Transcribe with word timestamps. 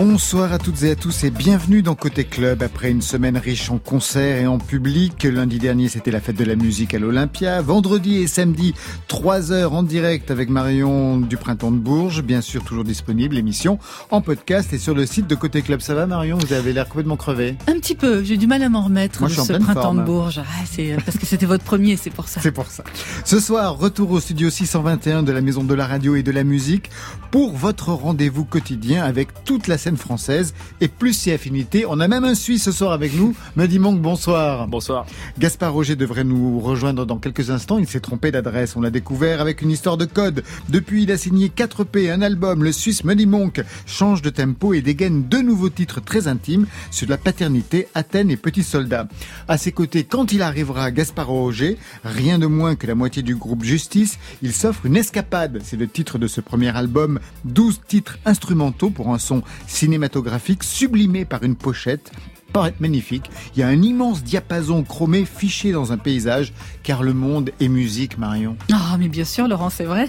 Bonsoir 0.00 0.52
à 0.52 0.58
toutes 0.58 0.84
et 0.84 0.92
à 0.92 0.94
tous 0.94 1.24
et 1.24 1.30
bienvenue 1.30 1.82
dans 1.82 1.96
Côté 1.96 2.22
Club. 2.22 2.62
Après 2.62 2.88
une 2.88 3.02
semaine 3.02 3.36
riche 3.36 3.68
en 3.68 3.78
concerts 3.78 4.40
et 4.40 4.46
en 4.46 4.58
public, 4.58 5.24
lundi 5.24 5.58
dernier 5.58 5.88
c'était 5.88 6.12
la 6.12 6.20
fête 6.20 6.36
de 6.36 6.44
la 6.44 6.54
musique 6.54 6.94
à 6.94 7.00
l'Olympia. 7.00 7.60
Vendredi 7.62 8.18
et 8.18 8.28
samedi, 8.28 8.76
3 9.08 9.50
heures 9.50 9.72
en 9.72 9.82
direct 9.82 10.30
avec 10.30 10.50
Marion 10.50 11.18
du 11.18 11.36
Printemps 11.36 11.72
de 11.72 11.78
Bourges. 11.78 12.22
Bien 12.22 12.42
sûr, 12.42 12.62
toujours 12.62 12.84
disponible, 12.84 13.34
l'émission 13.34 13.80
en 14.12 14.20
podcast 14.20 14.72
et 14.72 14.78
sur 14.78 14.94
le 14.94 15.04
site 15.04 15.26
de 15.26 15.34
Côté 15.34 15.62
Club. 15.62 15.80
Ça 15.80 15.94
va 15.94 16.06
Marion? 16.06 16.38
Vous 16.38 16.52
avez 16.52 16.72
l'air 16.72 16.86
complètement 16.86 17.16
crevé. 17.16 17.56
Un 17.66 17.80
petit 17.80 17.96
peu, 17.96 18.22
j'ai 18.22 18.36
du 18.36 18.46
mal 18.46 18.62
à 18.62 18.68
m'en 18.68 18.82
remettre 18.82 19.18
Moi, 19.18 19.28
de 19.28 19.34
je 19.34 19.40
suis 19.40 19.52
ce 19.52 19.58
Printemps 19.58 19.82
forme. 19.82 19.98
de 19.98 20.04
Bourges. 20.04 20.40
Ah, 20.40 20.64
c'est 20.70 20.96
parce 21.04 21.18
que 21.18 21.26
c'était 21.26 21.46
votre 21.46 21.64
premier, 21.64 21.96
c'est 21.96 22.10
pour 22.10 22.28
ça. 22.28 22.40
C'est 22.40 22.52
pour 22.52 22.68
ça. 22.68 22.84
Ce 23.24 23.40
soir, 23.40 23.76
retour 23.76 24.12
au 24.12 24.20
studio 24.20 24.48
621 24.48 25.24
de 25.24 25.32
la 25.32 25.40
Maison 25.40 25.64
de 25.64 25.74
la 25.74 25.88
Radio 25.88 26.14
et 26.14 26.22
de 26.22 26.30
la 26.30 26.44
Musique 26.44 26.88
pour 27.32 27.56
votre 27.56 27.88
rendez-vous 27.88 28.44
quotidien 28.44 29.02
avec 29.02 29.42
toute 29.42 29.66
la 29.66 29.76
scène 29.88 29.96
française 29.96 30.52
et 30.82 30.88
plus 30.88 31.14
si 31.14 31.32
affinité. 31.32 31.86
On 31.88 31.98
a 31.98 32.08
même 32.08 32.24
un 32.24 32.34
Suisse 32.34 32.64
ce 32.64 32.72
soir 32.72 32.92
avec 32.92 33.14
nous. 33.14 33.34
Me 33.56 33.66
dit 33.66 33.78
Monk, 33.78 34.02
bonsoir. 34.02 34.68
Bonsoir. 34.68 35.06
Gaspard 35.38 35.72
Roger 35.72 35.96
devrait 35.96 36.24
nous 36.24 36.60
rejoindre 36.60 37.06
dans 37.06 37.16
quelques 37.16 37.48
instants. 37.48 37.78
Il 37.78 37.88
s'est 37.88 38.00
trompé 38.00 38.30
d'adresse. 38.30 38.76
On 38.76 38.82
l'a 38.82 38.90
découvert 38.90 39.40
avec 39.40 39.62
une 39.62 39.70
histoire 39.70 39.96
de 39.96 40.04
code. 40.04 40.44
Depuis, 40.68 41.04
il 41.04 41.10
a 41.10 41.16
signé 41.16 41.48
4 41.48 41.84
P, 41.84 42.10
un 42.10 42.20
album. 42.20 42.64
Le 42.64 42.72
Suisse 42.72 43.02
Money 43.02 43.24
Monk 43.24 43.62
change 43.86 44.20
de 44.20 44.28
tempo 44.28 44.74
et 44.74 44.82
dégaine 44.82 45.22
deux 45.22 45.40
nouveaux 45.40 45.70
titres 45.70 46.02
très 46.02 46.28
intimes 46.28 46.66
sur 46.90 47.08
la 47.08 47.16
paternité, 47.16 47.88
Athènes 47.94 48.30
et 48.30 48.36
Petit 48.36 48.64
Soldat. 48.64 49.08
À 49.48 49.56
ses 49.56 49.72
côtés, 49.72 50.04
quand 50.04 50.32
il 50.32 50.42
arrivera, 50.42 50.90
Gaspard 50.90 51.28
Roger, 51.28 51.78
rien 52.04 52.38
de 52.38 52.46
moins 52.46 52.76
que 52.76 52.86
la 52.86 52.94
moitié 52.94 53.22
du 53.22 53.36
groupe 53.36 53.64
Justice, 53.64 54.18
il 54.42 54.52
s'offre 54.52 54.84
une 54.84 54.98
escapade. 54.98 55.60
C'est 55.64 55.78
le 55.78 55.88
titre 55.88 56.18
de 56.18 56.26
ce 56.26 56.42
premier 56.42 56.76
album. 56.76 57.20
12 57.46 57.80
titres 57.88 58.18
instrumentaux 58.26 58.90
pour 58.90 59.14
un 59.14 59.18
son 59.18 59.42
cinématographique 59.68 60.64
sublimé 60.64 61.24
par 61.24 61.44
une 61.44 61.54
pochette 61.54 62.10
paraît 62.52 62.74
magnifique. 62.80 63.30
Il 63.54 63.60
y 63.60 63.62
a 63.62 63.68
un 63.68 63.82
immense 63.82 64.22
diapason 64.22 64.82
chromé 64.82 65.24
fiché 65.24 65.72
dans 65.72 65.92
un 65.92 65.98
paysage, 65.98 66.52
car 66.82 67.02
le 67.02 67.12
monde 67.12 67.50
est 67.60 67.68
musique, 67.68 68.18
Marion. 68.18 68.56
Ah, 68.72 68.96
mais 68.98 69.08
bien 69.08 69.24
sûr, 69.24 69.48
Laurent, 69.48 69.70
c'est 69.70 69.84
vrai. 69.84 70.08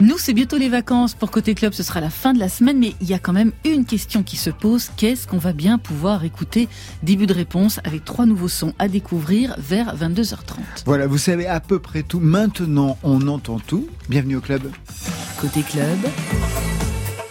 Nous, 0.00 0.18
c'est 0.18 0.34
bientôt 0.34 0.56
les 0.56 0.68
vacances. 0.68 1.14
Pour 1.14 1.30
Côté 1.30 1.54
Club, 1.54 1.72
ce 1.72 1.82
sera 1.82 2.00
la 2.00 2.10
fin 2.10 2.32
de 2.32 2.38
la 2.38 2.48
semaine, 2.48 2.78
mais 2.78 2.94
il 3.00 3.08
y 3.08 3.14
a 3.14 3.18
quand 3.18 3.32
même 3.32 3.52
une 3.64 3.84
question 3.84 4.22
qui 4.22 4.36
se 4.36 4.50
pose. 4.50 4.90
Qu'est-ce 4.96 5.26
qu'on 5.26 5.38
va 5.38 5.52
bien 5.52 5.78
pouvoir 5.78 6.24
écouter? 6.24 6.68
Début 7.02 7.26
de 7.26 7.34
réponse 7.34 7.80
avec 7.84 8.04
trois 8.04 8.26
nouveaux 8.26 8.48
sons 8.48 8.74
à 8.78 8.88
découvrir 8.88 9.54
vers 9.58 9.96
22h30. 9.96 10.84
Voilà, 10.84 11.06
vous 11.06 11.18
savez 11.18 11.46
à 11.46 11.60
peu 11.60 11.78
près 11.78 12.02
tout. 12.02 12.20
Maintenant, 12.20 12.98
on 13.02 13.26
entend 13.28 13.58
tout. 13.58 13.88
Bienvenue 14.08 14.36
au 14.36 14.40
club. 14.40 14.70
Côté 15.40 15.62
club, 15.62 15.98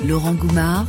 Laurent 0.03 0.33
Goumard 0.33 0.85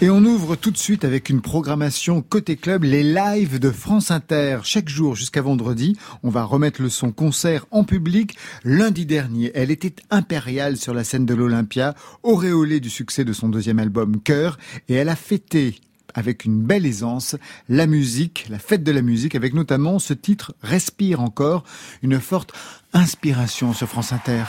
Et 0.00 0.08
on 0.08 0.24
ouvre 0.24 0.54
tout 0.54 0.70
de 0.70 0.76
suite 0.76 1.04
avec 1.04 1.28
une 1.28 1.40
programmation 1.40 2.22
côté 2.22 2.54
club, 2.54 2.84
les 2.84 3.02
lives 3.02 3.58
de 3.58 3.72
France 3.72 4.12
Inter. 4.12 4.60
Chaque 4.62 4.88
jour 4.88 5.16
jusqu'à 5.16 5.42
vendredi, 5.42 5.96
on 6.22 6.30
va 6.30 6.44
remettre 6.44 6.80
le 6.80 6.88
son 6.88 7.10
concert 7.10 7.66
en 7.72 7.82
public. 7.82 8.36
Lundi 8.62 9.04
dernier, 9.04 9.50
elle 9.56 9.72
était 9.72 9.96
impériale 10.10 10.76
sur 10.76 10.94
la 10.94 11.02
scène 11.02 11.26
de 11.26 11.34
l'Olympia, 11.34 11.96
auréolée 12.22 12.78
du 12.78 12.88
succès 12.88 13.24
de 13.24 13.32
son 13.32 13.48
deuxième 13.48 13.80
album 13.80 14.20
Cœur, 14.20 14.58
et 14.88 14.94
elle 14.94 15.08
a 15.08 15.16
fêté 15.16 15.80
avec 16.14 16.44
une 16.44 16.62
belle 16.62 16.86
aisance 16.86 17.34
la 17.68 17.88
musique, 17.88 18.46
la 18.48 18.60
fête 18.60 18.84
de 18.84 18.92
la 18.92 19.02
musique, 19.02 19.34
avec 19.34 19.54
notamment 19.54 19.98
ce 19.98 20.14
titre 20.14 20.54
Respire 20.62 21.20
encore, 21.20 21.64
une 22.02 22.20
forte 22.20 22.52
inspiration 22.92 23.72
sur 23.72 23.88
France 23.88 24.12
Inter. 24.12 24.44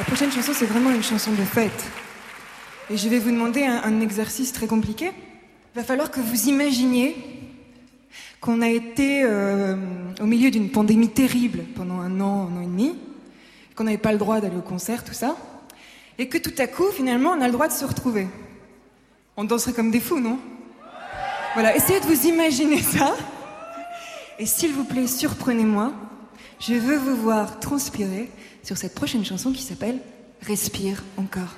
La 0.00 0.06
prochaine 0.06 0.32
chanson, 0.32 0.52
c'est 0.54 0.64
vraiment 0.64 0.92
une 0.92 1.02
chanson 1.02 1.30
de 1.32 1.44
fête. 1.44 1.84
Et 2.88 2.96
je 2.96 3.06
vais 3.10 3.18
vous 3.18 3.30
demander 3.30 3.64
un, 3.64 4.00
exercice 4.00 4.50
très 4.50 4.66
compliqué. 4.66 5.12
Il 5.74 5.78
va 5.78 5.84
falloir 5.84 6.10
que 6.10 6.20
vous 6.20 6.48
imaginiez 6.48 7.14
qu'on 8.40 8.62
a 8.62 8.68
été 8.70 9.24
euh, 9.24 9.76
au 10.18 10.24
milieu 10.24 10.50
d'une 10.50 10.70
pandémie 10.70 11.10
terrible 11.10 11.64
pendant 11.74 12.00
un 12.00 12.18
an, 12.22 12.48
un 12.50 12.56
an 12.56 12.62
et 12.62 12.66
demi, 12.66 12.96
qu'on 13.76 13.84
n'avait 13.84 13.98
pas 13.98 14.12
le 14.12 14.16
droit 14.16 14.40
d'aller 14.40 14.56
au 14.56 14.62
concert, 14.62 15.04
tout 15.04 15.12
ça, 15.12 15.36
et 16.16 16.28
que 16.28 16.38
tout 16.38 16.54
à 16.56 16.66
coup, 16.66 16.90
finalement, 16.90 17.32
on 17.32 17.40
a 17.42 17.46
le 17.46 17.52
droit 17.52 17.68
de 17.68 17.74
se 17.74 17.84
retrouver. 17.84 18.26
On 19.36 19.44
danserait 19.44 19.74
comme 19.74 19.90
des 19.90 20.00
fous, 20.00 20.18
non? 20.18 20.38
Voilà, 21.52 21.76
essayez 21.76 22.00
de 22.00 22.06
vous 22.06 22.26
imaginer 22.26 22.80
ça. 22.80 23.14
Et 24.38 24.46
s'il 24.46 24.72
vous 24.72 24.84
plaît, 24.84 25.06
surprenez-moi. 25.06 25.92
Je 26.58 26.72
veux 26.72 26.96
vous 26.96 27.16
voir 27.16 27.60
transpirer 27.60 28.30
sur 28.62 28.76
cette 28.76 28.94
prochaine 28.94 29.24
chanson 29.24 29.52
qui 29.52 29.62
s'appelle 29.62 29.98
Respire 30.42 31.02
encore. 31.18 31.54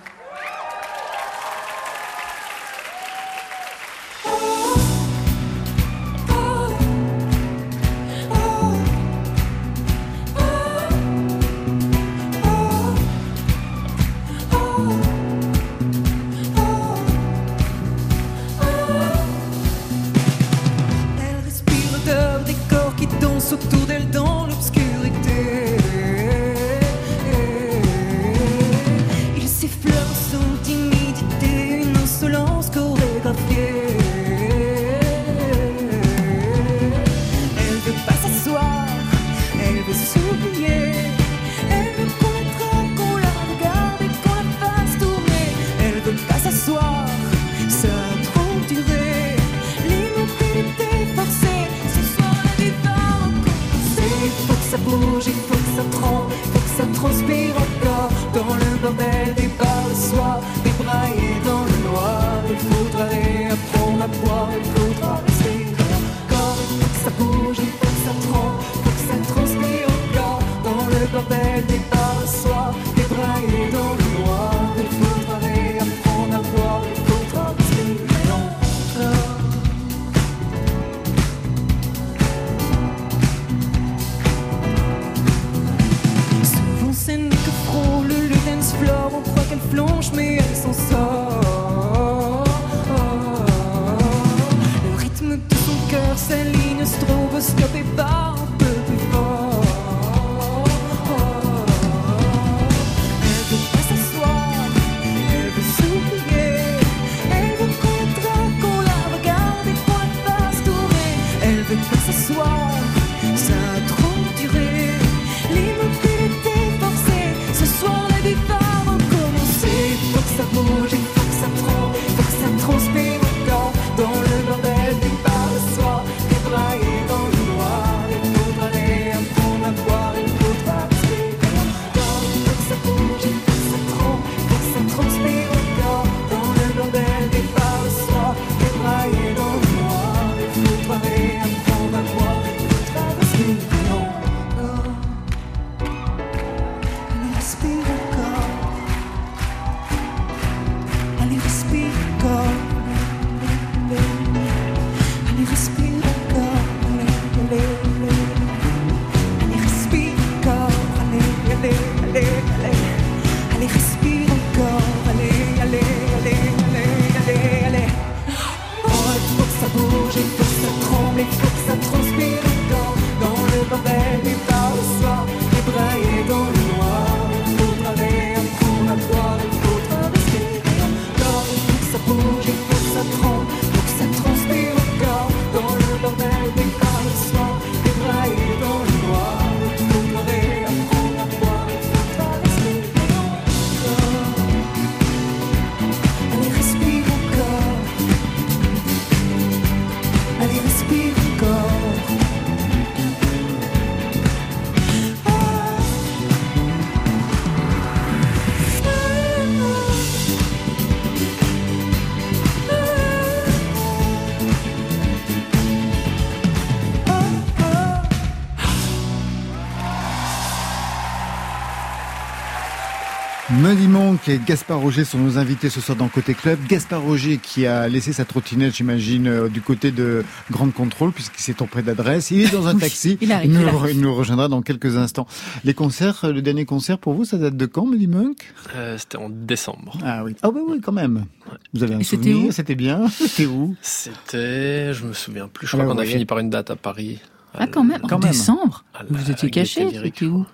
Monk 224.12 224.28
et 224.28 224.38
Gaspard 224.46 224.78
Roger 224.78 225.04
sont 225.04 225.18
nos 225.18 225.38
invités 225.38 225.70
ce 225.70 225.80
soir 225.80 225.96
dans 225.96 226.08
Côté 226.08 226.34
Club. 226.34 226.58
Gaspard 226.68 227.00
Roger 227.00 227.38
qui 227.38 227.66
a 227.66 227.88
laissé 227.88 228.12
sa 228.12 228.26
trottinette, 228.26 228.74
j'imagine, 228.74 229.26
euh, 229.26 229.48
du 229.48 229.62
côté 229.62 229.90
de 229.90 230.22
Grande 230.50 230.74
Contrôle 230.74 231.12
puisqu'il 231.12 231.40
s'est 231.40 231.54
trompé 231.54 231.80
d'adresse. 231.80 232.30
Il 232.30 232.42
est 232.42 232.52
dans 232.52 232.66
un 232.66 232.76
taxi. 232.76 233.16
il, 233.22 233.32
arrive, 233.32 233.50
il, 233.90 234.00
nous, 234.00 234.14
rejoindra 234.14 234.48
dans 234.48 234.60
quelques 234.60 234.98
instants. 234.98 235.26
Les 235.64 235.72
concerts, 235.72 236.26
le 236.30 236.42
dernier 236.42 236.66
concert 236.66 236.98
pour 236.98 237.14
vous, 237.14 237.24
ça 237.24 237.38
date 237.38 237.56
de 237.56 237.64
quand, 237.64 237.86
Muddy 237.86 238.06
Monk? 238.06 238.52
Euh, 238.76 238.98
C'était 238.98 239.16
en 239.16 239.30
décembre. 239.30 239.96
Ah 240.04 240.24
oui. 240.24 240.36
Ah 240.42 240.50
oui, 240.50 240.60
oui, 240.66 240.80
quand 240.82 240.92
même. 240.92 241.24
Vous 241.72 241.82
avez 241.82 241.94
un 241.94 242.02
souvenir? 242.02 242.52
C'était 242.52 242.74
bien 242.74 243.08
C'était 243.08 243.46
où? 243.46 243.74
C'était, 243.80 244.92
je 244.92 245.06
me 245.06 245.14
souviens 245.14 245.48
plus. 245.48 245.66
Je 245.66 245.74
crois 245.74 245.86
qu'on 245.86 245.98
a 245.98 246.04
fini 246.04 246.26
par 246.26 246.38
une 246.38 246.50
date 246.50 246.70
à 246.70 246.76
Paris. 246.76 247.18
Ah 247.54 247.66
quand 247.66 247.84
même, 247.84 248.02
en 248.10 248.18
décembre. 248.18 248.84
Vous 249.08 249.30
étiez 249.30 249.48
caché 249.48 249.88
C'était 249.90 250.26
où? 250.26 250.44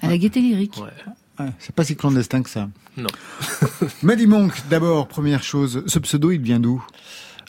À 0.00 0.08
la 0.08 0.16
Gaîté 0.16 0.40
Lyrique. 0.40 0.78
Ouais 0.78 1.12
c'est 1.58 1.74
pas 1.74 1.84
si 1.84 1.96
clandestin 1.96 2.42
que 2.42 2.50
ça. 2.50 2.68
Non. 2.96 3.08
Maddy 4.02 4.26
Monk, 4.26 4.52
d'abord, 4.70 5.08
première 5.08 5.42
chose, 5.42 5.82
ce 5.86 5.98
pseudo, 5.98 6.30
il 6.30 6.40
vient 6.40 6.60
d'où? 6.60 6.84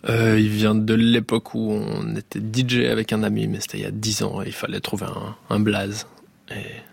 Euh, 0.09 0.37
il 0.37 0.49
vient 0.49 0.75
de 0.75 0.93
l'époque 0.93 1.53
où 1.55 1.71
on 1.71 2.15
était 2.15 2.39
DJ 2.39 2.89
avec 2.91 3.13
un 3.13 3.23
ami, 3.23 3.47
mais 3.47 3.59
c'était 3.61 3.77
il 3.77 3.83
y 3.83 3.87
a 3.87 3.91
dix 3.91 4.21
ans 4.21 4.41
et 4.41 4.47
il 4.47 4.53
fallait 4.53 4.81
trouver 4.81 5.05
un, 5.49 5.59
blaze. 5.59 6.07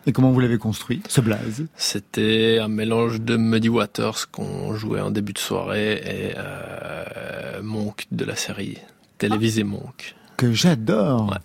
Et... 0.07 0.13
comment 0.13 0.31
vous 0.31 0.39
l'avez 0.39 0.59
construit, 0.59 1.03
ce 1.09 1.21
blaze? 1.21 1.67
C'était 1.77 2.59
un 2.61 2.69
mélange 2.69 3.21
de 3.21 3.37
Muddy 3.37 3.69
Waters 3.69 4.31
qu'on 4.31 4.75
jouait 4.77 5.01
en 5.01 5.11
début 5.11 5.33
de 5.33 5.39
soirée 5.39 5.95
et 5.95 6.35
euh, 6.37 7.61
Monk 7.63 8.07
de 8.13 8.25
la 8.25 8.37
série 8.37 8.79
télévisée 9.19 9.65
Monk. 9.65 10.15
Que 10.37 10.53
j'adore 10.53 11.37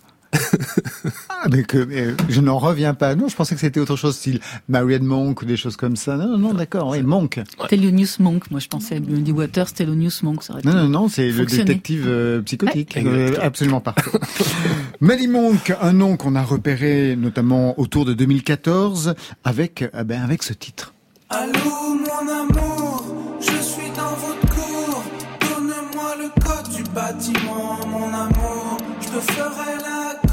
ah, 1.30 1.46
mais 1.50 1.62
que 1.62 2.14
je 2.28 2.40
n'en 2.40 2.58
reviens 2.58 2.94
pas. 2.94 3.14
Non, 3.14 3.28
je 3.28 3.36
pensais 3.36 3.54
que 3.54 3.60
c'était 3.60 3.80
autre 3.80 3.96
chose, 3.96 4.16
style 4.16 4.40
Marianne 4.68 5.04
Monk 5.04 5.42
ou 5.42 5.44
des 5.44 5.56
choses 5.56 5.76
comme 5.76 5.96
ça. 5.96 6.16
Non, 6.16 6.28
non, 6.28 6.38
non 6.38 6.54
d'accord, 6.54 6.88
oui, 6.88 7.02
Monk. 7.02 7.40
Thelonious 7.68 8.20
Monk, 8.20 8.50
moi 8.50 8.60
je 8.60 8.68
pensais 8.68 9.00
Bundy 9.00 9.32
Waters, 9.32 9.72
Thelonious 9.72 10.22
Monk. 10.22 10.42
Ça 10.42 10.54
aurait 10.54 10.62
non, 10.64 10.74
non, 10.74 10.88
non, 10.88 11.08
c'est 11.08 11.30
le 11.30 11.46
détective 11.46 12.04
euh, 12.06 12.42
psychotique. 12.42 12.96
Euh, 12.96 13.36
absolument 13.40 13.80
parfait. 13.80 14.10
Maddie 15.00 15.28
Monk, 15.28 15.72
un 15.80 15.92
nom 15.92 16.16
qu'on 16.16 16.34
a 16.34 16.42
repéré 16.42 17.16
notamment 17.16 17.78
autour 17.78 18.04
de 18.04 18.12
2014 18.14 19.14
avec, 19.44 19.82
euh, 19.82 20.04
ben, 20.04 20.22
avec 20.22 20.42
ce 20.42 20.52
titre. 20.52 20.94
Allô, 21.30 21.50
mon 21.54 22.32
amour, 22.32 23.04
je 23.40 23.62
suis 23.62 23.90
dans 23.96 24.14
votre 24.14 24.54
cour. 24.54 25.04
Donne-moi 25.40 26.16
le 26.18 26.40
code 26.40 26.74
du 26.74 26.82
bâtiment, 26.90 27.78
mon 27.86 28.06
amour. 28.06 28.78
Je 29.00 29.06
te 29.06 29.32
ferai 29.32 29.76
la 29.82 30.25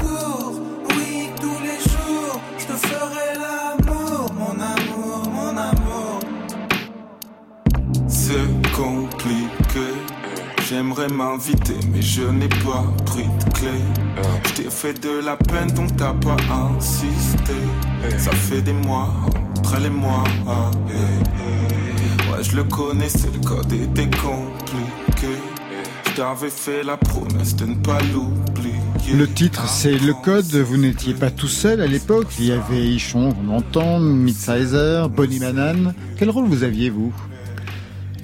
compliqué. 8.74 9.86
J'aimerais 10.68 11.08
m'inviter, 11.08 11.78
mais 11.92 12.02
je 12.02 12.22
n'ai 12.22 12.48
pas 12.48 12.84
pris 13.04 13.24
de 13.24 13.52
clé. 13.52 13.68
Je 14.46 14.62
t'ai 14.62 14.70
fait 14.70 14.94
de 15.02 15.24
la 15.24 15.36
peine, 15.36 15.70
donc 15.72 15.94
t'as 15.96 16.14
pas 16.14 16.36
insisté. 16.76 17.54
Ça 18.18 18.32
fait 18.32 18.62
des 18.62 18.72
mois, 18.72 19.10
entre 19.58 19.78
les 19.78 19.90
mois. 19.90 20.24
Ouais, 22.30 22.42
je 22.42 22.56
le 22.56 22.64
connaissais, 22.64 23.28
le 23.32 23.40
code 23.46 23.72
était 23.72 24.10
compliqué. 24.10 25.34
Je 26.06 26.12
t'avais 26.16 26.50
fait 26.50 26.82
la 26.82 26.96
promesse 26.96 27.56
de 27.56 27.66
ne 27.66 27.74
pas 27.74 27.98
l'oublier. 28.12 28.74
Le 29.14 29.28
titre, 29.28 29.68
c'est 29.68 29.98
Le 29.98 30.14
Code. 30.14 30.46
Vous 30.46 30.78
n'étiez 30.78 31.12
pas 31.12 31.30
tout 31.30 31.48
seul 31.48 31.82
à 31.82 31.86
l'époque. 31.86 32.28
Il 32.38 32.46
y 32.46 32.52
avait 32.52 32.86
Ichon, 32.86 33.34
on 33.46 34.00
Midsizer, 34.00 35.08
Bonnie 35.10 35.40
Manan. 35.40 35.92
Quel 36.16 36.30
rôle 36.30 36.46
vous 36.46 36.62
aviez, 36.62 36.88
vous? 36.88 37.12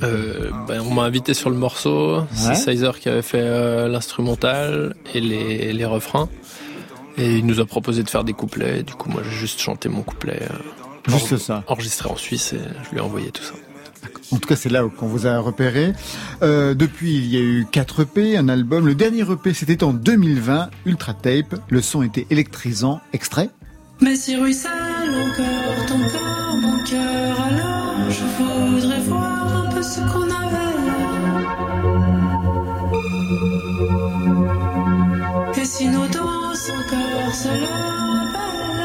Euh, 0.03 0.51
ben, 0.67 0.81
on 0.81 0.95
m'a 0.95 1.03
invité 1.03 1.35
sur 1.35 1.51
le 1.51 1.57
morceau. 1.57 2.25
C'est 2.33 2.55
Sizer 2.55 2.99
qui 2.99 3.09
avait 3.09 3.23
fait 3.23 3.43
euh, 3.43 3.89
l'instrumental 3.89 4.95
et 5.15 5.21
les, 5.21 5.73
les, 5.73 5.85
refrains. 5.85 6.29
Et 7.19 7.39
il 7.39 7.47
nous 7.47 7.61
a 7.61 7.67
proposé 7.67 8.03
de 8.03 8.09
faire 8.09 8.25
des 8.25 8.33
couplets. 8.33 8.83
Du 8.83 8.95
coup, 8.95 9.11
moi, 9.11 9.23
j'ai 9.25 9.37
juste 9.37 9.61
chanté 9.61 9.89
mon 9.89 10.03
couplet. 10.03 10.41
Euh, 10.43 11.11
juste 11.19 11.37
ça. 11.39 11.65
Enregistré 11.67 12.09
en 12.09 12.17
Suisse 12.17 12.53
et 12.53 12.61
je 12.85 12.91
lui 12.91 12.99
ai 12.99 13.01
envoyé 13.01 13.31
tout 13.31 13.43
ça. 13.43 13.55
En 14.33 14.39
tout 14.39 14.49
cas, 14.49 14.57
c'est 14.57 14.69
là 14.69 14.85
qu'on 14.97 15.07
vous 15.07 15.27
a 15.27 15.39
repéré. 15.39 15.93
Euh, 16.43 16.75
depuis, 16.75 17.17
il 17.17 17.27
y 17.27 17.37
a 17.37 17.41
eu 17.41 17.67
4 17.71 18.03
EP, 18.03 18.37
un 18.37 18.49
album. 18.49 18.87
Le 18.87 18.95
dernier 18.95 19.23
EP, 19.23 19.53
c'était 19.55 19.83
en 19.83 19.93
2020, 19.93 20.71
Ultra 20.87 21.15
Tape. 21.15 21.57
Le 21.69 21.83
son 21.83 22.03
était 22.03 22.27
électrisant. 22.31 23.01
Extrait 23.13 23.51
Mais 24.01 24.15
si 24.15 24.37
ruisselle 24.37 24.71
encore 25.11 25.87
ton 25.87 25.99
corps, 25.99 26.57
mon 26.63 26.85
cœur, 26.85 27.41
alors 27.41 28.11
je 28.11 28.79
voudrais 28.79 29.01
voir 29.01 29.40
ce 29.83 30.01
qu'on 30.01 30.23
avait 30.23 30.61
si 35.65 35.89
nos 35.89 36.07
danses 36.09 36.71
encore 36.79 37.35
se 37.35 37.49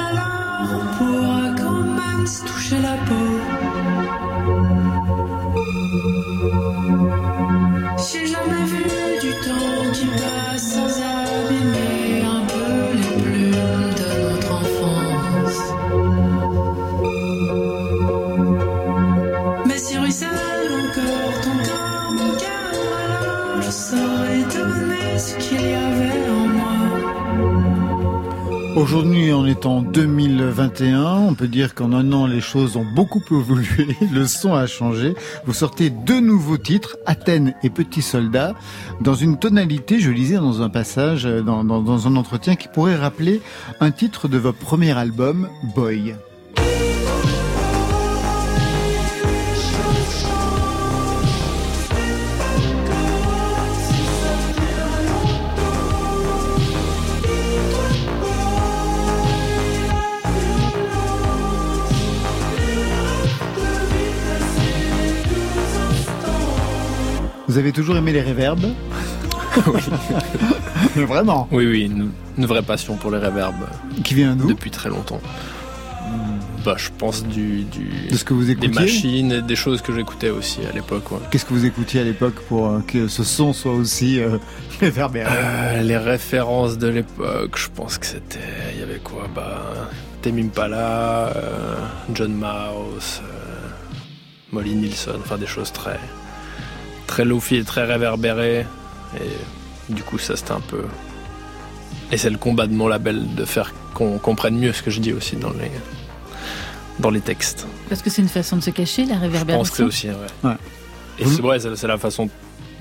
alors 0.09 0.69
on 0.79 0.85
pourra 0.97 1.45
quand 1.61 1.83
même 1.99 2.25
se 2.27 2.43
toucher 2.43 2.79
la 2.81 2.95
peau. 3.07 3.29
J'ai 7.97 8.25
jamais 8.27 8.63
vu 8.71 8.83
du 9.23 9.31
temps 9.45 9.91
qui 9.93 10.05
passe 10.21 10.73
sans 10.75 11.04
Aujourd'hui, 28.75 29.32
en 29.32 29.46
étant 29.46 29.82
2021, 29.82 31.13
on 31.13 31.34
peut 31.34 31.48
dire 31.48 31.75
qu'en 31.75 31.94
un 31.94 32.12
an, 32.12 32.27
les 32.27 32.41
choses 32.41 32.75
ont 32.75 32.84
beaucoup 32.84 33.24
évolué, 33.32 33.96
le 34.12 34.27
son 34.27 34.53
a 34.53 34.67
changé. 34.67 35.15
Vous 35.46 35.53
sortez 35.53 35.89
deux 35.89 36.20
nouveaux 36.20 36.58
titres, 36.58 36.98
Athènes 37.05 37.53
et 37.63 37.70
Petit 37.70 38.01
Soldat, 38.01 38.53
dans 39.00 39.15
une 39.15 39.38
tonalité, 39.38 40.01
je 40.01 40.12
lisais 40.12 40.36
dans 40.36 40.62
un 40.62 40.70
passage, 40.70 41.24
dans, 41.24 41.63
dans 41.63 42.08
un 42.08 42.15
entretien, 42.17 42.58
qui 42.58 42.67
pourrait 42.67 42.98
rappeler 42.98 43.41
un 43.79 43.91
titre 43.91 44.27
de 44.27 44.38
votre 44.38 44.60
premier 44.60 44.91
album, 44.91 45.48
Boy. 45.74 46.13
Vous 67.55 67.59
avez 67.59 67.71
toujours 67.71 67.95
aimé 67.95 68.12
les 68.12 68.21
réverbes 68.21 68.65
Oui. 69.67 69.79
Vraiment 71.05 71.47
Oui, 71.53 71.65
oui, 71.65 71.83
une, 71.83 72.45
vraie 72.45 72.62
passion 72.62 72.97
pour 72.97 73.12
les 73.12 73.17
réverbes. 73.17 73.65
Qui 74.03 74.13
vient 74.13 74.35
d'où 74.35 74.50
Depuis 74.50 74.71
très 74.71 74.89
longtemps. 74.89 75.21
Bah, 76.65 76.75
je 76.77 76.89
pense 76.97 77.24
du, 77.24 77.63
du, 77.63 78.09
de 78.12 78.17
ce 78.17 78.25
que 78.25 78.33
vous 78.33 78.50
écoutiez 78.50 78.67
des 78.67 78.75
machines 78.75 79.31
et 79.31 79.41
des 79.41 79.55
choses 79.55 79.81
que 79.81 79.95
j'écoutais 79.95 80.31
aussi 80.31 80.65
à 80.69 80.74
l'époque. 80.74 81.05
Qu'est-ce 81.31 81.45
que 81.45 81.53
vous 81.53 81.65
écoutiez 81.65 82.01
à 82.01 82.03
l'époque 82.03 82.35
pour 82.50 82.67
euh, 82.67 82.81
que 82.85 83.07
ce 83.07 83.24
son 83.24 83.53
soit 83.53 83.71
aussi 83.71 84.19
euh, 84.19 84.38
euh, 84.83 85.81
Les 85.81 85.97
références 85.97 86.77
de 86.77 86.89
l'époque, 86.89 87.57
je 87.57 87.69
pense 87.74 87.97
que 87.97 88.05
c'était, 88.05 88.39
il 88.74 88.81
y 88.81 88.83
avait 88.83 89.00
quoi 89.00 89.29
Bah, 89.33 89.62
Tame 90.21 90.39
Impala, 90.39 91.31
John 92.13 92.33
Mouse, 92.33 93.21
Molly 94.51 94.75
Nilsson, 94.75 95.19
enfin 95.24 95.38
des 95.38 95.47
choses 95.47 95.71
très 95.71 95.97
très 97.07 97.25
lofi 97.25 97.55
et 97.55 97.63
très 97.63 97.85
réverbéré. 97.85 98.65
Et 99.15 99.93
du 99.93 100.03
coup, 100.03 100.17
ça 100.17 100.35
c'était 100.35 100.51
un 100.51 100.62
peu. 100.62 100.83
Et 102.12 102.17
c'est 102.17 102.29
le 102.29 102.38
combat 102.38 102.67
de 102.67 102.74
mon 102.74 102.88
label 102.88 103.35
de 103.35 103.45
faire 103.45 103.74
qu'on 103.93 104.17
comprenne 104.17 104.57
mieux 104.57 104.74
ce 104.74 104.83
que 104.83 104.91
je 104.91 105.00
dis 105.00 105.13
aussi 105.13 105.35
dans 105.35 105.51
les, 105.51 105.71
dans 107.00 107.09
les 107.09 107.21
textes. 107.21 107.65
Parce 107.89 108.01
que 108.01 108.09
c'est 108.09 108.21
une 108.21 108.27
façon 108.27 108.57
de 108.57 108.62
se 108.62 108.69
cacher, 108.69 109.05
la 109.05 109.17
réverbération. 109.17 109.63
Je 109.63 109.69
pense 109.69 109.69
que 109.69 109.75
c'est 109.75 109.83
aussi, 109.83 110.07
ouais. 110.09 110.50
ouais. 110.50 110.57
Et 111.19 111.25
c'est 111.25 111.41
vrai, 111.41 111.59
c'est 111.59 111.88
la 111.88 111.97
façon 111.97 112.29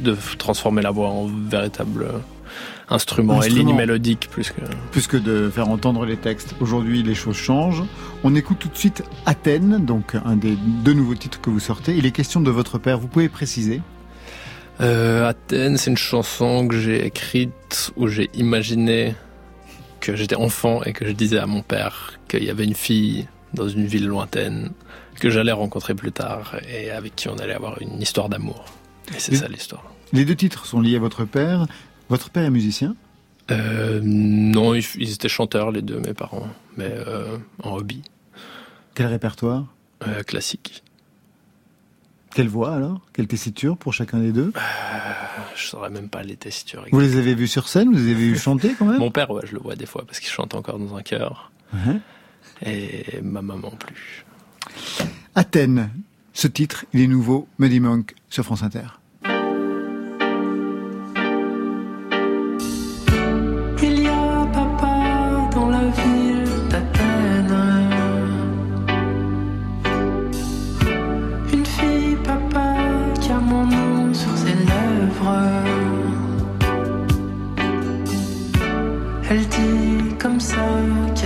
de 0.00 0.16
transformer 0.38 0.83
la 0.83 0.90
voix 0.90 1.09
en 1.09 1.26
véritable 1.26 2.09
instrument, 2.88 3.43
et 3.43 3.49
ligne 3.49 3.75
mélodique 3.75 4.28
plus 4.31 4.50
que... 4.50 4.61
Plus 4.90 5.07
que 5.07 5.16
de 5.16 5.49
faire 5.49 5.69
entendre 5.69 6.04
les 6.04 6.16
textes. 6.16 6.54
Aujourd'hui, 6.61 7.02
les 7.02 7.14
choses 7.14 7.37
changent. 7.37 7.85
On 8.25 8.35
écoute 8.35 8.59
tout 8.59 8.69
de 8.69 8.76
suite 8.76 9.02
Athènes, 9.25 9.85
donc 9.85 10.16
un 10.25 10.37
des 10.37 10.57
deux 10.85 10.93
nouveaux 10.93 11.14
titres 11.14 11.40
que 11.40 11.49
vous 11.49 11.61
sortez. 11.61 11.97
Il 11.97 12.04
est 12.07 12.11
question 12.11 12.40
de 12.40 12.50
votre 12.50 12.78
père. 12.78 12.99
Vous 12.99 13.09
pouvez 13.09 13.28
préciser 13.28 13.81
euh, 14.81 15.28
Athènes, 15.28 15.76
c'est 15.76 15.90
une 15.90 15.97
chanson 15.97 16.66
que 16.66 16.78
j'ai 16.78 17.07
écrite 17.07 17.93
où 17.97 18.09
j'ai 18.09 18.31
imaginé 18.35 19.14
que 20.00 20.16
j'étais 20.16 20.37
enfant 20.37 20.83
et 20.83 20.93
que 20.93 21.07
je 21.07 21.12
disais 21.12 21.38
à 21.38 21.47
mon 21.47 21.62
père 21.62 22.19
qu'il 22.28 22.45
y 22.45 22.50
avait 22.50 22.64
une 22.64 22.75
fille 22.75 23.26
dans 23.54 23.69
une 23.69 23.87
ville 23.87 24.07
lointaine 24.07 24.73
que 25.21 25.31
j'allais 25.31 25.52
rencontrer 25.52 25.95
plus 25.95 26.12
tard 26.12 26.57
et 26.69 26.90
avec 26.90 27.14
qui 27.16 27.28
on 27.28 27.37
allait 27.38 27.54
avoir 27.54 27.81
une 27.81 28.02
histoire 28.02 28.28
d'amour. 28.28 28.64
Et 29.14 29.19
c'est 29.19 29.37
ça 29.37 29.49
l'histoire. 29.49 29.95
Les 30.12 30.25
deux 30.25 30.35
titres 30.37 30.66
sont 30.66 30.81
liés 30.81 30.97
à 30.97 31.00
votre 31.00 31.25
père. 31.25 31.66
Votre 32.09 32.31
père 32.31 32.45
est 32.45 32.50
musicien? 32.50 32.97
Euh, 33.50 34.00
Non, 34.02 34.75
ils, 34.75 35.12
étaient 35.12 35.28
chanteurs 35.28 35.71
les 35.71 35.83
deux, 35.83 36.00
mes 36.00 36.14
parents, 36.14 36.49
mais 36.76 36.90
euh, 36.90 37.37
en 37.62 37.76
hobby. 37.76 38.02
Quel 38.95 39.07
répertoire? 39.07 39.66
Euh, 40.07 40.23
Classique. 40.23 40.83
Quelle 42.35 42.49
voix 42.49 42.75
alors? 42.75 43.00
Quelle 43.12 43.29
tessiture 43.29 43.76
pour 43.76 43.95
chacun 43.95 44.19
des 44.19 44.33
deux? 44.33 44.53
Je 45.55 45.67
saurais 45.67 45.91
même 45.91 46.09
pas 46.09 46.25
les 46.25 46.37
tessitures. 46.37 46.85
Vous 46.91 47.00
les 47.00 47.17
avez 47.17 47.35
vus 47.35 47.47
sur 47.47 47.69
scène? 47.69 47.88
Vous 47.88 47.97
les 47.97 48.11
avez 48.11 48.14
vus 48.14 48.37
chanter 48.37 48.75
quand 48.76 48.87
même? 48.87 48.99
Mon 48.99 49.12
père, 49.12 49.31
ouais, 49.31 49.43
je 49.47 49.53
le 49.53 49.61
vois 49.61 49.76
des 49.76 49.87
fois 49.87 50.05
parce 50.05 50.19
qu'il 50.19 50.31
chante 50.31 50.55
encore 50.55 50.79
dans 50.79 50.97
un 50.97 51.03
chœur. 51.03 51.53
Et 52.64 53.21
ma 53.23 53.41
maman 53.41 53.71
plus. 53.71 54.25
Athènes, 55.35 55.91
ce 56.33 56.49
titre, 56.49 56.87
il 56.93 57.00
est 57.00 57.07
nouveau, 57.07 57.49
Muddy 57.59 57.81
Monk 57.81 58.14
sur 58.29 58.45
France 58.45 58.62
Inter. 58.62 58.87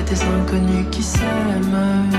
des 0.08 0.22
inconnus 0.22 0.86
qui 0.90 1.02
s'aiment. 1.02 2.17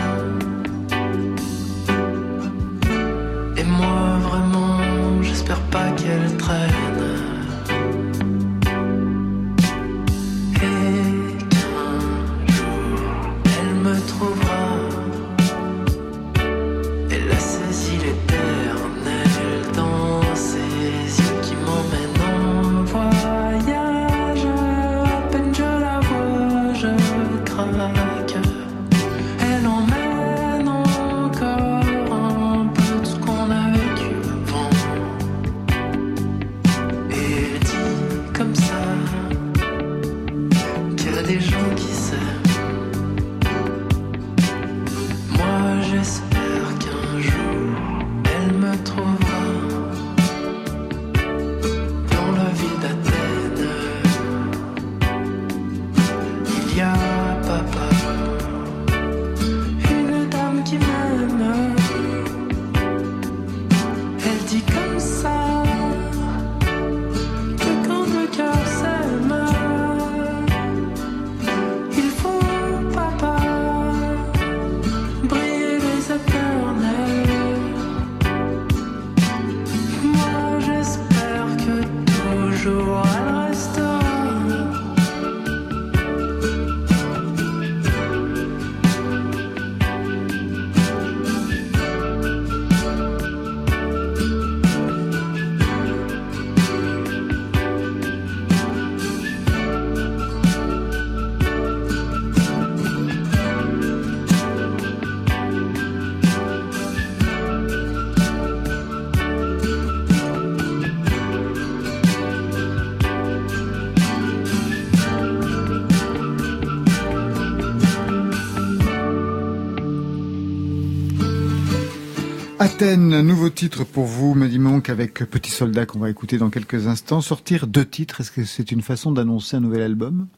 Athènes, 122.81 123.19
nouveau 123.23 123.49
titre 123.49 123.83
pour 123.83 124.05
vous, 124.05 124.35
Mehdi 124.35 124.57
Monk, 124.57 124.87
avec 124.87 125.15
Petit 125.15 125.51
Soldat 125.51 125.85
qu'on 125.85 125.99
va 125.99 126.09
écouter 126.09 126.37
dans 126.37 126.49
quelques 126.49 126.87
instants. 126.87 127.19
Sortir 127.19 127.67
deux 127.67 127.83
titres, 127.83 128.21
est-ce 128.21 128.31
que 128.31 128.45
c'est 128.45 128.71
une 128.71 128.81
façon 128.81 129.11
d'annoncer 129.11 129.57
un 129.57 129.59
nouvel 129.59 129.81
album? 129.81 130.29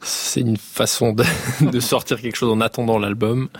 C'est 0.00 0.40
une 0.40 0.56
façon 0.56 1.12
de, 1.60 1.78
sortir 1.78 2.22
quelque 2.22 2.36
chose 2.36 2.50
en 2.50 2.62
attendant 2.62 2.98
l'album. 2.98 3.50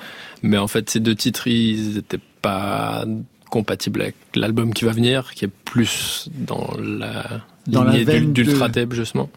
Mais 0.43 0.57
en 0.57 0.69
fait, 0.69 0.89
ces 0.89 1.01
deux 1.01 1.15
titres, 1.15 1.49
ils 1.49 1.97
n'étaient 1.97 2.21
pas 2.41 3.05
compatibles 3.51 4.01
avec 4.01 4.17
l'album 4.35 4.73
qui 4.73 4.87
va 4.87 4.93
venir, 4.93 5.35
qui 5.35 5.45
est 5.45 5.53
plus 5.53 6.31
dans 6.33 6.75
la 6.81 7.43
dans 7.67 7.85
lignée 7.85 8.23
d'Ultra 8.23 8.71
Tape, 8.71 8.95
justement. 8.95 9.29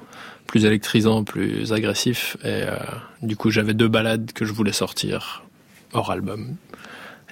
Plus 0.47 0.63
électrisant, 0.63 1.25
plus 1.25 1.73
agressif. 1.73 2.37
Et 2.41 2.63
euh, 2.63 2.77
du 3.21 3.35
coup, 3.35 3.49
j'avais 3.49 3.73
deux 3.73 3.89
balades 3.89 4.31
que 4.31 4.45
je 4.45 4.53
voulais 4.53 4.71
sortir 4.71 5.43
hors 5.91 6.09
album. 6.09 6.55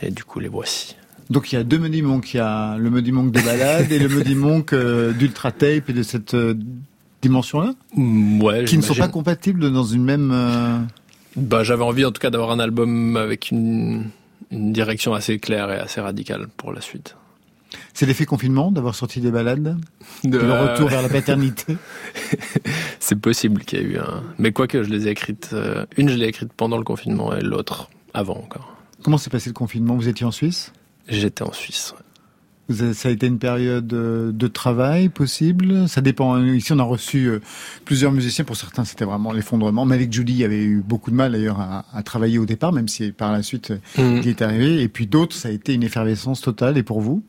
Et 0.01 0.11
du 0.11 0.25
coup, 0.25 0.41
les 0.41 0.49
voici. 0.49 0.97
Donc 1.33 1.51
il 1.51 1.55
y 1.55 1.57
a 1.57 1.63
deux 1.63 1.79
Muddy 1.79 2.03
Monk, 2.03 2.31
il 2.31 2.37
y 2.37 2.39
a 2.39 2.77
le 2.77 2.91
Muddy 2.91 3.11
Monk 3.11 3.31
de 3.31 3.41
balade 3.41 3.91
et 3.91 3.97
le 3.97 4.07
Muddy 4.15 4.35
Monk 4.35 4.71
euh, 4.71 5.13
d'ultra 5.13 5.51
tape 5.51 5.89
et 5.89 5.93
de 5.93 6.03
cette 6.03 6.35
euh, 6.35 6.53
dimension-là 7.23 7.73
mm, 7.95 8.43
Ouais. 8.43 8.65
Qui 8.65 8.77
ne 8.77 8.83
sont 8.83 8.93
pas 8.93 9.07
compatibles 9.07 9.71
dans 9.71 9.83
une 9.83 10.03
même. 10.03 10.29
Euh, 10.31 10.77
bah 11.35 11.63
j'avais 11.63 11.83
envie 11.83 12.05
en 12.05 12.11
tout 12.11 12.19
cas 12.19 12.29
d'avoir 12.29 12.51
un 12.51 12.59
album 12.59 13.17
avec 13.17 13.49
une, 13.49 14.11
direction 14.51 15.15
assez 15.15 15.39
claire 15.39 15.71
et 15.71 15.79
assez 15.79 15.99
radicale 15.99 16.49
pour 16.55 16.71
la 16.71 16.81
suite. 16.81 17.15
C'est 17.95 18.05
l'effet 18.05 18.25
confinement 18.25 18.71
d'avoir 18.71 18.93
sorti 18.93 19.19
des 19.19 19.31
balades 19.31 19.75
de... 20.23 20.37
Le 20.37 20.53
retour 20.53 20.89
vers 20.89 21.01
la 21.01 21.09
paternité? 21.09 21.77
C'est 22.99 23.19
possible 23.19 23.63
qu'il 23.63 23.79
y 23.79 23.81
ait 23.81 23.85
eu 23.85 23.97
un... 23.97 24.21
Mais 24.37 24.51
quoique 24.51 24.83
je 24.83 24.91
les 24.91 25.07
ai 25.07 25.11
écrites... 25.11 25.55
Une 25.97 26.09
je 26.09 26.15
l'ai 26.15 26.27
écrite 26.27 26.53
pendant 26.53 26.77
le 26.77 26.83
confinement 26.83 27.35
et 27.35 27.41
l'autre 27.41 27.89
avant 28.13 28.37
encore. 28.37 28.75
Comment 29.01 29.17
s'est 29.17 29.31
passé 29.31 29.49
le 29.49 29.55
confinement? 29.55 29.95
Vous 29.95 30.07
étiez 30.07 30.27
en 30.27 30.31
Suisse? 30.31 30.71
J'étais 31.07 31.43
en 31.43 31.53
Suisse. 31.53 31.93
Ça 32.69 33.09
a 33.09 33.11
été 33.11 33.27
une 33.27 33.39
période 33.39 33.91
euh, 33.93 34.31
de 34.31 34.47
travail 34.47 35.09
possible? 35.09 35.89
Ça 35.89 35.99
dépend. 35.99 36.41
Ici, 36.41 36.71
on 36.71 36.79
a 36.79 36.83
reçu 36.83 37.25
euh, 37.25 37.41
plusieurs 37.83 38.13
musiciens. 38.13 38.45
Pour 38.45 38.55
certains, 38.55 38.85
c'était 38.85 39.03
vraiment 39.03 39.33
l'effondrement. 39.33 39.85
Mais 39.85 39.95
avec 39.95 40.13
Julie, 40.13 40.35
il 40.35 40.43
avait 40.45 40.63
eu 40.63 40.81
beaucoup 40.81 41.11
de 41.11 41.15
mal 41.15 41.33
d'ailleurs 41.33 41.59
à, 41.59 42.03
travailler 42.03 42.37
au 42.37 42.45
départ, 42.45 42.71
même 42.71 42.87
si 42.87 43.11
par 43.11 43.33
la 43.33 43.43
suite, 43.43 43.71
mm. 43.97 44.21
il 44.23 44.27
est 44.29 44.41
arrivé. 44.41 44.81
Et 44.81 44.87
puis 44.87 45.07
d'autres, 45.07 45.35
ça 45.35 45.49
a 45.49 45.51
été 45.51 45.73
une 45.73 45.83
effervescence 45.83 46.39
totale. 46.39 46.77
Et 46.77 46.83
pour 46.83 47.01
vous? 47.01 47.21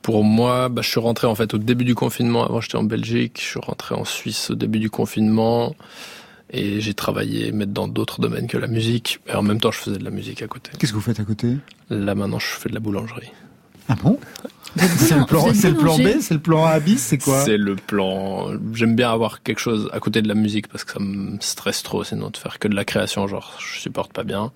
Pour 0.00 0.24
moi, 0.24 0.70
bah, 0.70 0.80
je 0.82 0.88
suis 0.88 1.00
rentré 1.00 1.26
en 1.26 1.34
fait 1.34 1.52
au 1.52 1.58
début 1.58 1.84
du 1.84 1.94
confinement. 1.94 2.44
Avant, 2.44 2.62
j'étais 2.62 2.76
en 2.76 2.82
Belgique. 2.82 3.38
Je 3.40 3.46
suis 3.46 3.60
rentré 3.60 3.94
en 3.94 4.06
Suisse 4.06 4.50
au 4.50 4.54
début 4.54 4.78
du 4.78 4.88
confinement. 4.88 5.76
Et 6.52 6.80
j'ai 6.80 6.94
travaillé, 6.94 7.50
mais 7.50 7.66
dans 7.66 7.88
d'autres 7.88 8.20
domaines 8.20 8.46
que 8.46 8.58
la 8.58 8.66
musique. 8.66 9.20
Et 9.26 9.34
en 9.34 9.42
même 9.42 9.58
temps, 9.58 9.70
je 9.70 9.78
faisais 9.78 9.98
de 9.98 10.04
la 10.04 10.10
musique 10.10 10.42
à 10.42 10.46
côté. 10.46 10.70
Qu'est-ce 10.78 10.92
que 10.92 10.96
vous 10.96 11.02
faites 11.02 11.20
à 11.20 11.24
côté? 11.24 11.56
Là, 11.88 12.14
maintenant, 12.14 12.38
je 12.38 12.46
fais 12.46 12.68
de 12.68 12.74
la 12.74 12.80
boulangerie. 12.80 13.32
Ah 13.88 13.96
bon? 14.02 14.18
C'est 14.76 15.16
le 15.16 15.26
plan, 15.26 15.52
c'est 15.52 15.70
le 15.70 15.76
plan 15.76 15.98
B, 15.98 16.20
c'est 16.20 16.34
le 16.34 16.40
plan 16.40 16.64
A 16.64 16.78
bis, 16.78 16.98
c'est 17.00 17.18
quoi? 17.18 17.44
C'est 17.44 17.56
le 17.56 17.76
plan. 17.76 18.50
J'aime 18.72 18.94
bien 18.94 19.10
avoir 19.10 19.42
quelque 19.42 19.58
chose 19.58 19.90
à 19.92 20.00
côté 20.00 20.22
de 20.22 20.28
la 20.28 20.34
musique 20.34 20.68
parce 20.68 20.84
que 20.84 20.92
ça 20.92 21.00
me 21.00 21.36
stresse 21.40 21.82
trop, 21.82 22.04
sinon 22.04 22.30
de 22.30 22.36
faire 22.36 22.58
que 22.58 22.68
de 22.68 22.74
la 22.74 22.84
création, 22.84 23.26
genre 23.26 23.58
je 23.58 23.80
supporte 23.80 24.12
pas 24.12 24.24
bien. 24.24 24.52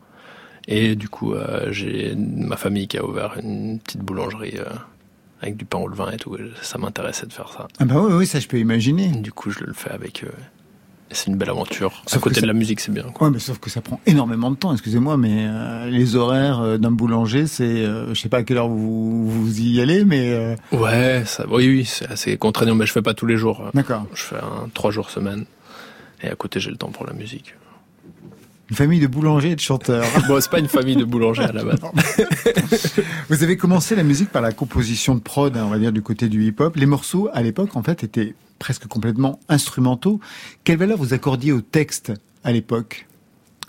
Et 0.69 0.97
du 0.97 1.09
coup, 1.09 1.35
euh, 1.35 1.71
j'ai 1.71 2.15
ma 2.17 2.57
famille 2.57 2.88
qui 2.88 2.99
a 2.99 3.05
ouvert 3.05 3.35
une 3.43 3.79
petite 3.79 4.00
boulangerie 4.00 4.59
euh, 4.59 4.65
avec 5.43 5.57
du 5.57 5.65
pain 5.65 5.79
au 5.79 5.88
levain 5.88 6.11
et 6.12 6.17
tout. 6.17 6.37
Ça 6.62 6.79
m'intéressait 6.79 7.26
de 7.26 7.33
faire 7.33 7.50
ça. 7.50 7.69
Ah 7.79 7.85
bah 7.85 7.97
oui, 8.00 8.12
oui, 8.15 8.26
ça 8.26 8.41
je 8.41 8.49
peux 8.49 8.59
imaginer. 8.59 9.09
Du 9.09 9.33
coup, 9.33 9.50
je 9.50 9.65
le 9.65 9.75
fais 9.75 9.91
avec 9.91 10.25
eux. 10.25 10.33
C'est 11.11 11.29
une 11.29 11.37
belle 11.37 11.51
aventure. 11.51 12.03
à 12.11 12.19
côté 12.19 12.41
de 12.41 12.47
la 12.47 12.53
musique, 12.53 12.81
c'est 12.81 12.93
bien. 12.93 13.05
Quoi. 13.05 13.29
Ouais, 13.29 13.33
mais 13.33 13.39
sauf 13.39 13.59
que 13.59 13.71
ça 13.71 13.81
prend 13.81 14.01
énormément 14.07 14.51
de 14.51 14.57
temps. 14.57 14.73
Excusez-moi, 14.73 15.17
mais 15.17 15.47
euh, 15.49 15.89
les 15.89 16.17
horaires 16.17 16.61
euh, 16.61 16.79
d'un 16.79 16.91
boulanger, 16.91 17.47
c'est, 17.47 17.65
euh, 17.65 18.13
je 18.13 18.21
sais 18.21 18.29
pas 18.29 18.39
à 18.39 18.43
quelle 18.43 18.59
heure 18.59 18.69
vous, 18.69 19.31
vous 19.31 19.61
y 19.61 19.81
allez, 19.81 20.05
mais. 20.05 20.33
Euh, 20.33 20.57
ouais, 20.73 21.23
ça, 21.25 21.45
oui, 21.49 21.69
oui, 21.69 21.85
c'est 21.85 22.11
assez 22.11 22.37
contraignant, 22.37 22.75
mais 22.75 22.87
je 22.87 22.93
fais 22.93 23.03
pas 23.03 23.15
tous 23.15 23.27
les 23.27 23.37
jours. 23.37 23.71
D'accord. 23.75 24.07
Je 24.15 24.23
fais 24.23 24.37
un 24.37 24.69
trois 24.75 24.91
jours 24.91 25.11
semaine, 25.11 25.45
et 26.23 26.29
à 26.29 26.35
côté 26.35 26.61
j'ai 26.61 26.71
le 26.71 26.77
temps 26.77 26.91
pour 26.91 27.07
la 27.07 27.13
musique. 27.13 27.55
Une 28.68 28.76
famille 28.76 28.99
de 29.00 29.06
boulangers 29.06 29.52
et 29.52 29.56
de 29.56 29.61
chanteurs. 29.61 30.04
bon, 30.28 30.40
c'est 30.40 30.50
pas 30.50 30.58
une 30.58 30.68
famille 30.68 30.96
de 30.96 31.04
boulangers 31.04 31.44
à 31.44 31.52
la 31.52 31.62
base. 31.64 31.78
Vous 33.28 33.44
avez 33.44 33.56
commencé 33.56 33.94
la 33.94 34.02
musique 34.02 34.30
par 34.30 34.42
la 34.42 34.52
composition 34.52 35.14
de 35.14 35.20
prod, 35.20 35.56
hein, 35.56 35.64
on 35.66 35.70
va 35.70 35.78
dire 35.78 35.92
du 35.92 36.02
côté 36.02 36.28
du 36.28 36.44
hip-hop. 36.44 36.75
Les 36.76 36.87
morceaux, 36.87 37.28
à 37.32 37.42
l'époque, 37.42 37.76
en 37.76 37.82
fait, 37.82 38.02
étaient 38.02 38.35
presque 38.58 38.87
complètement 38.88 39.38
instrumentaux. 39.49 40.20
Quelle 40.64 40.78
valeur 40.78 40.99
vous 40.99 41.14
accordiez 41.14 41.52
au 41.52 41.61
texte 41.61 42.12
à 42.42 42.52
l'époque? 42.52 43.06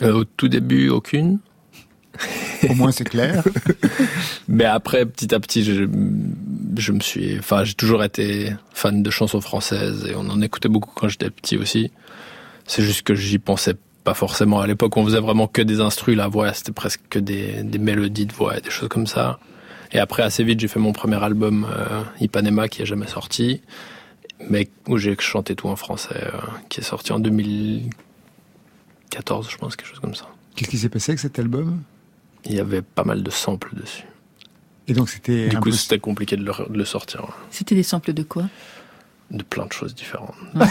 Euh, 0.01 0.13
Au 0.13 0.23
tout 0.23 0.47
début, 0.47 0.89
aucune. 0.89 1.39
Au 2.67 2.73
moins, 2.73 2.91
c'est 2.91 3.03
clair. 3.03 3.43
Mais 4.47 4.65
après, 4.65 5.05
petit 5.05 5.33
à 5.35 5.39
petit, 5.39 5.63
je, 5.63 5.83
je 6.75 6.91
me 6.91 6.99
suis, 7.01 7.37
enfin, 7.37 7.63
j'ai 7.63 7.75
toujours 7.75 8.03
été 8.03 8.51
fan 8.73 9.03
de 9.03 9.09
chansons 9.11 9.41
françaises 9.41 10.07
et 10.09 10.15
on 10.15 10.27
en 10.29 10.41
écoutait 10.41 10.69
beaucoup 10.69 10.91
quand 10.95 11.07
j'étais 11.07 11.29
petit 11.29 11.57
aussi. 11.57 11.91
C'est 12.65 12.81
juste 12.81 13.03
que 13.03 13.13
j'y 13.13 13.38
pensais 13.39 13.75
pas 14.08 14.13
forcément. 14.13 14.62
À 14.62 14.67
l'époque, 14.67 14.96
on 14.96 15.04
faisait 15.04 15.20
vraiment 15.20 15.48
que 15.48 15.62
des 15.62 15.82
instrus. 15.82 16.15
La 16.15 16.30
voix, 16.30 16.54
c'était 16.54 16.72
presque 16.72 17.02
que 17.10 17.20
des, 17.20 17.62
des 17.62 17.78
mélodies 17.78 18.26
de 18.26 18.32
voix 18.32 18.58
et 18.58 18.62
des 18.62 18.70
choses 18.70 18.88
comme 18.88 19.06
ça. 19.06 19.38
Et 19.91 20.00
après, 20.00 20.24
assez 20.24 20.46
vite, 20.46 20.62
j'ai 20.62 20.70
fait 20.70 20.80
mon 20.80 20.93
premier 20.93 21.22
album, 21.22 21.67
euh, 21.70 22.04
Ipanema, 22.22 22.70
qui 22.70 22.82
est 22.82 22.86
jamais 22.86 23.08
sorti, 23.08 23.62
mais 24.50 24.70
où 24.88 24.98
j'ai 24.98 25.13
chanté 25.20 25.58
tout 25.58 25.67
en 25.67 25.76
français, 25.76 26.24
euh, 26.24 26.38
qui 26.70 26.80
est 26.80 26.84
sorti 26.84 27.12
en 27.12 27.20
2014, 27.20 29.50
je 29.50 29.58
pense, 29.58 29.76
quelque 29.76 29.89
chose 29.89 30.00
comme 30.00 30.15
ça. 30.15 30.30
Qu'est-ce 30.56 30.70
qui 30.70 30.78
s'est 30.78 30.88
passé 30.88 31.12
avec 31.12 31.20
cet 31.20 31.38
album? 31.38 31.82
Il 32.46 32.54
y 32.54 32.62
avait 32.62 32.82
pas 32.82 33.04
mal 33.04 33.24
de 33.24 33.30
samples 33.30 33.76
dessus. 33.76 34.06
Et 34.88 34.93
donc 34.93 35.10
c'était. 35.10 35.50
Du 35.50 35.58
coup, 35.58 35.74
c'était 35.74 36.00
compliqué 36.00 36.38
de 36.38 36.46
le, 36.46 36.54
de 36.70 36.78
le 36.78 36.86
sortir. 36.86 37.28
C'était 37.52 37.76
des 37.76 37.84
samples 37.84 38.13
de 38.13 38.24
quoi? 38.24 38.46
De 39.31 39.43
plein 39.43 39.65
de 39.65 39.73
choses 39.73 39.93
différentes. 39.93 40.33
ah, 40.59 40.67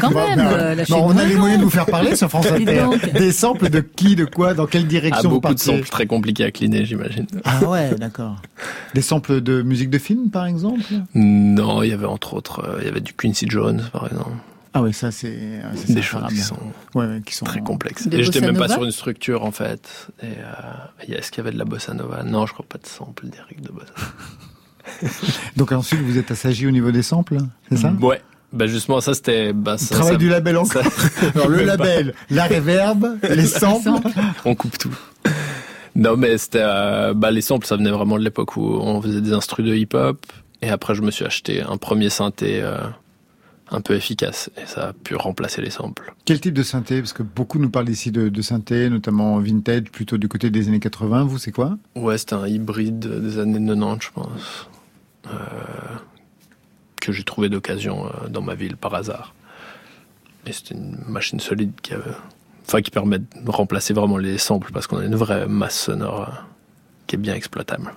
quand 0.00 0.10
même, 0.10 0.38
euh, 0.40 0.74
la 0.74 0.84
non, 0.88 1.06
on 1.06 1.16
a 1.16 1.24
les 1.24 1.36
moyens 1.36 1.60
de 1.60 1.64
vous 1.64 1.70
faire 1.70 1.86
parler 1.86 2.16
sur 2.16 2.28
France 2.28 2.46
Inter. 2.50 2.86
Des 3.12 3.32
samples 3.32 3.68
de 3.68 3.80
qui, 3.80 4.16
de 4.16 4.24
quoi, 4.24 4.54
dans 4.54 4.66
quelle 4.66 4.86
direction 4.86 5.28
ah, 5.28 5.28
beaucoup 5.28 5.54
de 5.54 5.58
samples 5.58 5.88
très 5.88 6.06
compliqués 6.06 6.44
à 6.44 6.50
cleaner, 6.50 6.84
j'imagine. 6.84 7.26
Ah 7.44 7.64
ouais, 7.64 7.94
d'accord. 7.96 8.36
Des 8.94 9.02
samples 9.02 9.40
de 9.40 9.62
musique 9.62 9.90
de 9.90 9.98
film, 9.98 10.30
par 10.30 10.46
exemple 10.46 10.82
Non, 11.14 11.82
il 11.82 11.90
y 11.90 11.92
avait 11.92 12.06
entre 12.06 12.34
autres, 12.34 12.60
euh, 12.64 12.78
il 12.80 12.86
y 12.86 12.88
avait 12.88 13.00
du 13.00 13.12
Quincy 13.12 13.46
Jones, 13.48 13.82
par 13.92 14.06
exemple. 14.06 14.36
Ah 14.74 14.80
oui, 14.80 14.94
ça 14.94 15.10
c'est 15.10 15.60
des 15.88 16.00
choses 16.00 16.22
qui 16.30 16.38
sont, 16.38 16.56
ouais, 16.94 17.06
ouais, 17.06 17.20
qui 17.26 17.34
sont 17.34 17.44
très 17.44 17.60
complexes. 17.60 18.08
Et 18.10 18.22
j'étais 18.22 18.40
même 18.40 18.56
pas 18.56 18.68
sur 18.68 18.82
une 18.84 18.90
structure 18.90 19.44
en 19.44 19.50
fait. 19.50 20.08
Et 20.22 20.26
euh, 20.28 21.14
est-ce 21.14 21.30
qu'il 21.30 21.44
y 21.44 21.46
avait 21.46 21.52
de 21.52 21.58
la 21.58 21.66
bossa 21.66 21.92
nova? 21.92 22.22
Non, 22.22 22.46
je 22.46 22.54
crois 22.54 22.64
pas 22.66 22.78
de 22.78 22.86
sample 22.86 23.26
direct 23.26 23.60
de 23.60 23.70
bossa 23.70 23.92
nova. 23.98 24.12
Donc 25.56 25.72
ensuite, 25.72 26.00
vous 26.00 26.18
êtes 26.18 26.30
assagi 26.30 26.66
au 26.66 26.70
niveau 26.70 26.90
des 26.90 27.02
samples, 27.02 27.38
c'est 27.68 27.78
ça 27.78 27.92
Ouais. 28.00 28.20
Bah 28.52 28.66
justement, 28.66 29.00
ça 29.00 29.14
c'était. 29.14 29.52
Bah, 29.52 29.78
ça, 29.78 29.94
Travail 29.94 30.12
ça, 30.12 30.18
du 30.18 30.28
label 30.28 30.58
encore. 30.58 30.82
Alors, 31.34 31.48
le 31.48 31.64
label, 31.64 32.14
la 32.28 32.46
reverb, 32.46 33.18
les 33.22 33.46
samples. 33.46 33.90
On 34.44 34.54
coupe 34.54 34.76
tout. 34.76 34.94
Non, 35.94 36.16
mais 36.16 36.36
c'était. 36.36 36.62
Euh, 36.62 37.14
bah, 37.14 37.30
les 37.30 37.40
samples, 37.40 37.66
ça 37.66 37.76
venait 37.76 37.90
vraiment 37.90 38.18
de 38.18 38.24
l'époque 38.24 38.56
où 38.56 38.62
on 38.62 39.00
faisait 39.00 39.20
des 39.22 39.32
instrus 39.32 39.64
de 39.64 39.74
hip-hop. 39.74 40.26
Et 40.60 40.68
après, 40.68 40.94
je 40.94 41.02
me 41.02 41.10
suis 41.10 41.24
acheté 41.24 41.62
un 41.62 41.76
premier 41.76 42.08
synthé 42.10 42.60
euh, 42.62 42.78
un 43.70 43.80
peu 43.80 43.94
efficace. 43.94 44.50
Et 44.62 44.66
ça 44.66 44.88
a 44.88 44.92
pu 44.92 45.16
remplacer 45.16 45.62
les 45.62 45.70
samples. 45.70 46.14
Quel 46.24 46.40
type 46.40 46.54
de 46.54 46.62
synthé? 46.62 47.00
Parce 47.00 47.12
que 47.12 47.22
beaucoup 47.22 47.58
nous 47.58 47.70
parlent 47.70 47.88
ici 47.88 48.10
de, 48.10 48.28
de 48.28 48.42
synthé, 48.42 48.88
notamment 48.90 49.38
vintage, 49.38 49.84
plutôt 49.84 50.18
du 50.18 50.28
côté 50.28 50.50
des 50.50 50.68
années 50.68 50.78
80. 50.78 51.24
Vous, 51.24 51.38
c'est 51.38 51.52
quoi? 51.52 51.78
Ouais, 51.96 52.18
c'était 52.18 52.34
un 52.34 52.46
hybride 52.46 52.98
des 52.98 53.38
années 53.38 53.64
90, 53.66 54.04
je 54.04 54.10
pense. 54.14 54.68
Euh, 55.26 55.96
que 57.00 57.12
j'ai 57.12 57.24
trouvé 57.24 57.48
d'occasion 57.48 58.06
euh, 58.06 58.28
dans 58.28 58.42
ma 58.42 58.54
ville 58.54 58.76
par 58.76 58.94
hasard. 58.94 59.34
Et 60.46 60.52
c'était 60.52 60.74
une 60.74 60.98
machine 61.08 61.40
solide 61.40 61.72
qui, 61.82 61.94
avait, 61.94 62.12
enfin, 62.66 62.80
qui 62.80 62.92
permet 62.92 63.18
de 63.18 63.26
remplacer 63.50 63.92
vraiment 63.92 64.18
les 64.18 64.38
samples 64.38 64.70
parce 64.72 64.86
qu'on 64.86 64.98
a 64.98 65.04
une 65.04 65.16
vraie 65.16 65.48
masse 65.48 65.78
sonore 65.78 66.20
euh, 66.20 66.32
qui 67.06 67.16
est 67.16 67.18
bien 67.18 67.34
exploitable. 67.34 67.92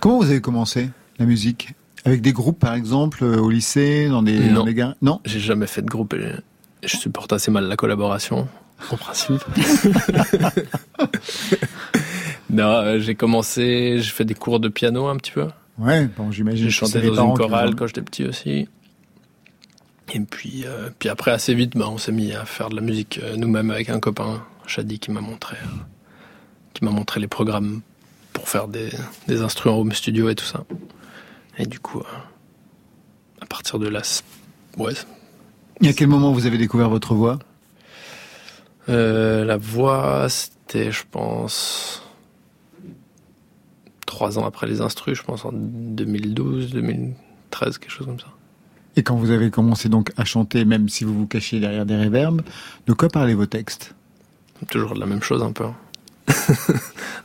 Comment 0.00 0.18
vous 0.18 0.30
avez 0.30 0.40
commencé 0.40 0.90
la 1.18 1.26
musique? 1.26 1.74
Avec 2.06 2.22
des 2.22 2.32
groupes 2.32 2.58
par 2.58 2.72
exemple 2.72 3.24
au 3.24 3.50
lycée, 3.50 4.08
dans 4.08 4.22
des, 4.22 4.38
non. 4.38 4.54
dans 4.54 4.64
des 4.64 4.74
gares 4.74 4.94
Non? 5.02 5.20
J'ai 5.26 5.40
jamais 5.40 5.66
fait 5.66 5.82
de 5.82 5.88
groupe 5.88 6.14
et 6.14 6.32
je 6.82 6.96
supporte 6.96 7.32
assez 7.34 7.50
mal 7.50 7.64
la 7.64 7.76
collaboration, 7.76 8.48
en 8.90 8.96
principe. 8.96 9.44
non, 12.50 12.98
j'ai 12.98 13.14
commencé, 13.14 13.96
j'ai 13.98 14.10
fait 14.10 14.24
des 14.24 14.34
cours 14.34 14.60
de 14.60 14.68
piano 14.68 15.08
un 15.08 15.16
petit 15.16 15.32
peu. 15.32 15.48
Ouais, 15.78 16.06
bon, 16.06 16.32
j'imagine. 16.32 16.64
J'ai 16.64 16.70
chanté 16.70 17.00
dans 17.10 17.30
une 17.30 17.36
chorale 17.36 17.74
quand 17.74 17.86
j'étais 17.86 18.02
petit 18.02 18.24
aussi. 18.24 18.68
Et 20.14 20.20
puis, 20.20 20.64
euh, 20.64 20.88
puis 20.98 21.08
après, 21.08 21.30
assez 21.30 21.54
vite, 21.54 21.76
bah, 21.76 21.86
on 21.88 21.98
s'est 21.98 22.12
mis 22.12 22.32
à 22.32 22.44
faire 22.44 22.70
de 22.70 22.76
la 22.76 22.80
musique 22.80 23.20
euh, 23.22 23.36
nous-mêmes 23.36 23.70
avec 23.70 23.90
un 23.90 24.00
copain, 24.00 24.42
Shadi, 24.66 24.98
qui 24.98 25.10
m'a 25.10 25.20
montré, 25.20 25.56
euh, 25.62 25.68
qui 26.72 26.84
m'a 26.84 26.90
montré 26.90 27.20
les 27.20 27.28
programmes 27.28 27.82
pour 28.32 28.48
faire 28.48 28.68
des, 28.68 28.88
des 29.26 29.42
instruments 29.42 29.78
home 29.78 29.92
studio 29.92 30.30
et 30.30 30.34
tout 30.34 30.46
ça. 30.46 30.64
Et 31.58 31.66
du 31.66 31.78
coup, 31.78 32.02
à 33.40 33.46
partir 33.46 33.78
de 33.78 33.88
là, 33.88 34.00
ouais. 34.78 34.94
Et 35.82 35.88
à 35.88 35.92
quel 35.92 36.08
moment 36.08 36.32
vous 36.32 36.46
avez 36.46 36.58
découvert 36.58 36.88
votre 36.88 37.14
voix? 37.14 37.38
La 38.86 39.58
voix, 39.58 40.28
c'était, 40.30 40.90
je 40.90 41.02
pense, 41.10 42.02
trois 44.18 44.36
ans 44.36 44.44
après 44.44 44.66
les 44.66 44.80
instrus, 44.80 45.16
je 45.16 45.22
pense 45.22 45.44
en 45.44 45.52
2012, 45.52 46.72
2013, 46.72 47.78
quelque 47.78 47.88
chose 47.88 48.04
comme 48.04 48.18
ça. 48.18 48.26
Et 48.96 49.04
quand 49.04 49.14
vous 49.14 49.30
avez 49.30 49.48
commencé 49.48 49.88
donc 49.88 50.10
à 50.16 50.24
chanter, 50.24 50.64
même 50.64 50.88
si 50.88 51.04
vous 51.04 51.14
vous 51.14 51.28
cachiez 51.28 51.60
derrière 51.60 51.86
des 51.86 51.94
réverbes, 51.94 52.42
de 52.88 52.92
quoi 52.94 53.08
parlaient 53.08 53.34
vos 53.34 53.46
textes? 53.46 53.94
Toujours 54.70 54.94
de 54.94 54.98
la 54.98 55.06
même 55.06 55.22
chose 55.22 55.40
un 55.40 55.52
peu. 55.52 55.66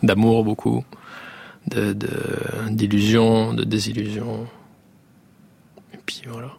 D'amour 0.03 0.43
beaucoup, 0.43 0.85
de, 1.65 1.97
d'illusions, 2.69 3.55
de, 3.55 3.63
de 3.63 3.63
désillusions. 3.63 4.45
Et 5.95 5.97
puis 6.05 6.21
voilà. 6.29 6.51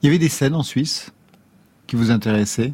Il 0.00 0.06
y 0.06 0.08
avait 0.08 0.18
des 0.18 0.30
scènes 0.30 0.54
en 0.54 0.62
Suisse 0.62 1.12
qui 1.86 1.96
vous 1.96 2.10
intéressaient? 2.10 2.72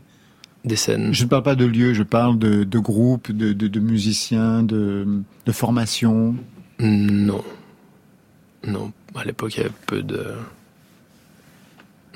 Des 0.64 0.76
scènes 0.76 1.12
Je 1.12 1.24
ne 1.24 1.28
parle 1.28 1.42
pas 1.42 1.56
de 1.56 1.64
lieux, 1.64 1.92
je 1.92 2.04
parle 2.04 2.38
de, 2.38 2.62
de 2.62 2.78
groupes, 2.78 3.32
de, 3.32 3.52
de, 3.52 3.80
musiciens, 3.80 4.62
de, 4.62 5.22
de 5.44 5.52
formations. 5.52 6.36
Non. 6.80 7.44
Non. 8.66 8.92
À 9.14 9.24
l'époque, 9.24 9.54
il 9.56 9.58
y 9.58 9.60
avait 9.60 9.72
peu 9.86 10.02
de. 10.02 10.34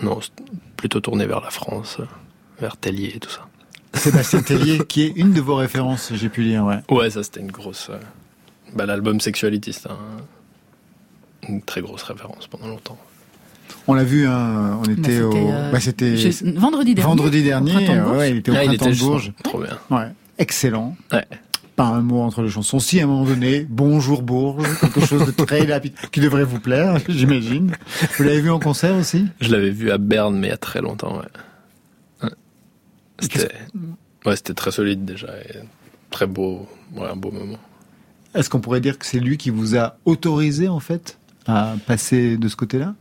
Non, 0.02 0.18
plutôt 0.76 1.00
tourné 1.00 1.26
vers 1.26 1.40
la 1.40 1.50
France, 1.50 1.98
vers 2.60 2.76
Tellier 2.76 3.12
et 3.14 3.20
tout 3.20 3.30
ça. 3.30 3.46
Sébastien 3.94 4.42
Tellier, 4.42 4.80
qui 4.86 5.02
est 5.02 5.12
une 5.14 5.32
de 5.32 5.40
vos 5.40 5.54
références, 5.54 6.12
j'ai 6.14 6.28
pu 6.28 6.42
lire, 6.42 6.64
ouais. 6.64 6.80
Ouais, 6.90 7.10
ça 7.10 7.22
c'était 7.22 7.40
une 7.40 7.52
grosse. 7.52 7.90
Bah, 8.74 8.86
L'album 8.86 9.20
Sexuality, 9.20 9.72
c'était 9.72 9.90
un... 9.90 11.48
une 11.48 11.62
très 11.62 11.80
grosse 11.80 12.02
référence 12.02 12.48
pendant 12.48 12.66
longtemps. 12.66 12.98
On 13.86 13.94
l'a 13.94 14.04
vu, 14.04 14.26
hein, 14.26 14.80
on 14.80 14.84
était 14.84 15.20
bah, 15.20 15.26
au. 15.26 15.36
Euh... 15.36 15.70
Bah, 15.70 15.80
c'était 15.80 16.16
je... 16.16 16.58
vendredi 16.58 16.94
dernier. 16.94 17.08
Vendredi 17.08 17.42
dernier, 17.42 18.00
ouais, 18.16 18.30
il 18.30 18.36
était 18.38 18.50
au 18.50 18.54
printemps 18.54 18.90
de 18.90 18.98
Bourges. 18.98 19.32
Trop 19.44 19.60
bien. 19.60 19.78
Ouais, 19.90 20.08
excellent. 20.38 20.96
Ouais 21.12 21.24
pas 21.76 21.86
un 21.86 22.00
mot 22.00 22.20
entre 22.20 22.42
les 22.42 22.48
chansons. 22.48 22.78
Si 22.78 23.00
à 23.00 23.04
un 23.04 23.06
moment 23.06 23.24
donné, 23.24 23.66
Bonjour 23.68 24.22
Bourges, 24.22 24.66
quelque 24.80 25.00
chose 25.00 25.26
de 25.26 25.32
très 25.32 25.62
rapide, 25.72 25.94
qui 26.12 26.20
devrait 26.20 26.44
vous 26.44 26.60
plaire, 26.60 26.98
j'imagine. 27.08 27.72
Vous 28.16 28.24
l'avez 28.24 28.40
vu 28.40 28.50
en 28.50 28.60
concert 28.60 28.94
aussi? 28.94 29.26
Je 29.40 29.50
l'avais 29.50 29.70
vu 29.70 29.90
à 29.90 29.98
Berne, 29.98 30.38
mais 30.38 30.48
il 30.48 30.50
y 30.50 30.54
a 30.54 30.58
très 30.58 30.80
longtemps, 30.80 31.18
ouais. 31.18 32.28
C'était 33.20 33.54
ouais, 34.26 34.36
très 34.36 34.70
solide 34.70 35.04
déjà, 35.04 35.28
et 35.38 35.60
très 36.10 36.26
beau, 36.26 36.68
ouais, 36.94 37.08
un 37.08 37.16
beau 37.16 37.30
moment. 37.30 37.58
Est-ce 38.34 38.50
qu'on 38.50 38.60
pourrait 38.60 38.80
dire 38.80 38.98
que 38.98 39.06
c'est 39.06 39.20
lui 39.20 39.36
qui 39.36 39.50
vous 39.50 39.76
a 39.76 39.96
autorisé, 40.04 40.68
en 40.68 40.80
fait, 40.80 41.18
à 41.46 41.74
passer 41.86 42.36
de 42.36 42.48
ce 42.48 42.56
côté-là? 42.56 42.94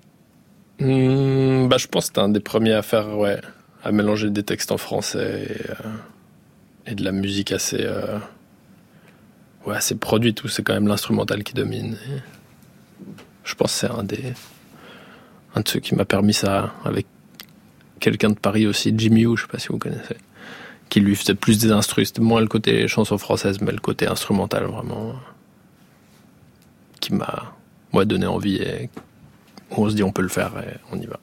Mmh, 0.79 1.67
bah, 1.67 1.77
Je 1.77 1.87
pense 1.87 2.03
que 2.03 2.07
c'était 2.07 2.19
un 2.19 2.29
des 2.29 2.39
premiers 2.39 2.73
à 2.73 2.81
faire, 2.83 3.17
ouais, 3.17 3.39
à 3.83 3.91
mélanger 3.91 4.29
des 4.29 4.43
textes 4.43 4.71
en 4.71 4.77
français 4.77 5.47
et, 5.49 5.69
euh, 5.71 5.89
et 6.87 6.95
de 6.95 7.03
la 7.03 7.11
musique 7.11 7.51
assez... 7.51 7.81
Euh, 7.81 8.19
ouais, 9.65 9.77
c'est 9.79 9.99
produit 9.99 10.33
tout, 10.33 10.47
c'est 10.47 10.63
quand 10.63 10.73
même 10.73 10.87
l'instrumental 10.87 11.43
qui 11.43 11.53
domine. 11.53 11.97
Je 13.43 13.55
pense 13.55 13.73
que 13.73 13.79
c'est 13.79 13.91
un 13.91 14.03
des 14.03 14.33
un 15.55 15.61
de 15.61 15.67
ceux 15.67 15.79
qui 15.79 15.93
m'a 15.93 16.05
permis 16.05 16.33
ça 16.33 16.73
avec 16.83 17.05
quelqu'un 17.99 18.29
de 18.29 18.39
Paris 18.39 18.65
aussi, 18.65 18.93
Jimmy 18.97 19.25
Wu, 19.25 19.37
je 19.37 19.43
sais 19.43 19.47
pas 19.47 19.59
si 19.59 19.67
vous 19.67 19.77
connaissez, 19.77 20.17
qui 20.89 20.99
lui 20.99 21.15
faisait 21.15 21.35
plus 21.35 21.59
des 21.59 21.71
instrus, 21.71 22.07
c'était 22.07 22.21
moins 22.21 22.41
le 22.41 22.47
côté 22.47 22.87
chanson 22.87 23.17
française, 23.17 23.61
mais 23.61 23.71
le 23.71 23.79
côté 23.79 24.07
instrumental 24.07 24.63
vraiment, 24.65 25.13
qui 26.99 27.13
m'a 27.13 27.53
moi 27.91 28.05
donné 28.05 28.25
envie 28.25 28.55
et 28.55 28.89
on 29.69 29.89
se 29.89 29.95
dit 29.95 30.03
on 30.03 30.11
peut 30.11 30.21
le 30.23 30.27
faire 30.27 30.53
et 30.57 30.77
on 30.91 30.99
y 30.99 31.05
va. 31.05 31.19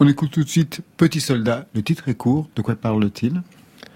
On 0.00 0.06
écoute 0.06 0.30
tout 0.30 0.44
de 0.44 0.48
suite 0.48 0.80
Petit 0.96 1.20
Soldat. 1.20 1.66
Le 1.74 1.82
titre 1.82 2.08
est 2.08 2.14
court. 2.14 2.48
De 2.54 2.62
quoi 2.62 2.76
parle-t-il? 2.76 3.42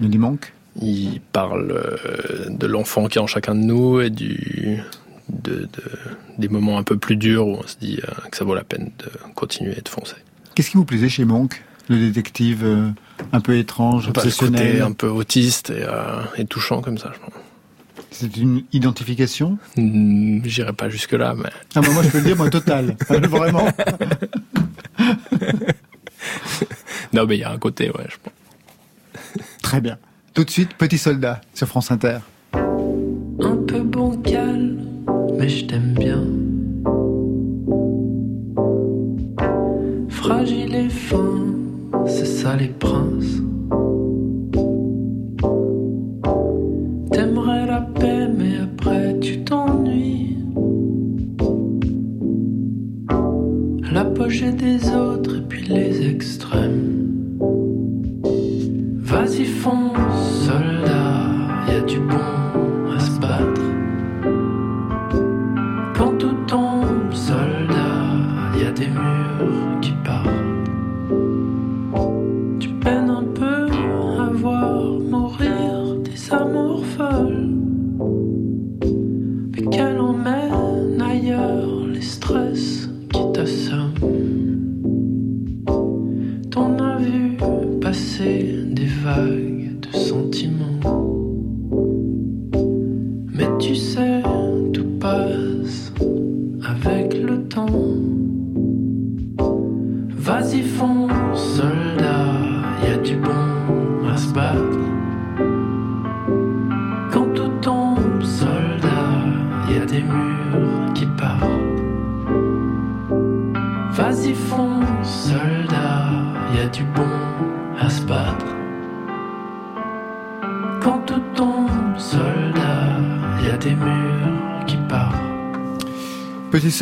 Il 0.01 0.19
manque 0.19 0.53
Il 0.81 1.21
parle 1.33 1.71
euh, 1.73 2.49
de 2.49 2.67
l'enfant 2.67 3.07
qui 3.07 3.19
est 3.19 3.21
en 3.21 3.27
chacun 3.27 3.55
de 3.55 3.61
nous 3.61 4.01
et 4.01 4.09
du, 4.11 4.81
de, 5.29 5.69
des 6.39 6.49
moments 6.49 6.79
un 6.79 6.83
peu 6.83 6.97
plus 6.97 7.17
durs 7.17 7.47
où 7.47 7.57
on 7.63 7.67
se 7.67 7.77
dit 7.79 8.01
euh, 8.03 8.11
que 8.31 8.37
ça 8.37 8.45
vaut 8.45 8.55
la 8.55 8.65
peine 8.65 8.91
de 8.99 9.07
continuer 9.35 9.75
et 9.77 9.83
de 9.83 9.89
foncer. 9.89 10.17
Qu'est-ce 10.55 10.71
qui 10.71 10.77
vous 10.79 10.85
plaisait 10.87 11.09
chez 11.11 11.25
Monk 11.27 11.63
Le 11.89 11.99
détective 11.99 12.65
euh, 12.65 12.89
un 13.33 13.41
peu 13.41 13.57
étrange, 13.59 14.09
obsessionnel 14.09 14.67
côté 14.69 14.81
un 14.81 14.93
peu 14.93 15.09
autiste 15.09 15.71
et, 15.71 15.85
et 16.41 16.47
touchant 16.47 16.81
comme 16.81 16.97
ça, 16.99 17.13
je 17.15 17.21
pense. 17.21 17.35
C'est 18.11 18.37
une 18.37 18.63
identification? 18.73 19.59
Hmm, 19.77 20.41
J'irai 20.45 20.73
pas 20.75 20.89
jusque-là, 20.91 21.35
mais 21.37 21.49
Ah 21.75 21.81
bah 21.81 21.89
moi 21.93 22.03
je 22.03 22.09
peux 22.11 22.19
le 22.19 22.25
dire, 22.25 22.37
moi 22.37 22.51
total. 22.51 22.97
Vraiment? 23.09 23.67
non, 27.13 27.27
mais 27.27 27.37
il 27.37 27.41
y 27.41 27.45
a 27.45 27.51
un 27.51 27.59
côté, 27.59 27.91
ouais, 27.91 28.07
je 28.09 28.17
pense. 28.23 29.33
Très 29.63 29.81
bien. 29.81 29.99
Tout 30.35 30.45
de 30.45 30.51
suite, 30.51 30.75
Petit 30.79 30.97
Soldat 30.97 31.43
sur 31.53 31.69
France 31.69 31.91
Inter. 31.91 32.19
un 32.55 33.57
peu 33.67 33.81
bancal, 33.81 34.79
mais 35.39 35.49
je 35.49 35.67
t'aime 35.67 35.93
bien. 35.93 36.25
Fragile 40.09 40.75
et 40.75 40.89
fin, 40.89 41.55
c'est 42.07 42.25
ça 42.25 42.57
les 42.57 42.69
princes. 42.69 43.43
T'aimerais 47.11 47.67
la 47.67 47.83
paix, 47.83 48.27
mais 48.29 48.57
après 48.63 49.19
tu 49.21 49.45
t'ennuies. 49.45 50.39
L'apogée 53.93 54.53
des 54.53 54.91
autres 54.95 55.37
et 55.37 55.43
puis 55.43 55.65
les 55.65 56.09
extrêmes. 56.09 56.52
Fonce, 59.63 60.45
soldat, 60.45 60.92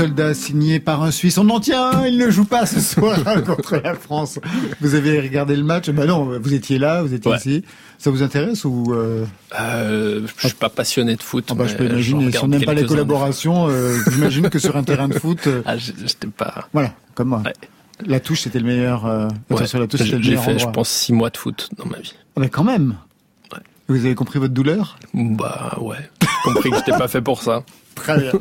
Soldat 0.00 0.34
signé 0.34 0.80
par 0.80 1.02
un 1.02 1.10
Suisse. 1.10 1.36
On 1.38 1.48
en 1.50 1.60
tient, 1.60 2.06
il 2.06 2.16
ne 2.16 2.30
joue 2.30 2.44
pas 2.44 2.64
ce 2.66 2.80
soir 2.80 3.18
contre 3.46 3.76
la 3.82 3.94
France. 3.94 4.38
Vous 4.80 4.94
avez 4.94 5.20
regardé 5.20 5.54
le 5.56 5.62
match? 5.62 5.90
Bah 5.90 6.06
non, 6.06 6.38
vous 6.40 6.54
étiez 6.54 6.78
là, 6.78 7.02
vous 7.02 7.12
étiez 7.12 7.30
Ouais. 7.30 7.36
ici. 7.36 7.64
Ça 7.98 8.10
vous 8.10 8.22
intéresse 8.22 8.64
ou 8.64 8.94
euh... 8.94 9.26
Euh, 9.60 10.26
je 10.38 10.46
suis 10.48 10.56
pas 10.56 10.70
passionné 10.70 11.16
de 11.16 11.22
foot. 11.22 11.44
ah 11.50 11.54
bah, 11.54 11.66
je 11.66 11.76
peux 11.76 11.84
mais 11.84 11.90
imaginer. 11.90 12.32
Si 12.32 12.38
on 12.42 12.48
n'aime 12.48 12.64
pas 12.64 12.72
les 12.72 12.86
collaborations, 12.86 13.66
euh, 13.68 13.98
j'imagine 14.10 14.48
que 14.48 14.58
sur 14.58 14.74
un 14.76 14.82
terrain 14.84 15.08
de 15.08 15.18
foot, 15.18 15.46
euh, 15.46 15.60
Ah, 15.66 15.76
j'étais 15.76 16.26
pas. 16.28 16.68
voilà, 16.72 16.94
comme 17.14 17.28
moi. 17.28 17.42
Ouais. 17.44 17.52
La 18.06 18.20
touche, 18.20 18.40
c'était 18.40 18.58
le 18.60 18.64
meilleur. 18.66 19.04
Euh, 19.04 19.28
Ouais. 19.50 19.66
sur 19.66 19.78
la 19.78 19.86
touche, 19.86 20.00
c'était 20.00 20.16
le 20.16 20.22
J'ai 20.22 20.30
meilleur 20.30 20.44
fait, 20.44 20.58
je 20.58 20.66
pense, 20.66 20.88
six 20.88 21.12
mois 21.12 21.28
de 21.28 21.36
foot 21.36 21.68
dans 21.76 21.84
ma 21.84 21.98
vie. 21.98 22.14
Ah 22.36 22.40
bah 22.40 22.48
quand 22.48 22.64
même. 22.64 22.96
Vous 23.88 23.96
avez 23.96 24.14
compris 24.14 24.38
votre 24.38 24.54
douleur? 24.54 24.98
Bah 25.12 25.76
ouais. 25.80 25.96
J'ai 26.22 26.52
compris 26.54 26.70
que 26.70 26.76
j'étais 26.76 26.92
pas 26.92 27.08
fait 27.08 27.20
pour 27.20 27.42
ça. 27.42 27.64
Très 27.96 28.18
bien. 28.18 28.32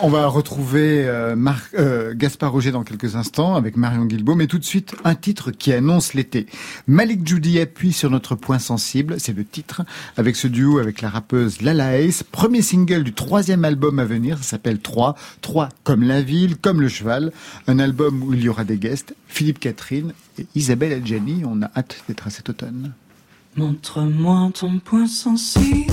On 0.00 0.08
va 0.08 0.26
retrouver 0.26 1.04
euh, 1.06 1.36
euh, 1.78 2.14
Gaspard 2.14 2.52
Roger 2.52 2.70
dans 2.70 2.84
quelques 2.84 3.16
instants 3.16 3.54
avec 3.54 3.76
Marion 3.76 4.04
Guilbault, 4.04 4.34
mais 4.34 4.46
tout 4.46 4.58
de 4.58 4.64
suite 4.64 4.94
un 5.04 5.14
titre 5.14 5.50
qui 5.50 5.72
annonce 5.72 6.14
l'été. 6.14 6.46
Malik 6.86 7.26
Judy 7.26 7.60
appuie 7.60 7.92
sur 7.92 8.10
notre 8.10 8.34
point 8.34 8.58
sensible, 8.58 9.16
c'est 9.18 9.36
le 9.36 9.44
titre, 9.44 9.82
avec 10.16 10.36
ce 10.36 10.48
duo 10.48 10.78
avec 10.78 11.00
la 11.02 11.10
rappeuse 11.10 11.62
Lala 11.62 11.98
Ace, 11.98 12.22
premier 12.22 12.62
single 12.62 13.04
du 13.04 13.12
troisième 13.12 13.64
album 13.64 13.98
à 13.98 14.04
venir, 14.04 14.38
ça 14.38 14.44
s'appelle 14.44 14.80
3, 14.80 15.14
3 15.42 15.68
comme 15.84 16.02
la 16.02 16.22
ville, 16.22 16.56
comme 16.56 16.80
le 16.80 16.88
cheval, 16.88 17.32
un 17.66 17.78
album 17.78 18.22
où 18.22 18.34
il 18.34 18.42
y 18.42 18.48
aura 18.48 18.64
des 18.64 18.78
guests, 18.78 19.14
Philippe 19.28 19.60
Catherine 19.60 20.12
et 20.38 20.46
Isabelle 20.54 20.92
Adjani, 20.92 21.42
on 21.46 21.62
a 21.62 21.70
hâte 21.76 22.02
d'être 22.08 22.26
à 22.26 22.30
cet 22.30 22.48
automne. 22.48 22.92
Montre-moi 23.56 24.50
ton 24.54 24.78
point 24.78 25.06
sensible. 25.06 25.92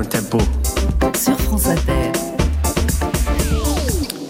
Un 0.00 0.04
tempo. 0.04 0.38
sur 1.14 1.38
France 1.40 1.66
Inter. 1.66 1.92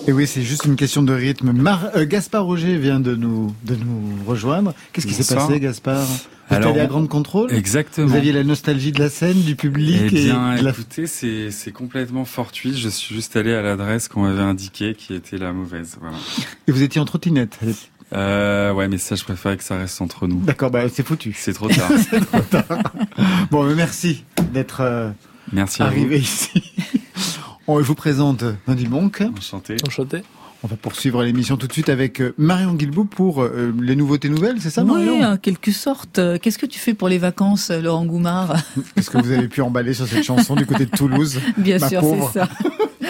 Et 0.08 0.12
oui, 0.12 0.26
c'est 0.26 0.42
juste 0.42 0.64
une 0.64 0.74
question 0.74 1.02
de 1.02 1.12
rythme. 1.12 1.52
Mar- 1.52 1.90
euh, 1.94 2.04
Gaspard 2.06 2.44
Roger 2.44 2.76
vient 2.78 2.98
de 2.98 3.14
nous, 3.14 3.54
de 3.64 3.76
nous 3.76 4.24
rejoindre. 4.26 4.74
Qu'est-ce 4.92 5.06
qui 5.06 5.14
s'est 5.14 5.32
passé, 5.34 5.60
Gaspard 5.60 6.04
Vous 6.04 6.14
êtes 6.50 6.52
Alors, 6.56 6.72
allé 6.72 6.80
à 6.80 6.86
Grande 6.86 7.08
Contrôle 7.08 7.52
Exactement. 7.52 8.08
Vous 8.08 8.16
aviez 8.16 8.32
la 8.32 8.42
nostalgie 8.42 8.90
de 8.90 8.98
la 8.98 9.08
scène, 9.10 9.40
du 9.42 9.54
public 9.54 10.00
Eh 10.06 10.08
bien, 10.10 10.56
et 10.56 10.58
de 10.60 10.64
la... 10.64 10.70
écoutez, 10.70 11.06
c'est 11.06 11.52
c'est 11.52 11.70
complètement 11.70 12.24
fortuit. 12.24 12.76
Je 12.76 12.88
suis 12.88 13.14
juste 13.14 13.36
allé 13.36 13.52
à 13.54 13.62
l'adresse 13.62 14.08
qu'on 14.08 14.22
m'avait 14.22 14.42
indiquée, 14.42 14.94
qui 14.94 15.14
était 15.14 15.38
la 15.38 15.52
mauvaise. 15.52 15.96
Voilà. 16.00 16.16
Et 16.66 16.72
vous 16.72 16.82
étiez 16.82 17.00
en 17.00 17.04
trottinette. 17.04 17.60
Euh, 18.12 18.72
ouais, 18.72 18.88
mais 18.88 18.98
ça, 18.98 19.14
je 19.14 19.22
préférais 19.22 19.56
que 19.56 19.62
ça 19.62 19.76
reste 19.76 20.00
entre 20.02 20.26
nous. 20.26 20.40
D'accord, 20.40 20.72
bah 20.72 20.88
c'est 20.92 21.06
foutu. 21.06 21.32
C'est 21.38 21.52
trop 21.52 21.68
tard. 21.68 21.90
Bon, 23.52 23.64
mais 23.64 23.74
merci 23.74 24.24
d'être 24.52 24.80
euh, 24.80 25.10
Merci 25.52 25.82
à 25.82 25.86
arrivé 25.86 26.18
ici. 26.18 26.62
On, 27.66 27.78
je 27.80 27.84
vous 27.84 27.94
présente 27.94 28.44
Andy 28.66 28.86
Monk. 28.88 29.22
Enchanté. 29.36 29.76
Enchanté. 29.86 30.22
On 30.62 30.68
va 30.68 30.76
poursuivre 30.76 31.22
l'émission 31.24 31.56
tout 31.56 31.66
de 31.66 31.72
suite 31.72 31.88
avec 31.88 32.20
euh, 32.20 32.34
Marion 32.36 32.74
Guilbault 32.74 33.04
pour 33.06 33.42
euh, 33.42 33.72
les 33.80 33.96
nouveautés 33.96 34.28
nouvelles, 34.28 34.60
c'est 34.60 34.68
ça 34.68 34.82
Oui, 34.82 35.06
Marion? 35.06 35.22
en 35.22 35.36
quelque 35.38 35.72
sorte. 35.72 36.18
Euh, 36.18 36.36
Qu'est-ce 36.40 36.58
que 36.58 36.66
tu 36.66 36.78
fais 36.78 36.92
pour 36.92 37.08
les 37.08 37.16
vacances, 37.16 37.70
Laurent 37.70 38.04
Goumard? 38.04 38.56
Est-ce 38.96 39.08
que 39.08 39.16
vous 39.18 39.30
avez 39.30 39.48
pu 39.48 39.62
emballer 39.62 39.94
sur 39.94 40.06
cette 40.06 40.22
chanson 40.24 40.54
du 40.56 40.66
côté 40.66 40.84
de 40.84 40.90
Toulouse? 40.90 41.40
Bien 41.56 41.78
Ma 41.78 41.88
sûr, 41.88 42.02
c'est 42.02 42.38
ça. 42.40 42.48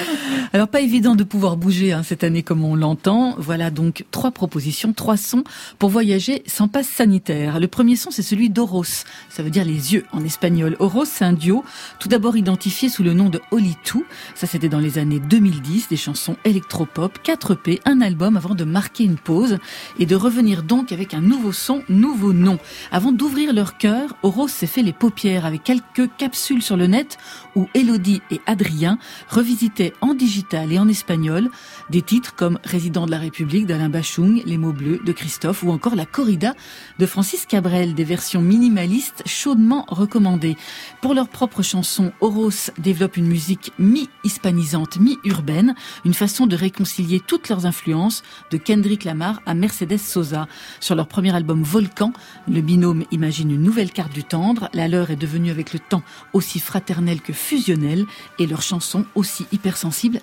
Alors 0.53 0.69
pas 0.69 0.81
évident 0.81 1.15
de 1.15 1.25
pouvoir 1.25 1.57
bouger 1.57 1.93
hein, 1.93 2.03
cette 2.03 2.25
année 2.25 2.43
comme 2.43 2.65
on 2.65 2.75
l'entend. 2.75 3.35
Voilà 3.39 3.71
donc 3.71 4.05
trois 4.11 4.31
propositions, 4.31 4.93
trois 4.93 5.17
sons 5.17 5.45
pour 5.79 5.91
voyager 5.91 6.43
sans 6.47 6.69
passe 6.69 6.89
sanitaire. 6.89 7.61
Le 7.61 7.69
premier 7.69 7.97
son 7.97 8.11
c'est 8.11 8.23
celui 8.23 8.51
d'Oros, 8.51 9.05
ça 9.29 9.43
veut 9.43 9.51
dire 9.51 9.65
les 9.65 9.95
yeux 9.95 10.05
en 10.13 10.25
espagnol. 10.25 10.77
Oros 10.79 11.05
c'est 11.05 11.25
un 11.25 11.33
duo, 11.33 11.65
tout 11.99 12.09
d'abord 12.09 12.37
identifié 12.37 12.89
sous 12.89 13.03
le 13.03 13.13
nom 13.13 13.29
de 13.29 13.41
Two. 13.85 14.05
Ça 14.35 14.47
c'était 14.47 14.69
dans 14.69 14.79
les 14.79 14.99
années 14.99 15.21
2010, 15.21 15.89
des 15.89 15.97
chansons 15.97 16.37
électropop, 16.45 17.19
4 17.23 17.53
EP, 17.53 17.81
un 17.85 18.01
album 18.01 18.37
avant 18.37 18.55
de 18.55 18.65
marquer 18.65 19.05
une 19.05 19.17
pause 19.17 19.59
et 19.99 20.07
de 20.07 20.17
revenir 20.17 20.63
donc 20.63 20.93
avec 20.93 21.15
un 21.15 21.21
nouveau 21.21 21.53
son, 21.53 21.83
nouveau 21.89 22.33
nom. 22.33 22.59
Avant 22.93 23.13
d'ouvrir 23.13 23.53
leur 23.53 23.79
cœur, 23.79 24.17
Oros 24.23 24.49
s'est 24.49 24.67
fait 24.67 24.83
les 24.83 24.93
paupières 24.93 25.47
avec 25.47 25.65
quelques 25.65 26.11
capsules 26.17 26.63
sur 26.63 26.77
le 26.77 26.87
net 26.87 27.19
où 27.57 27.67
Elodie 27.75 28.23
et 28.31 28.41
Adrien 28.47 28.99
revisitaient 29.29 29.90
en 30.01 30.15
digital 30.15 30.73
et 30.73 30.79
en 30.79 30.89
espagnol 30.89 31.51
des 31.89 32.03
titres 32.03 32.35
comme 32.35 32.59
Résident 32.65 33.07
de 33.07 33.11
la 33.11 33.19
République 33.19 33.67
d'Alain 33.67 33.89
Bachung, 33.89 34.43
Les 34.45 34.59
mots 34.59 34.73
bleus 34.73 35.01
de 35.05 35.13
Christophe 35.13 35.63
ou 35.63 35.71
encore 35.71 35.95
La 35.95 36.07
corrida 36.07 36.55
de 36.99 37.07
Francis 37.07 37.47
Cabrel, 37.47 37.95
des 37.95 38.05
versions 38.05 38.43
minimalistes 38.43 39.23
chaudement 39.27 39.87
recommandées. 39.89 40.57
Pour 41.01 41.15
leur 41.15 41.29
propre 41.29 41.63
chanson, 41.63 42.13
Oros 42.21 42.71
développe 42.79 43.17
une 43.17 43.27
musique 43.27 43.73
mi-hispanisante, 43.79 44.99
mi-urbaine, 44.99 45.75
une 46.05 46.15
façon 46.15 46.47
de 46.47 46.57
réconcilier 46.57 47.21
toutes 47.21 47.49
leurs 47.49 47.65
influences 47.65 48.23
de 48.51 48.57
Kendrick 48.57 49.05
Lamar 49.05 49.41
à 49.47 49.55
Mercedes 49.55 49.99
Sosa. 49.99 50.47
Sur 50.81 50.95
leur 50.95 51.09
premier 51.09 51.35
album 51.35 51.63
Volcan, 51.63 52.13
le 52.49 52.61
binôme 52.61 53.05
imagine 53.11 53.51
une 53.51 53.63
nouvelle 53.63 53.93
carte 53.93 54.13
du 54.13 54.25
tendre, 54.25 54.69
la 54.75 54.89
leur 54.89 55.11
est 55.11 55.17
devenue 55.17 55.51
avec 55.51 55.73
le 55.73 55.79
temps 55.79 56.03
aussi 56.33 56.61
fraternelle 56.61 57.21
que 57.21 57.33
fusionnelle 57.33 58.05
et 58.39 58.47
leurs 58.47 58.63
chansons 58.63 59.07
aussi 59.15 59.47
hypersensibles 59.53 59.70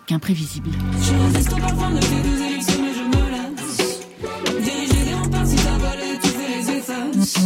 qu'imprévisibles. 0.05 0.71
Je 1.01 1.13
résiste 1.33 1.53
au 1.53 1.57
parfum 1.57 1.91
de 1.91 1.99
tes 1.99 2.21
deux 2.21 2.41
élections, 2.43 2.81
mais 2.81 2.93
je 2.93 3.03
me 3.03 3.23
lasse. 3.31 3.99
Diriger 4.63 5.05
les 5.05 5.13
remparts, 5.13 5.47
si 5.47 5.55
ta 5.55 5.77
volée, 5.77 6.19
tu 6.21 6.29
fais 6.29 6.49
les 6.57 6.69
effaces. 6.77 7.37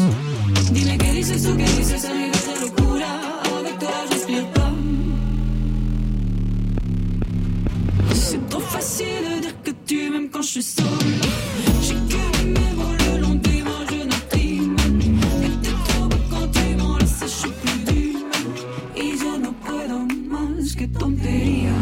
Dis-moi 0.71 0.95
quel 0.99 1.17
est 1.17 1.23
ce 1.23 1.37
sous, 1.37 1.55
quel 1.55 1.69
est 1.69 1.83
ce 1.83 1.97
ça, 1.97 2.09
mais 2.13 2.27
le 2.27 2.69
coup 2.69 2.95
là. 2.95 3.19
Avec 3.59 3.79
toi, 3.79 3.89
j'inspire 4.09 4.47
pas. 4.51 4.71
C'est 8.13 8.49
trop 8.49 8.61
facile 8.61 9.05
de 9.35 9.41
dire 9.41 9.61
que 9.63 9.71
tu 9.85 10.09
m'aimes 10.09 10.29
quand 10.31 10.41
je 10.41 10.47
suis 10.47 10.63
seule. 10.63 10.85
J'ai 11.81 11.93
que 11.93 12.45
mes 12.45 12.73
mots 12.75 12.95
le 12.99 13.21
long 13.21 13.35
des 13.35 13.61
mains, 13.63 13.85
je 13.89 13.95
n'imprime. 14.07 14.75
T'es 15.61 15.69
trop 15.69 16.09
quand 16.31 16.47
tu 16.51 16.75
m'en 16.77 16.97
laisses, 16.97 17.23
je 17.43 17.47
plus 17.47 17.79
d'humain. 17.85 18.29
Que. 20.77 21.80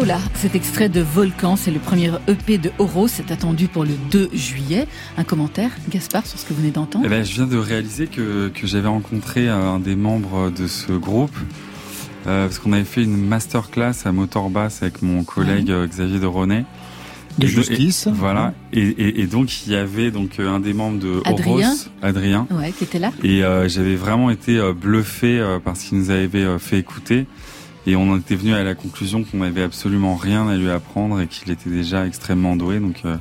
Sola, 0.00 0.18
cet 0.34 0.54
extrait 0.54 0.88
de 0.88 1.00
Volcan, 1.02 1.56
c'est 1.56 1.70
le 1.70 1.78
premier 1.78 2.10
EP 2.26 2.56
de 2.56 2.70
Oro, 2.78 3.06
c'est 3.06 3.30
attendu 3.30 3.68
pour 3.68 3.84
le 3.84 3.90
2 4.10 4.30
juillet. 4.32 4.86
Un 5.18 5.24
commentaire, 5.24 5.70
Gaspard, 5.90 6.26
sur 6.26 6.38
ce 6.38 6.46
que 6.46 6.54
vous 6.54 6.60
venez 6.60 6.70
d'entendre 6.70 7.04
Eh 7.06 7.10
ben, 7.10 7.22
je 7.22 7.34
viens 7.34 7.46
de 7.46 7.58
réaliser 7.58 8.06
que, 8.06 8.48
que 8.48 8.66
j'avais 8.66 8.88
rencontré 8.88 9.46
euh, 9.48 9.54
un 9.74 9.78
des 9.78 9.96
membres 9.96 10.50
de 10.50 10.66
ce 10.68 10.92
groupe. 10.92 11.36
euh, 12.26 12.46
parce 12.46 12.58
qu'on 12.58 12.72
avait 12.72 12.84
fait 12.84 13.02
une 13.02 13.16
masterclass 13.26 13.92
à 14.06 14.12
Motorbass 14.12 14.80
avec 14.82 15.02
mon 15.02 15.22
collègue 15.22 15.70
euh, 15.70 15.86
Xavier 15.86 16.18
de 16.18 16.26
René. 16.26 16.64
De 17.38 17.44
Et 17.44 17.48
justice. 17.48 18.06
et- 18.06 18.10
voilà. 18.10 18.54
Et, 18.72 18.80
et- 18.80 19.20
et 19.20 19.26
donc 19.26 19.66
il 19.66 19.72
y 19.72 19.76
avait 19.76 20.10
donc 20.10 20.40
un 20.40 20.60
des 20.60 20.72
membres 20.72 20.98
de 20.98 21.20
Adrien. 21.26 21.72
Oros, 21.72 21.88
Adrien. 22.00 22.46
Ouais, 22.50 22.72
qui 22.72 22.84
était 22.84 22.98
là 22.98 23.12
Et 23.22 23.44
euh, 23.44 23.68
j'avais 23.68 23.96
vraiment 23.96 24.30
été 24.30 24.56
euh, 24.58 24.72
bluffé 24.72 25.38
euh, 25.38 25.58
par 25.58 25.76
ce 25.76 25.86
qu'il 25.90 25.98
nous 25.98 26.10
avait 26.10 26.38
euh, 26.42 26.58
fait 26.58 26.78
écouter. 26.78 27.26
Et 27.86 27.96
on 27.96 28.16
était 28.16 28.34
venu 28.34 28.54
à 28.54 28.62
la 28.62 28.74
conclusion 28.74 29.24
qu'on 29.24 29.38
n'avait 29.38 29.62
absolument 29.62 30.14
rien 30.14 30.48
à 30.48 30.56
lui 30.56 30.70
apprendre 30.70 31.20
et 31.20 31.26
qu'il 31.26 31.50
était 31.50 31.70
déjà 31.70 32.06
extrêmement 32.06 32.56
doué. 32.56 32.78
Donc 32.78 33.02
euh, 33.04 33.16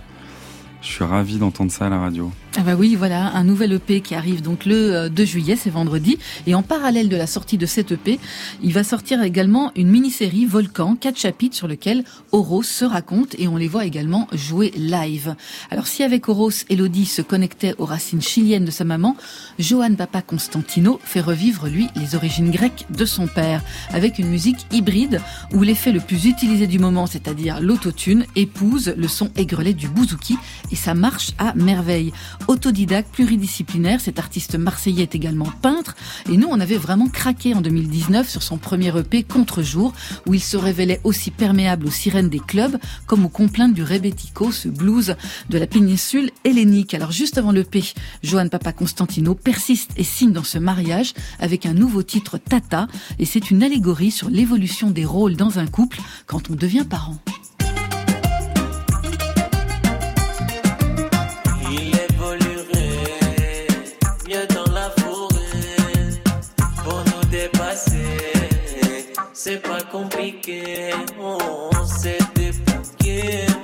je 0.82 0.88
suis 0.88 1.04
ravi 1.04 1.38
d'entendre 1.38 1.72
ça 1.72 1.86
à 1.86 1.90
la 1.90 2.00
radio. 2.00 2.32
Ah 2.58 2.62
bah 2.62 2.74
oui, 2.76 2.96
voilà, 2.96 3.36
un 3.36 3.44
nouvel 3.44 3.74
EP 3.74 4.02
qui 4.02 4.16
arrive 4.16 4.42
donc 4.42 4.66
le 4.66 4.96
euh, 4.96 5.10
2 5.10 5.24
juillet, 5.24 5.56
c'est 5.56 5.70
vendredi. 5.70 6.18
Et 6.48 6.56
en 6.56 6.64
parallèle 6.64 7.08
de 7.08 7.16
la 7.16 7.28
sortie 7.28 7.60
de 7.60 7.68
cet 7.68 7.92
EP, 7.92 8.20
il 8.64 8.74
va 8.74 8.84
sortir 8.84 9.22
également 9.22 9.72
une 9.76 9.88
mini-série 9.90 10.48
Volcan, 10.48 10.96
quatre 10.96 11.20
chapitres 11.20 11.56
sur 11.56 11.68
lequel 11.68 12.04
Oros 12.32 12.64
se 12.64 12.86
raconte 12.86 13.36
et 13.38 13.48
on 13.48 13.56
les 13.56 13.68
voit 13.68 13.86
également 13.86 14.28
jouer 14.34 14.74
live. 14.76 15.36
Alors 15.70 15.86
si 15.86 16.02
avec 16.02 16.28
Oros, 16.28 16.50
Elodie 16.70 17.06
se 17.06 17.22
connectait 17.22 17.76
aux 17.78 17.86
racines 17.86 18.22
chiliennes 18.22 18.66
de 18.66 18.72
sa 18.72 18.84
maman, 18.84 19.16
Johan 19.60 19.94
Papa 19.94 20.24
Constantino 20.24 21.00
fait 21.04 21.22
revivre 21.22 21.68
lui 21.68 21.88
les 21.96 22.16
origines 22.16 22.50
grecques 22.50 22.88
de 22.90 23.06
son 23.06 23.28
père, 23.28 23.62
avec 23.94 24.18
une 24.18 24.28
musique 24.28 24.66
hybride 24.72 25.22
où 25.54 25.62
l'effet 25.62 25.92
le 25.92 26.00
plus 26.00 26.26
utilisé 26.26 26.66
du 26.66 26.80
moment, 26.80 27.06
c'est-à-dire 27.06 27.62
l'autotune, 27.62 28.26
épouse 28.36 28.92
le 28.98 29.08
son 29.08 29.30
aigrelet 29.36 29.74
du 29.74 29.88
bouzouki 29.88 30.36
et 30.72 30.76
ça 30.76 30.96
marche 30.96 31.34
à 31.38 31.54
merveille. 31.54 32.12
Autodidacte, 32.48 33.12
pluridisciplinaire, 33.12 34.02
cet 34.02 34.18
artiste 34.18 34.58
marseillais 34.58 35.04
est 35.04 35.16
également 35.16 35.52
peintre 35.62 35.96
et 36.32 36.38
nous 36.38 36.48
on 36.50 36.60
avait 36.60 36.78
vraiment 36.78 37.08
craqué 37.08 37.54
en 37.54 37.62
2019 37.62 38.28
sur 38.28 38.42
son 38.42 38.58
premier 38.58 38.98
EP 38.98 39.24
Contre-jour 39.24 39.94
où 40.26 40.34
il 40.34 40.42
se 40.42 40.58
révélait 40.58 41.02
aussi 41.04 41.32
perméable 41.32 41.86
aux 41.86 41.92
sirènes 41.92 42.30
des 42.30 42.40
clubs 42.40 42.78
comme 43.06 43.26
aux 43.26 43.30
complaintes 43.30 43.74
du 43.74 43.84
rebetiko, 43.84 44.52
ce 44.52 44.68
blues 44.68 45.16
de 45.50 45.58
la 45.58 45.68
péninsule 45.68 46.32
hellénique. 46.44 46.94
Alors 46.94 47.12
juste 47.12 47.38
avant 47.38 47.52
l'EP, 47.52 47.84
Johan 48.24 48.50
Papa 48.50 48.74
Constantino 48.74 49.36
persiste 49.36 49.92
et 49.98 50.04
signe 50.04 50.32
dans 50.32 50.44
ce 50.44 50.58
mariage 50.58 51.14
avec 51.40 51.66
un 51.66 51.74
nouveau 51.74 52.04
titre 52.04 52.38
Tata 52.38 52.88
et 53.20 53.26
c'est 53.26 53.52
une 53.52 53.64
allégorie 53.64 54.12
sur 54.12 54.30
l'évolution 54.30 54.90
des 54.90 55.06
rôles 55.06 55.36
dans 55.36 55.60
un 55.60 55.68
couple 55.68 56.00
quand 56.26 56.50
on 56.50 56.56
devient 56.56 56.86
parent. 56.90 57.18
On 71.20 71.86
s'est 71.86 72.18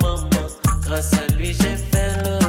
maman. 0.02 0.48
Grâce 0.84 1.14
à 1.14 1.28
lui, 1.36 1.48
j'ai 1.48 1.78
fait 1.78 2.14
le 2.24 2.45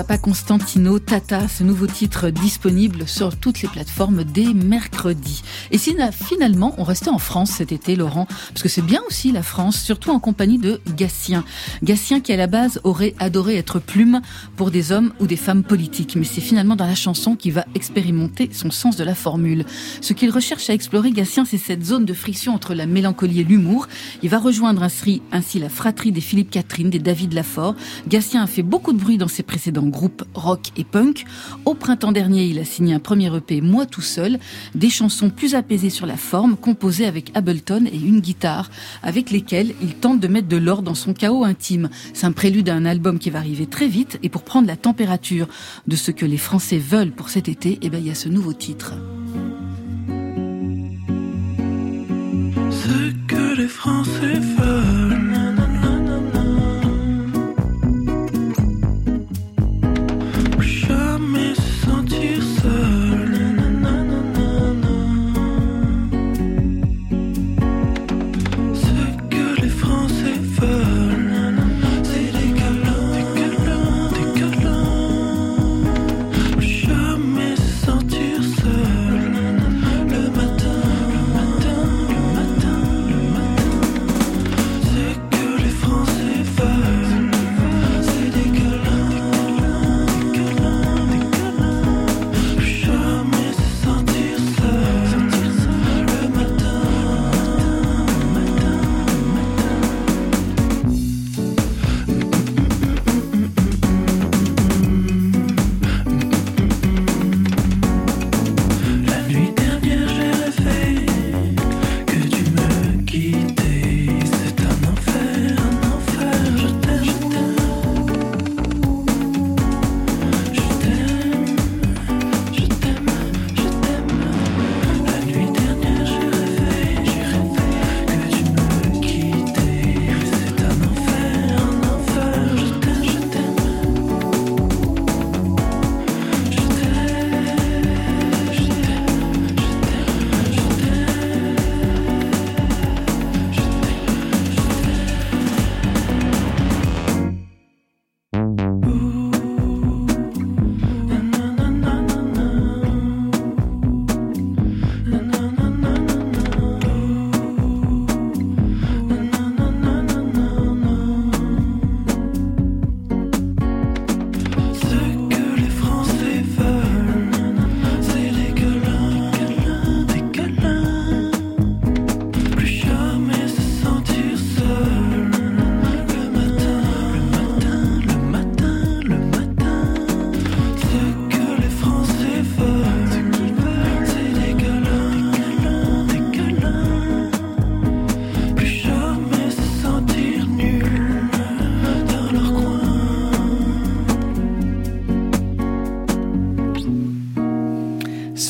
Papa 0.00 0.16
Constantino, 0.16 0.98
Tata, 0.98 1.46
ce 1.46 1.62
nouveau 1.62 1.86
titre 1.86 2.30
disponible 2.30 3.06
sur 3.06 3.36
toutes 3.36 3.60
les 3.60 3.68
plateformes 3.68 4.24
dès 4.24 4.54
mercredi. 4.54 5.42
Et 5.72 5.76
si 5.76 5.94
na- 5.94 6.10
finalement 6.10 6.74
on 6.78 6.84
restait 6.84 7.10
en 7.10 7.18
France 7.18 7.50
cet 7.50 7.70
été, 7.70 7.96
Laurent, 7.96 8.26
parce 8.48 8.62
que 8.62 8.70
c'est 8.70 8.80
bien 8.80 9.02
aussi 9.08 9.30
la 9.30 9.42
France, 9.42 9.78
surtout 9.78 10.10
en 10.10 10.18
compagnie 10.18 10.56
de 10.56 10.80
Gatien. 10.96 11.44
Gatien 11.82 12.20
qui 12.20 12.32
à 12.32 12.38
la 12.38 12.46
base 12.46 12.80
aurait 12.82 13.14
adoré 13.18 13.56
être 13.56 13.78
plume 13.78 14.22
pour 14.56 14.70
des 14.70 14.90
hommes 14.90 15.12
ou 15.20 15.26
des 15.26 15.36
femmes 15.36 15.62
politiques, 15.62 16.16
mais 16.16 16.24
c'est 16.24 16.40
finalement 16.40 16.76
dans 16.76 16.86
la 16.86 16.94
chanson 16.94 17.36
qu'il 17.36 17.52
va 17.52 17.66
expérimenter 17.74 18.48
son 18.54 18.70
sens 18.70 18.96
de 18.96 19.04
la 19.04 19.14
formule. 19.14 19.66
Ce 20.00 20.14
qu'il 20.14 20.30
recherche 20.30 20.70
à 20.70 20.72
explorer, 20.72 21.10
Gatien, 21.10 21.44
c'est 21.44 21.58
cette 21.58 21.84
zone 21.84 22.06
de 22.06 22.14
friction 22.14 22.54
entre 22.54 22.72
la 22.72 22.86
mélancolie 22.86 23.40
et 23.40 23.44
l'humour. 23.44 23.86
Il 24.22 24.30
va 24.30 24.38
rejoindre 24.38 24.82
ainsi 24.82 25.20
la 25.58 25.68
fratrie 25.68 26.10
des 26.10 26.22
Philippe 26.22 26.50
Catherine, 26.50 26.88
des 26.88 27.00
David 27.00 27.34
Lafort. 27.34 27.74
Gatien 28.08 28.42
a 28.42 28.46
fait 28.46 28.62
beaucoup 28.62 28.94
de 28.94 28.98
bruit 28.98 29.18
dans 29.18 29.28
ses 29.28 29.42
précédents 29.42 29.89
groupes 29.90 30.24
rock 30.34 30.70
et 30.76 30.84
punk. 30.84 31.24
Au 31.64 31.74
printemps 31.74 32.12
dernier, 32.12 32.46
il 32.46 32.58
a 32.58 32.64
signé 32.64 32.94
un 32.94 32.98
premier 32.98 33.34
EP, 33.34 33.60
Moi 33.60 33.86
tout 33.86 34.00
seul, 34.00 34.38
des 34.74 34.90
chansons 34.90 35.30
plus 35.30 35.54
apaisées 35.54 35.90
sur 35.90 36.06
la 36.06 36.16
forme, 36.16 36.56
composées 36.56 37.06
avec 37.06 37.30
Ableton 37.34 37.84
et 37.86 37.98
une 37.98 38.20
guitare, 38.20 38.70
avec 39.02 39.30
lesquelles 39.30 39.74
il 39.82 39.94
tente 39.94 40.20
de 40.20 40.28
mettre 40.28 40.48
de 40.48 40.56
l'ordre 40.56 40.84
dans 40.84 40.94
son 40.94 41.12
chaos 41.12 41.44
intime. 41.44 41.90
C'est 42.14 42.26
un 42.26 42.32
prélude 42.32 42.68
à 42.68 42.74
un 42.74 42.86
album 42.86 43.18
qui 43.18 43.30
va 43.30 43.38
arriver 43.38 43.66
très 43.66 43.88
vite, 43.88 44.18
et 44.22 44.28
pour 44.28 44.42
prendre 44.42 44.66
la 44.66 44.76
température 44.76 45.48
de 45.86 45.96
ce 45.96 46.10
que 46.10 46.26
les 46.26 46.38
Français 46.38 46.78
veulent 46.78 47.12
pour 47.12 47.28
cet 47.28 47.48
été, 47.48 47.78
eh 47.82 47.90
ben, 47.90 47.98
il 47.98 48.06
y 48.06 48.10
a 48.10 48.14
ce 48.14 48.28
nouveau 48.28 48.52
titre. 48.52 48.94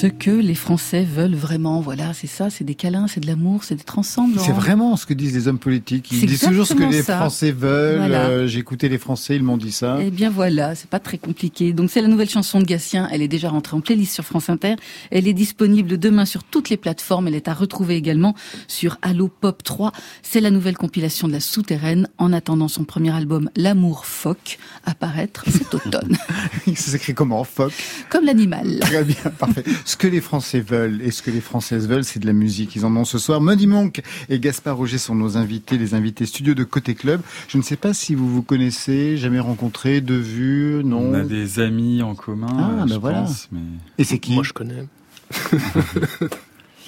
Ce 0.00 0.06
que 0.06 0.30
les 0.30 0.54
Français 0.54 1.04
veulent 1.04 1.34
vraiment, 1.34 1.82
voilà, 1.82 2.14
c'est 2.14 2.26
ça, 2.26 2.48
c'est 2.48 2.64
des 2.64 2.74
câlins, 2.74 3.06
c'est 3.06 3.20
de 3.20 3.26
l'amour, 3.26 3.64
c'est 3.64 3.74
d'être 3.74 3.98
ensemble. 3.98 4.40
C'est 4.40 4.50
vraiment 4.50 4.96
ce 4.96 5.04
que 5.04 5.12
disent 5.12 5.34
les 5.34 5.46
hommes 5.46 5.58
politiques. 5.58 6.08
Ils 6.10 6.24
disent 6.24 6.40
toujours 6.40 6.66
ce 6.66 6.72
que 6.72 6.84
les 6.84 7.02
ça. 7.02 7.18
Français 7.18 7.52
veulent. 7.52 7.98
Voilà. 7.98 8.28
Euh, 8.28 8.46
J'ai 8.46 8.60
écouté 8.60 8.88
les 8.88 8.96
Français, 8.96 9.36
ils 9.36 9.42
m'ont 9.42 9.58
dit 9.58 9.72
ça. 9.72 9.98
Eh 10.00 10.10
bien 10.10 10.30
voilà, 10.30 10.74
c'est 10.74 10.88
pas 10.88 11.00
très 11.00 11.18
compliqué. 11.18 11.74
Donc 11.74 11.90
c'est 11.90 12.00
la 12.00 12.08
nouvelle 12.08 12.30
chanson 12.30 12.60
de 12.60 12.64
Gatien, 12.64 13.10
elle 13.12 13.20
est 13.20 13.28
déjà 13.28 13.50
rentrée 13.50 13.76
en 13.76 13.82
playlist 13.82 14.14
sur 14.14 14.24
France 14.24 14.48
Inter. 14.48 14.76
Elle 15.10 15.28
est 15.28 15.34
disponible 15.34 15.98
demain 15.98 16.24
sur 16.24 16.44
toutes 16.44 16.70
les 16.70 16.78
plateformes. 16.78 17.28
Elle 17.28 17.34
est 17.34 17.48
à 17.48 17.52
retrouver 17.52 17.96
également 17.96 18.34
sur 18.68 18.96
Allo 19.02 19.28
Pop 19.28 19.62
3. 19.62 19.92
C'est 20.22 20.40
la 20.40 20.50
nouvelle 20.50 20.78
compilation 20.78 21.28
de 21.28 21.34
la 21.34 21.40
souterraine 21.40 22.08
en 22.16 22.32
attendant 22.32 22.68
son 22.68 22.84
premier 22.84 23.14
album 23.14 23.50
L'amour 23.54 24.06
phoque 24.06 24.58
apparaître 24.86 25.44
cet 25.50 25.74
automne. 25.74 26.16
Ça 26.74 26.92
s'écrit 26.92 27.12
comment 27.12 27.44
Phoque? 27.44 27.74
Comme 28.08 28.24
l'animal. 28.24 28.78
Très 28.80 29.04
bien, 29.04 29.30
parfait. 29.38 29.62
Ce 29.90 29.96
que 29.96 30.06
les 30.06 30.20
Français 30.20 30.60
veulent 30.60 31.02
et 31.02 31.10
ce 31.10 31.20
que 31.20 31.32
les 31.32 31.40
Françaises 31.40 31.88
veulent, 31.88 32.04
c'est 32.04 32.20
de 32.20 32.26
la 32.26 32.32
musique. 32.32 32.76
Ils 32.76 32.86
en 32.86 32.94
ont 32.94 33.04
ce 33.04 33.18
soir. 33.18 33.40
Muddy 33.40 33.66
Monk 33.66 34.02
et 34.28 34.38
Gaspard 34.38 34.76
Roger 34.76 34.98
sont 34.98 35.16
nos 35.16 35.36
invités, 35.36 35.78
les 35.78 35.94
invités 35.94 36.26
studio 36.26 36.54
de 36.54 36.62
Côté 36.62 36.94
Club. 36.94 37.22
Je 37.48 37.58
ne 37.58 37.62
sais 37.64 37.74
pas 37.74 37.92
si 37.92 38.14
vous 38.14 38.28
vous 38.32 38.42
connaissez, 38.42 39.16
jamais 39.16 39.40
rencontrés, 39.40 40.00
de 40.00 40.14
vue, 40.14 40.82
non 40.84 41.00
On 41.10 41.14
a 41.14 41.22
des 41.24 41.58
amis 41.58 42.02
en 42.02 42.14
commun, 42.14 42.46
Ah, 42.52 42.70
euh, 42.70 42.76
bah 42.82 42.86
je 42.88 42.94
voilà. 43.00 43.22
pense. 43.22 43.48
Mais... 43.50 43.58
Et 43.98 44.04
c'est 44.04 44.18
qui? 44.20 44.34
Moi, 44.34 44.44
je 44.44 44.52
connais. 44.52 44.86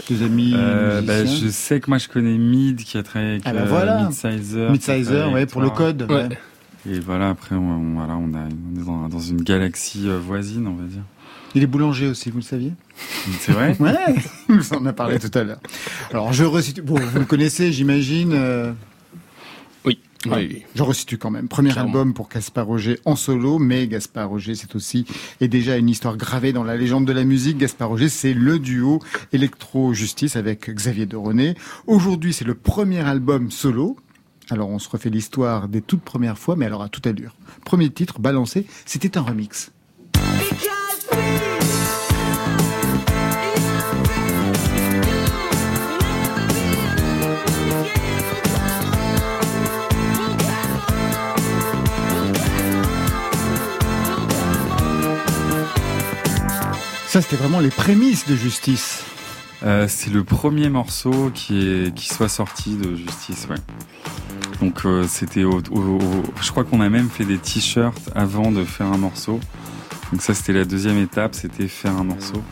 Des 0.09 0.22
amis 0.22 0.53
Euh, 0.55 1.03
bah, 1.03 1.22
musiciens? 1.22 1.46
je 1.48 1.53
sais 1.53 1.80
que 1.80 1.88
moi 1.90 1.98
je 1.98 2.09
connais 2.09 2.36
Mid 2.38 2.76
qui 2.82 2.96
a 2.98 3.03
travaillé 3.03 3.32
avec 3.32 3.42
Ah 3.46 3.53
bah 3.53 3.64
voilà. 3.64 4.05
Midsizer. 4.07 4.70
Midsizer, 4.70 5.32
ouais, 5.32 5.46
pour 5.46 5.61
le 5.61 5.70
code. 5.70 6.07
ouais. 6.09 6.28
Ouais. 6.28 6.28
Et 6.90 6.98
voilà, 7.00 7.30
après, 7.30 7.55
on, 7.57 7.70
on- 7.70 7.94
voilà, 7.94 8.14
on, 8.16 8.32
a, 8.34 8.38
on 8.46 8.80
est 8.80 8.84
dans, 8.84 9.09
dans 9.09 9.20
une 9.20 9.42
galaxie 9.42 10.09
euh, 10.09 10.18
voisine, 10.18 10.66
on 10.66 10.74
va 10.74 10.84
dire. 10.84 11.03
Il 11.55 11.62
est 11.62 11.66
boulanger 11.66 12.07
aussi, 12.07 12.30
vous 12.30 12.38
le 12.38 12.42
saviez? 12.42 12.72
C'est 13.40 13.53
vrai 13.53 13.76
Ouais, 13.80 13.95
on 14.72 14.76
en 14.76 14.86
a 14.86 14.93
parlé 14.93 15.18
tout 15.18 15.30
à 15.36 15.43
l'heure. 15.45 15.61
Alors 16.11 16.32
je 16.32 16.45
resitue, 16.45 16.82
bon, 16.82 16.99
vous 16.99 17.18
le 17.20 17.24
connaissez, 17.24 17.72
j'imagine. 17.72 18.32
euh, 18.32 18.72
Oui. 19.84 19.99
Ouais. 20.26 20.49
Oui. 20.51 20.62
Je 20.76 20.82
resitue 20.82 21.18
quand 21.18 21.30
même. 21.30 21.49
Premier 21.49 21.70
Clairement. 21.70 21.88
album 21.90 22.14
pour 22.14 22.28
Gaspard 22.28 22.66
Roger 22.66 22.99
en 23.05 23.16
solo, 23.16 23.59
mais 23.59 23.88
Gaspard 23.88 24.28
Roger, 24.28 24.55
c'est 24.55 24.74
aussi 24.76 25.05
et 25.40 25.49
déjà 25.49 25.76
une 25.76 25.88
histoire 25.88 26.16
gravée 26.16 26.53
dans 26.53 26.62
la 26.64 26.76
légende 26.76 27.07
de 27.07 27.12
la 27.12 27.24
musique. 27.24 27.59
Gaspard 27.59 27.88
Roger, 27.88 28.09
c'est 28.09 28.34
le 28.34 28.59
duo 28.59 29.01
Electro 29.32 29.95
Justice 29.95 30.36
avec 30.36 30.70
Xavier 30.70 31.07
de 31.07 31.16
René. 31.16 31.55
Aujourd'hui, 31.86 32.32
c'est 32.32 32.45
le 32.45 32.55
premier 32.55 33.01
album 33.01 33.51
solo. 33.51 33.97
Alors, 34.51 34.68
on 34.68 34.78
se 34.78 34.88
refait 34.88 35.09
l'histoire 35.11 35.66
des 35.68 35.80
toutes 35.80 36.03
premières 36.03 36.36
fois, 36.38 36.57
mais 36.57 36.66
alors 36.66 36.82
à 36.82 36.88
toute 36.88 37.07
allure. 37.07 37.34
Premier 37.64 37.88
titre, 37.90 38.18
balancé, 38.20 38.66
c'était 38.84 39.16
un 39.16 39.22
remix. 39.22 39.70
Because 40.12 41.51
Ça, 57.12 57.20
c'était 57.20 57.36
vraiment 57.36 57.60
les 57.60 57.68
prémices 57.68 58.26
de 58.26 58.34
Justice. 58.34 59.04
Euh, 59.64 59.84
c'est 59.86 60.08
le 60.08 60.24
premier 60.24 60.70
morceau 60.70 61.30
qui 61.34 61.58
est 61.68 61.98
soit 62.00 62.30
sorti 62.30 62.74
de 62.74 62.96
Justice, 62.96 63.46
ouais. 63.50 63.58
Donc 64.62 64.86
euh, 64.86 65.04
c'était 65.06 65.44
au- 65.44 65.60
je 66.40 66.50
crois 66.50 66.64
qu'on 66.64 66.80
a 66.80 66.88
même 66.88 67.10
fait 67.10 67.26
des 67.26 67.36
t-shirts 67.36 68.08
avant 68.14 68.50
de 68.50 68.64
faire 68.64 68.86
un 68.86 68.96
morceau. 68.96 69.40
Donc 70.10 70.22
ça 70.22 70.32
c'était 70.32 70.54
la 70.54 70.64
deuxième 70.64 70.96
étape, 70.96 71.34
c'était 71.34 71.68
faire 71.68 71.92
un 71.98 72.04
morceau. 72.04 72.42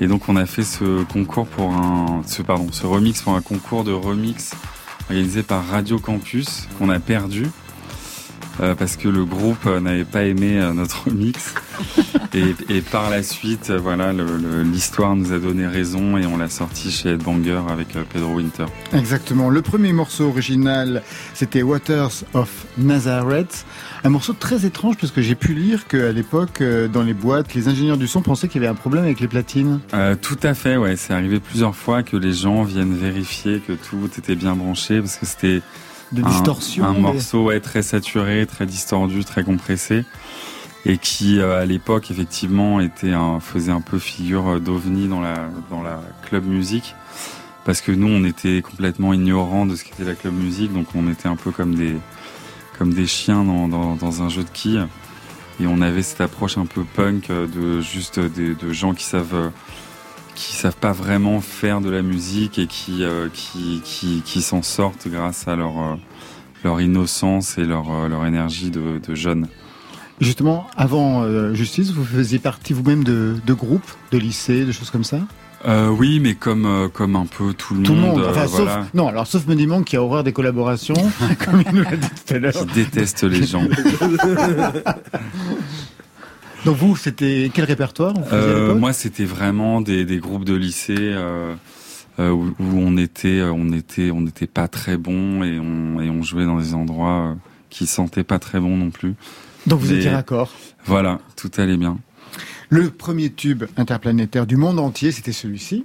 Et 0.00 0.06
donc 0.06 0.26
on 0.30 0.36
a 0.36 0.46
fait 0.46 0.62
ce 0.64 1.02
concours 1.04 1.46
pour 1.46 1.74
un 1.74 2.22
ce 2.26 2.40
pardon, 2.40 2.68
ce 2.72 2.86
remix 2.86 3.20
pour 3.20 3.34
un 3.36 3.42
concours 3.42 3.84
de 3.84 3.92
remix 3.92 4.52
organisé 5.10 5.42
par 5.42 5.66
Radio 5.68 5.98
Campus 5.98 6.66
qu'on 6.78 6.88
a 6.88 6.98
perdu. 6.98 7.46
Euh, 8.62 8.74
parce 8.74 8.96
que 8.96 9.08
le 9.08 9.24
groupe 9.24 9.66
euh, 9.66 9.80
n'avait 9.80 10.04
pas 10.04 10.24
aimé 10.24 10.60
euh, 10.60 10.72
notre 10.72 11.04
remix 11.08 11.54
et, 12.32 12.54
et 12.68 12.80
par 12.80 13.10
la 13.10 13.22
suite, 13.22 13.70
voilà, 13.70 14.12
l'histoire 14.12 15.16
nous 15.16 15.32
a 15.32 15.38
donné 15.38 15.66
raison 15.66 16.16
et 16.16 16.26
on 16.26 16.36
l'a 16.36 16.48
sorti 16.48 16.90
chez 16.90 17.10
Headbanger 17.10 17.60
avec 17.68 17.88
Pedro 18.12 18.34
Winter. 18.34 18.66
Exactement. 18.92 19.50
Le 19.50 19.62
premier 19.62 19.92
morceau 19.92 20.28
original, 20.28 21.02
c'était 21.34 21.62
Waters 21.62 22.24
of 22.34 22.66
Nazareth. 22.78 23.66
Un 24.04 24.08
morceau 24.08 24.32
très 24.32 24.64
étrange 24.64 24.96
parce 24.96 25.12
que 25.12 25.22
j'ai 25.22 25.34
pu 25.34 25.54
lire 25.54 25.86
qu'à 25.86 26.12
l'époque, 26.12 26.62
dans 26.92 27.02
les 27.02 27.14
boîtes, 27.14 27.54
les 27.54 27.68
ingénieurs 27.68 27.98
du 27.98 28.06
son 28.06 28.22
pensaient 28.22 28.48
qu'il 28.48 28.62
y 28.62 28.64
avait 28.64 28.72
un 28.72 28.76
problème 28.76 29.04
avec 29.04 29.20
les 29.20 29.28
platines. 29.28 29.80
Euh, 29.94 30.16
tout 30.20 30.38
à 30.42 30.54
fait, 30.54 30.76
ouais. 30.76 30.96
C'est 30.96 31.12
arrivé 31.12 31.40
plusieurs 31.40 31.74
fois 31.74 32.02
que 32.02 32.16
les 32.16 32.32
gens 32.32 32.62
viennent 32.62 32.96
vérifier 32.96 33.60
que 33.60 33.72
tout 33.72 34.08
était 34.18 34.34
bien 34.34 34.54
branché 34.54 35.00
parce 35.00 35.16
que 35.16 35.26
c'était 35.26 35.62
De 36.12 36.22
un, 36.22 36.28
distorsion. 36.28 36.84
un 36.84 36.94
des- 36.94 37.00
morceau 37.00 37.44
ouais, 37.44 37.60
très 37.60 37.82
saturé, 37.82 38.46
très 38.46 38.66
distordu, 38.66 39.24
très 39.24 39.44
compressé 39.44 40.04
et 40.84 40.98
qui 40.98 41.38
euh, 41.38 41.60
à 41.60 41.64
l'époque 41.64 42.10
effectivement 42.10 42.80
était 42.80 43.12
un, 43.12 43.38
faisait 43.40 43.70
un 43.72 43.80
peu 43.80 43.98
figure 43.98 44.60
d'ovni 44.60 45.06
dans 45.08 45.20
la 45.20 45.48
dans 45.70 45.80
la 45.82 46.00
club 46.28 46.44
musique 46.44 46.96
parce 47.64 47.80
que 47.80 47.92
nous 47.92 48.08
on 48.08 48.24
était 48.24 48.62
complètement 48.62 49.12
ignorants 49.14 49.64
de 49.64 49.76
ce 49.76 49.84
qu'était 49.84 50.02
la 50.04 50.14
club 50.14 50.34
musique 50.34 50.72
donc 50.72 50.86
on 50.96 51.08
était 51.08 51.28
un 51.28 51.36
peu 51.36 51.52
comme 51.52 51.76
des 51.76 51.94
comme 52.78 52.92
des 52.92 53.06
chiens 53.06 53.44
dans, 53.44 53.68
dans, 53.68 53.94
dans 53.94 54.22
un 54.22 54.28
jeu 54.28 54.42
de 54.42 54.48
quilles 54.52 54.86
et 55.60 55.66
on 55.68 55.80
avait 55.82 56.02
cette 56.02 56.20
approche 56.20 56.58
un 56.58 56.66
peu 56.66 56.82
punk 56.82 57.30
euh, 57.30 57.46
de 57.46 57.80
juste 57.80 58.18
des, 58.18 58.56
de 58.56 58.72
gens 58.72 58.92
qui 58.92 59.04
savent 59.04 59.34
euh, 59.34 59.48
qui 60.34 60.54
savent 60.54 60.76
pas 60.76 60.92
vraiment 60.92 61.40
faire 61.40 61.80
de 61.80 61.90
la 61.90 62.02
musique 62.02 62.58
et 62.58 62.66
qui 62.66 63.04
euh, 63.04 63.28
qui 63.32 63.80
qui, 63.84 64.22
qui 64.24 64.42
s'en 64.42 64.62
sortent 64.62 65.08
grâce 65.08 65.48
à 65.48 65.56
leur 65.56 65.78
euh, 65.78 65.94
leur 66.64 66.80
innocence 66.80 67.58
et 67.58 67.64
leur 67.64 67.90
euh, 67.90 68.08
leur 68.08 68.26
énergie 68.26 68.70
de, 68.70 69.00
de 69.06 69.14
jeunes. 69.14 69.48
Justement, 70.20 70.68
avant 70.76 71.26
Justice, 71.52 71.90
vous 71.90 72.04
faisiez 72.04 72.38
partie 72.38 72.74
vous-même 72.74 73.02
de, 73.02 73.34
de 73.44 73.54
groupes, 73.54 73.90
de 74.12 74.18
lycées, 74.18 74.64
de 74.64 74.70
choses 74.70 74.90
comme 74.90 75.02
ça? 75.02 75.18
Euh, 75.64 75.88
oui, 75.88 76.18
mais 76.18 76.34
comme 76.34 76.66
euh, 76.66 76.88
comme 76.88 77.14
un 77.14 77.26
peu 77.26 77.54
tout 77.54 77.74
le 77.74 77.82
Tout 77.84 77.94
le 77.94 78.00
monde, 78.00 78.18
monde. 78.18 78.26
Enfin, 78.28 78.40
euh, 78.42 78.48
sauf, 78.48 78.60
voilà, 78.62 78.86
non, 78.94 79.06
alors 79.08 79.26
sauf 79.28 79.44
qui 79.84 79.96
a 79.96 80.02
horreur 80.02 80.24
des 80.24 80.32
collaborations, 80.32 80.94
comme 81.44 81.62
il 81.64 81.72
nous 81.72 81.84
l'a 81.84 81.96
dit 81.96 82.08
tout 82.26 82.34
à 82.34 82.38
l'heure. 82.38 82.52
qui 82.52 82.64
déteste 82.74 83.22
les 83.22 83.44
gens. 83.46 83.62
Donc 86.64 86.76
vous, 86.76 86.96
c'était 86.96 87.50
quel 87.52 87.64
répertoire 87.64 88.14
vous 88.14 88.24
faisiez 88.24 88.36
à 88.38 88.40
Euh, 88.42 88.74
moi, 88.74 88.92
c'était 88.92 89.24
vraiment 89.24 89.80
des, 89.80 90.04
des 90.04 90.18
groupes 90.18 90.44
de 90.44 90.54
lycée 90.54 90.94
euh, 90.98 91.54
euh, 92.20 92.30
où, 92.30 92.54
où 92.60 92.78
on 92.78 92.96
était, 92.96 93.40
euh, 93.40 93.52
on 93.52 93.72
était, 93.72 94.10
on 94.12 94.20
n'était 94.20 94.46
pas 94.46 94.68
très 94.68 94.96
bon 94.96 95.42
et 95.42 95.58
on 95.58 96.00
et 96.00 96.08
on 96.08 96.22
jouait 96.22 96.44
dans 96.44 96.58
des 96.58 96.74
endroits 96.74 97.30
euh, 97.32 97.34
qui 97.70 97.86
sentaient 97.86 98.22
pas 98.24 98.38
très 98.38 98.60
bon 98.60 98.76
non 98.76 98.90
plus. 98.90 99.14
Donc 99.66 99.80
vous 99.80 99.90
mais- 99.90 99.98
étiez 99.98 100.10
raccord. 100.10 100.52
Voilà, 100.84 101.18
tout 101.36 101.50
allait 101.56 101.76
bien. 101.76 101.98
Le 102.68 102.90
premier 102.90 103.30
tube 103.30 103.64
interplanétaire 103.76 104.46
du 104.46 104.56
monde 104.56 104.78
entier, 104.78 105.10
c'était 105.12 105.32
celui-ci. 105.32 105.84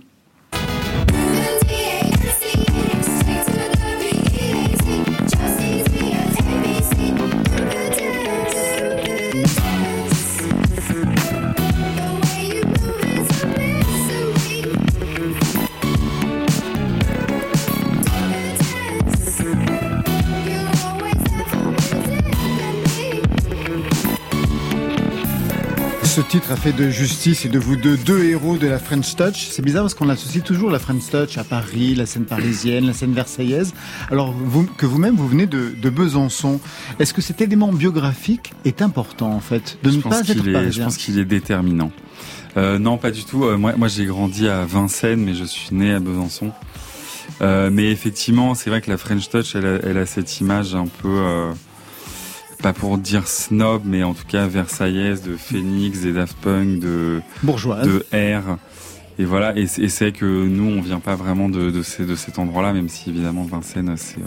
Ce 26.17 26.23
titre 26.23 26.51
a 26.51 26.55
fait 26.55 26.73
de 26.73 26.89
Justice 26.89 27.45
et 27.45 27.47
de 27.47 27.59
vous 27.59 27.75
deux 27.75 27.95
deux 27.95 28.23
héros 28.23 28.57
de 28.57 28.65
la 28.65 28.79
French 28.79 29.15
Touch. 29.15 29.49
C'est 29.51 29.61
bizarre 29.61 29.83
parce 29.83 29.93
qu'on 29.93 30.09
associe 30.09 30.43
toujours 30.43 30.71
la 30.71 30.79
French 30.79 31.11
Touch 31.11 31.37
à 31.37 31.43
Paris, 31.43 31.93
la 31.93 32.07
scène 32.07 32.25
parisienne, 32.25 32.87
la 32.87 32.93
scène 32.93 33.13
versaillaise. 33.13 33.75
Alors 34.09 34.31
vous, 34.31 34.63
que 34.65 34.87
vous-même 34.87 35.15
vous 35.15 35.27
venez 35.27 35.45
de, 35.45 35.75
de 35.79 35.89
Besançon. 35.91 36.59
Est-ce 36.97 37.13
que 37.13 37.21
cet 37.21 37.39
élément 37.41 37.71
biographique 37.71 38.53
est 38.65 38.81
important 38.81 39.31
en 39.31 39.39
fait 39.39 39.77
de 39.83 39.91
je 39.91 39.97
ne 39.97 40.01
pense 40.01 40.11
pas 40.11 40.19
être 40.21 40.41
qu'il 40.41 40.55
est, 40.55 40.71
je 40.71 40.81
pense 40.81 40.97
qu'il 40.97 41.19
est 41.19 41.25
déterminant. 41.25 41.91
Euh, 42.57 42.79
non, 42.79 42.97
pas 42.97 43.11
du 43.11 43.23
tout. 43.23 43.43
Euh, 43.43 43.55
moi, 43.55 43.73
moi 43.77 43.87
j'ai 43.87 44.07
grandi 44.07 44.47
à 44.47 44.65
Vincennes, 44.65 45.23
mais 45.23 45.35
je 45.35 45.43
suis 45.43 45.75
né 45.75 45.93
à 45.93 45.99
Besançon. 45.99 46.51
Euh, 47.43 47.69
mais 47.71 47.91
effectivement, 47.91 48.55
c'est 48.55 48.71
vrai 48.71 48.81
que 48.81 48.89
la 48.89 48.97
French 48.97 49.29
Touch, 49.29 49.53
elle 49.53 49.67
a, 49.67 49.75
elle 49.83 49.99
a 49.99 50.07
cette 50.07 50.41
image 50.41 50.73
un 50.73 50.87
peu, 50.87 51.51
pas 52.61 52.73
pour 52.73 52.97
dire 52.97 53.27
snob, 53.27 53.83
mais 53.85 54.03
en 54.03 54.13
tout 54.13 54.25
cas 54.27 54.47
versaillaise 54.47 55.21
de 55.21 55.35
Phoenix, 55.35 56.01
des 56.01 56.13
Daft 56.13 56.37
Punk, 56.37 56.79
de, 56.79 57.21
bourgeoise. 57.43 57.87
de 57.87 58.05
R. 58.13 58.57
Et 59.19 59.25
voilà, 59.25 59.57
et 59.57 59.65
c'est 59.65 60.11
que 60.11 60.25
nous, 60.25 60.77
on 60.77 60.81
vient 60.81 60.99
pas 60.99 61.15
vraiment 61.15 61.49
de, 61.49 61.71
de, 61.71 61.81
ces, 61.81 62.05
de 62.05 62.15
cet 62.15 62.37
endroit-là, 62.37 62.71
même 62.73 62.87
si 62.87 63.09
évidemment 63.09 63.43
Vincennes, 63.45 63.95
c'est, 63.97 64.21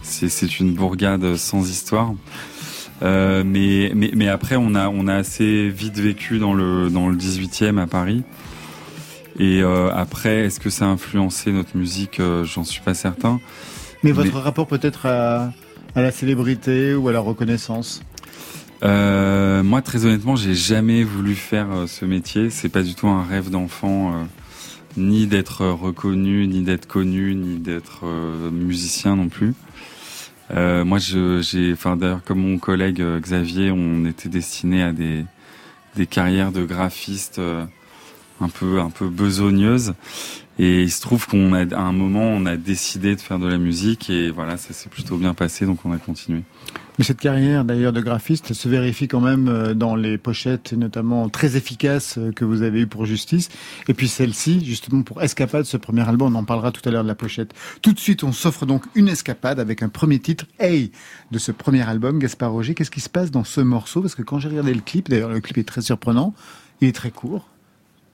c'est, 0.00 0.30
c'est 0.30 0.58
une 0.58 0.72
bourgade 0.72 1.36
sans 1.36 1.68
histoire. 1.68 2.14
Euh, 3.02 3.42
mais, 3.44 3.92
mais, 3.94 4.10
mais 4.14 4.28
après, 4.28 4.56
on 4.56 4.74
a, 4.74 4.88
on 4.88 5.06
a 5.06 5.14
assez 5.14 5.68
vite 5.68 5.98
vécu 5.98 6.38
dans 6.38 6.54
le, 6.54 6.88
dans 6.88 7.08
le 7.08 7.16
18e 7.16 7.78
à 7.78 7.86
Paris. 7.86 8.22
Et 9.38 9.62
euh, 9.62 9.90
après, 9.92 10.44
est-ce 10.44 10.60
que 10.60 10.70
ça 10.70 10.84
a 10.84 10.88
influencé 10.88 11.52
notre 11.52 11.76
musique? 11.76 12.20
Euh, 12.20 12.44
J'en 12.44 12.64
suis 12.64 12.80
pas 12.80 12.94
certain. 12.94 13.40
Mais 14.02 14.12
votre 14.12 14.38
rapport 14.38 14.66
peut-être 14.66 15.06
à, 15.06 15.52
à 15.94 16.02
la 16.02 16.10
célébrité 16.10 16.94
ou 16.94 17.08
à 17.08 17.12
la 17.12 17.20
reconnaissance 17.20 18.02
Euh, 18.82 19.62
moi, 19.62 19.80
très 19.80 20.04
honnêtement, 20.04 20.34
j'ai 20.34 20.54
jamais 20.54 21.04
voulu 21.04 21.34
faire 21.36 21.70
euh, 21.70 21.86
ce 21.86 22.04
métier. 22.04 22.50
C'est 22.50 22.68
pas 22.68 22.82
du 22.82 22.94
tout 22.94 23.06
un 23.06 23.22
rêve 23.22 23.48
d'enfant, 23.48 24.12
euh, 24.12 24.24
ni 24.96 25.26
d'être 25.28 25.64
reconnu, 25.66 26.48
ni 26.48 26.62
d'être 26.62 26.86
connu, 26.86 27.34
ni 27.34 27.58
d'être 27.58 28.04
musicien 28.50 29.16
non 29.16 29.28
plus. 29.28 29.54
Moi, 30.50 30.98
j'ai, 30.98 31.72
enfin 31.72 31.96
d'ailleurs, 31.96 32.22
comme 32.24 32.40
mon 32.40 32.58
collègue 32.58 33.02
Xavier, 33.20 33.70
on 33.70 34.04
était 34.04 34.28
destiné 34.28 34.82
à 34.82 34.92
des 34.92 35.24
des 35.96 36.06
carrières 36.06 36.52
de 36.52 36.64
graphiste 36.64 37.40
un 38.40 38.48
peu 38.48 38.80
un 38.80 38.90
peu 38.90 39.08
besogneuses. 39.08 39.94
Et 40.58 40.82
il 40.82 40.90
se 40.90 41.00
trouve 41.00 41.26
qu'on 41.26 41.54
a 41.54 41.74
à 41.74 41.80
un 41.80 41.92
moment, 41.92 42.24
on 42.24 42.44
a 42.44 42.56
décidé 42.56 43.16
de 43.16 43.20
faire 43.20 43.38
de 43.38 43.46
la 43.46 43.58
musique 43.58 44.10
et 44.10 44.30
voilà, 44.30 44.56
ça 44.56 44.74
s'est 44.74 44.90
plutôt 44.90 45.16
bien 45.16 45.32
passé, 45.32 45.64
donc 45.64 45.78
on 45.84 45.92
a 45.92 45.98
continué. 45.98 46.42
Mais 46.98 47.04
cette 47.04 47.20
carrière 47.20 47.64
d'ailleurs 47.64 47.94
de 47.94 48.02
graphiste 48.02 48.52
se 48.52 48.68
vérifie 48.68 49.08
quand 49.08 49.20
même 49.20 49.48
euh, 49.48 49.72
dans 49.72 49.96
les 49.96 50.18
pochettes, 50.18 50.74
notamment 50.74 51.30
très 51.30 51.56
efficaces 51.56 52.18
euh, 52.18 52.32
que 52.32 52.44
vous 52.44 52.60
avez 52.60 52.82
eues 52.82 52.86
pour 52.86 53.06
Justice. 53.06 53.48
Et 53.88 53.94
puis 53.94 54.08
celle-ci, 54.08 54.62
justement 54.62 55.02
pour 55.02 55.22
Escapade, 55.22 55.64
ce 55.64 55.78
premier 55.78 56.06
album, 56.06 56.36
on 56.36 56.38
en 56.38 56.44
parlera 56.44 56.70
tout 56.70 56.86
à 56.86 56.92
l'heure 56.92 57.02
de 57.02 57.08
la 57.08 57.14
pochette. 57.14 57.54
Tout 57.80 57.94
de 57.94 57.98
suite, 57.98 58.22
on 58.22 58.32
s'offre 58.32 58.66
donc 58.66 58.84
une 58.94 59.08
escapade 59.08 59.58
avec 59.58 59.82
un 59.82 59.88
premier 59.88 60.18
titre, 60.18 60.44
Hey, 60.60 60.92
de 61.30 61.38
ce 61.38 61.50
premier 61.50 61.80
album, 61.80 62.18
Gaspard 62.18 62.52
Roger. 62.52 62.74
Qu'est-ce 62.74 62.90
qui 62.90 63.00
se 63.00 63.08
passe 63.08 63.30
dans 63.30 63.44
ce 63.44 63.62
morceau? 63.62 64.02
Parce 64.02 64.14
que 64.14 64.22
quand 64.22 64.38
j'ai 64.38 64.50
regardé 64.50 64.74
le 64.74 64.82
clip, 64.82 65.08
d'ailleurs 65.08 65.30
le 65.30 65.40
clip 65.40 65.56
est 65.56 65.66
très 65.66 65.80
surprenant, 65.80 66.34
il 66.82 66.88
est 66.88 66.92
très 66.92 67.10
court. 67.10 67.48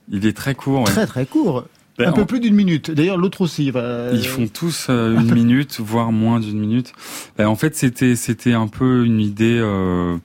Il 0.08 0.24
est 0.24 0.36
très 0.36 0.54
court. 0.54 0.82
ouais. 0.82 0.92
Très 0.92 1.06
très 1.06 1.26
court. 1.26 1.64
Ben, 1.98 2.08
un 2.08 2.12
peu 2.12 2.24
plus 2.26 2.40
d'une 2.40 2.54
minute. 2.54 2.90
D'ailleurs, 2.90 3.16
l'autre 3.18 3.40
aussi. 3.40 3.70
va- 3.70 4.10
Ils 4.12 4.26
font 4.26 4.46
tous 4.46 4.86
euh, 4.88 5.18
une 5.18 5.34
minute, 5.34 5.80
voire 5.84 6.12
moins 6.12 6.40
d'une 6.40 6.58
minute. 6.58 6.92
Euh, 7.40 7.46
en 7.46 7.56
fait, 7.56 7.74
c'était 7.76 8.14
c'était 8.16 8.52
un 8.52 8.68
peu 8.68 9.04
une 9.04 9.20
idée 9.20 9.58
euh, 9.60 10.16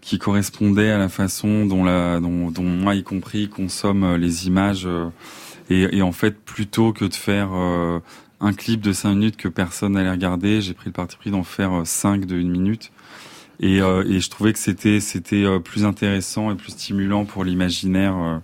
qui 0.00 0.18
correspondait 0.18 0.90
à 0.90 0.98
la 0.98 1.08
façon 1.08 1.66
dont 1.66 1.84
la 1.84 2.20
dont, 2.20 2.50
dont 2.50 2.64
moi 2.64 2.94
y 2.94 3.02
compris 3.02 3.48
consomme 3.48 4.02
euh, 4.04 4.18
les 4.18 4.46
images 4.46 4.84
euh, 4.86 5.08
et, 5.68 5.98
et 5.98 6.02
en 6.02 6.12
fait 6.12 6.36
plutôt 6.40 6.92
que 6.92 7.04
de 7.04 7.14
faire 7.14 7.50
euh, 7.54 8.00
un 8.40 8.52
clip 8.52 8.80
de 8.80 8.92
cinq 8.92 9.10
minutes 9.14 9.36
que 9.36 9.48
personne 9.48 9.92
n'allait 9.92 10.10
regarder, 10.10 10.60
j'ai 10.62 10.72
pris 10.74 10.86
le 10.86 10.92
parti 10.92 11.16
pris 11.16 11.30
d'en 11.30 11.42
faire 11.44 11.72
euh, 11.80 11.82
cinq 11.84 12.24
de 12.26 12.36
une 12.36 12.50
minute. 12.50 12.90
Et, 13.62 13.82
euh, 13.82 14.02
et 14.08 14.20
je 14.20 14.30
trouvais 14.30 14.54
que 14.54 14.58
c'était 14.58 15.00
c'était 15.00 15.44
euh, 15.44 15.58
plus 15.58 15.84
intéressant 15.84 16.50
et 16.50 16.54
plus 16.54 16.70
stimulant 16.72 17.26
pour 17.26 17.44
l'imaginaire 17.44 18.14
euh, 18.16 18.38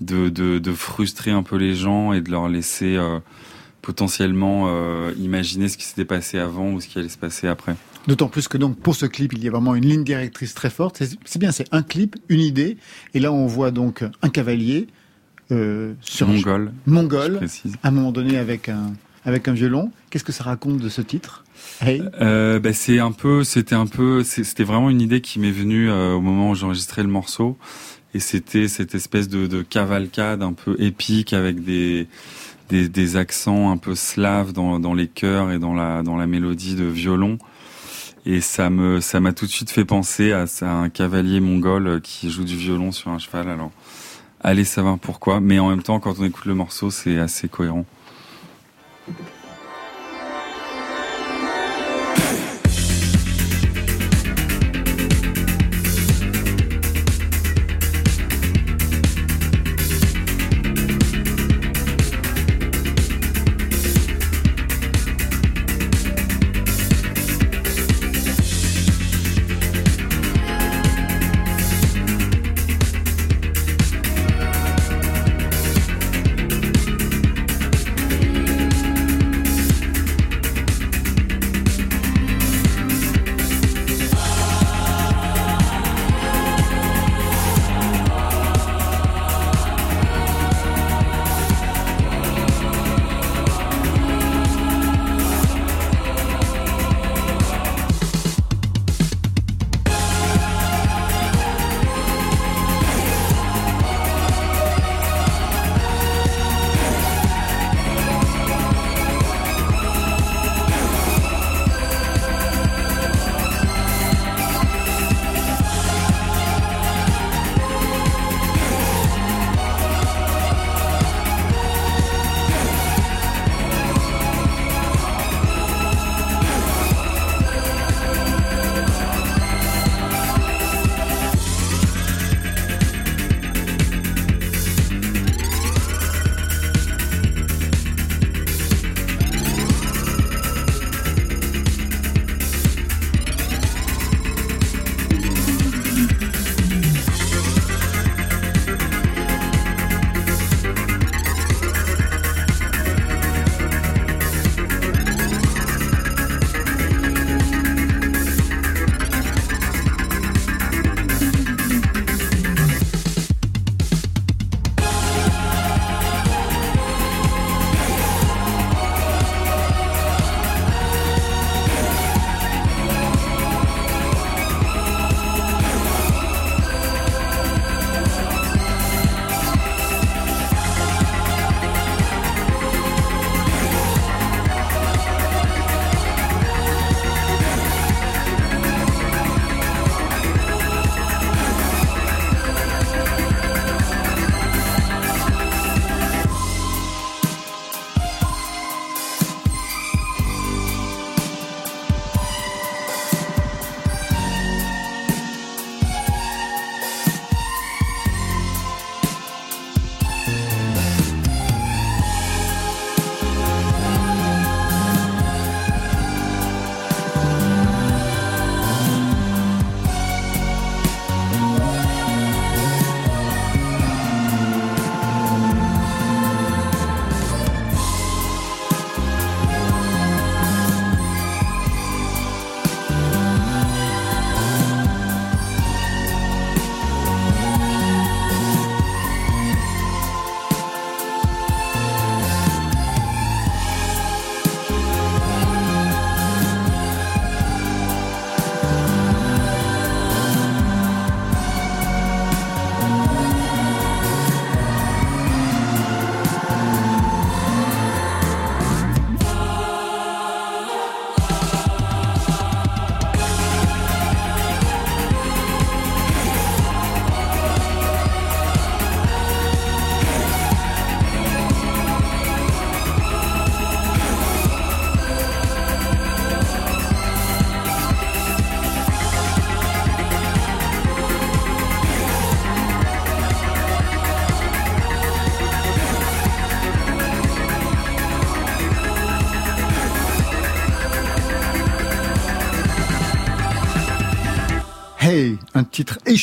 de, 0.00 0.28
de, 0.28 0.58
de 0.58 0.72
frustrer 0.72 1.30
un 1.30 1.42
peu 1.42 1.56
les 1.56 1.74
gens 1.74 2.12
et 2.12 2.20
de 2.20 2.30
leur 2.30 2.48
laisser 2.48 2.96
euh, 2.96 3.18
potentiellement 3.82 4.66
euh, 4.68 5.12
imaginer 5.18 5.68
ce 5.68 5.76
qui 5.76 5.84
s'était 5.84 6.04
passé 6.04 6.38
avant 6.38 6.72
ou 6.72 6.80
ce 6.80 6.88
qui 6.88 6.98
allait 6.98 7.08
se 7.08 7.18
passer 7.18 7.48
après. 7.48 7.74
D'autant 8.06 8.28
plus 8.28 8.48
que 8.48 8.56
donc 8.58 8.78
pour 8.78 8.94
ce 8.94 9.06
clip, 9.06 9.32
il 9.34 9.42
y 9.44 9.48
a 9.48 9.50
vraiment 9.50 9.74
une 9.74 9.84
ligne 9.84 10.04
directrice 10.04 10.54
très 10.54 10.70
forte. 10.70 11.02
C'est 11.24 11.38
bien, 11.38 11.52
c'est 11.52 11.66
un 11.72 11.82
clip, 11.82 12.16
une 12.28 12.40
idée. 12.40 12.78
Et 13.14 13.20
là, 13.20 13.32
on 13.32 13.46
voit 13.46 13.70
donc 13.70 14.04
un 14.22 14.28
cavalier, 14.28 14.88
euh, 15.50 15.94
sur 16.00 16.28
Mongol. 16.28 16.72
mongol, 16.86 17.40
à 17.82 17.88
un 17.88 17.90
moment 17.90 18.12
donné 18.12 18.36
avec 18.38 18.68
un 18.68 18.92
avec 19.24 19.48
un 19.48 19.52
violon. 19.52 19.90
Qu'est-ce 20.10 20.24
que 20.24 20.32
ça 20.32 20.44
raconte 20.44 20.78
de 20.78 20.88
ce 20.88 21.02
titre? 21.02 21.44
Hey, 21.82 22.02
Euh, 22.20 22.58
bah, 22.60 22.72
c'est 22.72 22.98
un 22.98 23.12
peu, 23.12 23.44
c'était 23.44 23.74
un 23.74 23.86
peu, 23.86 24.22
c'était 24.22 24.64
vraiment 24.64 24.88
une 24.88 25.02
idée 25.02 25.20
qui 25.20 25.38
m'est 25.38 25.50
venue 25.50 25.90
euh, 25.90 26.14
au 26.14 26.20
moment 26.20 26.50
où 26.50 26.54
j'enregistrais 26.54 27.02
le 27.02 27.08
morceau, 27.08 27.58
et 28.14 28.20
c'était 28.20 28.68
cette 28.68 28.94
espèce 28.94 29.28
de, 29.28 29.46
de 29.46 29.62
cavalcade 29.62 30.42
un 30.42 30.52
peu 30.52 30.76
épique 30.78 31.32
avec 31.32 31.62
des, 31.62 32.08
des 32.70 33.16
accents 33.16 33.70
un 33.70 33.76
peu 33.76 33.94
slaves 33.94 34.52
dans 34.52 34.94
les 34.94 35.08
chœurs 35.08 35.50
et 35.50 35.58
dans 35.58 35.74
la 35.74 36.02
dans 36.02 36.16
la 36.16 36.26
mélodie 36.26 36.74
de 36.74 36.84
violon. 36.84 37.38
Et 38.26 38.40
ça 38.40 38.70
me 38.70 39.00
ça 39.00 39.20
m'a 39.20 39.32
tout 39.32 39.46
de 39.46 39.50
suite 39.50 39.70
fait 39.70 39.84
penser 39.84 40.32
à, 40.32 40.44
à 40.62 40.66
un 40.66 40.88
cavalier 40.88 41.40
mongol 41.40 42.00
qui 42.02 42.30
joue 42.30 42.44
du 42.44 42.56
violon 42.56 42.92
sur 42.92 43.10
un 43.10 43.18
cheval. 43.18 43.48
Alors 43.48 43.70
allez 44.40 44.64
savoir 44.64 44.98
pourquoi, 44.98 45.40
mais 45.40 45.58
en 45.58 45.68
même 45.68 45.82
temps 45.82 46.00
quand 46.00 46.18
on 46.18 46.24
écoute 46.24 46.46
le 46.46 46.54
morceau 46.54 46.90
c'est 46.90 47.18
assez 47.18 47.48
cohérent. 47.48 47.86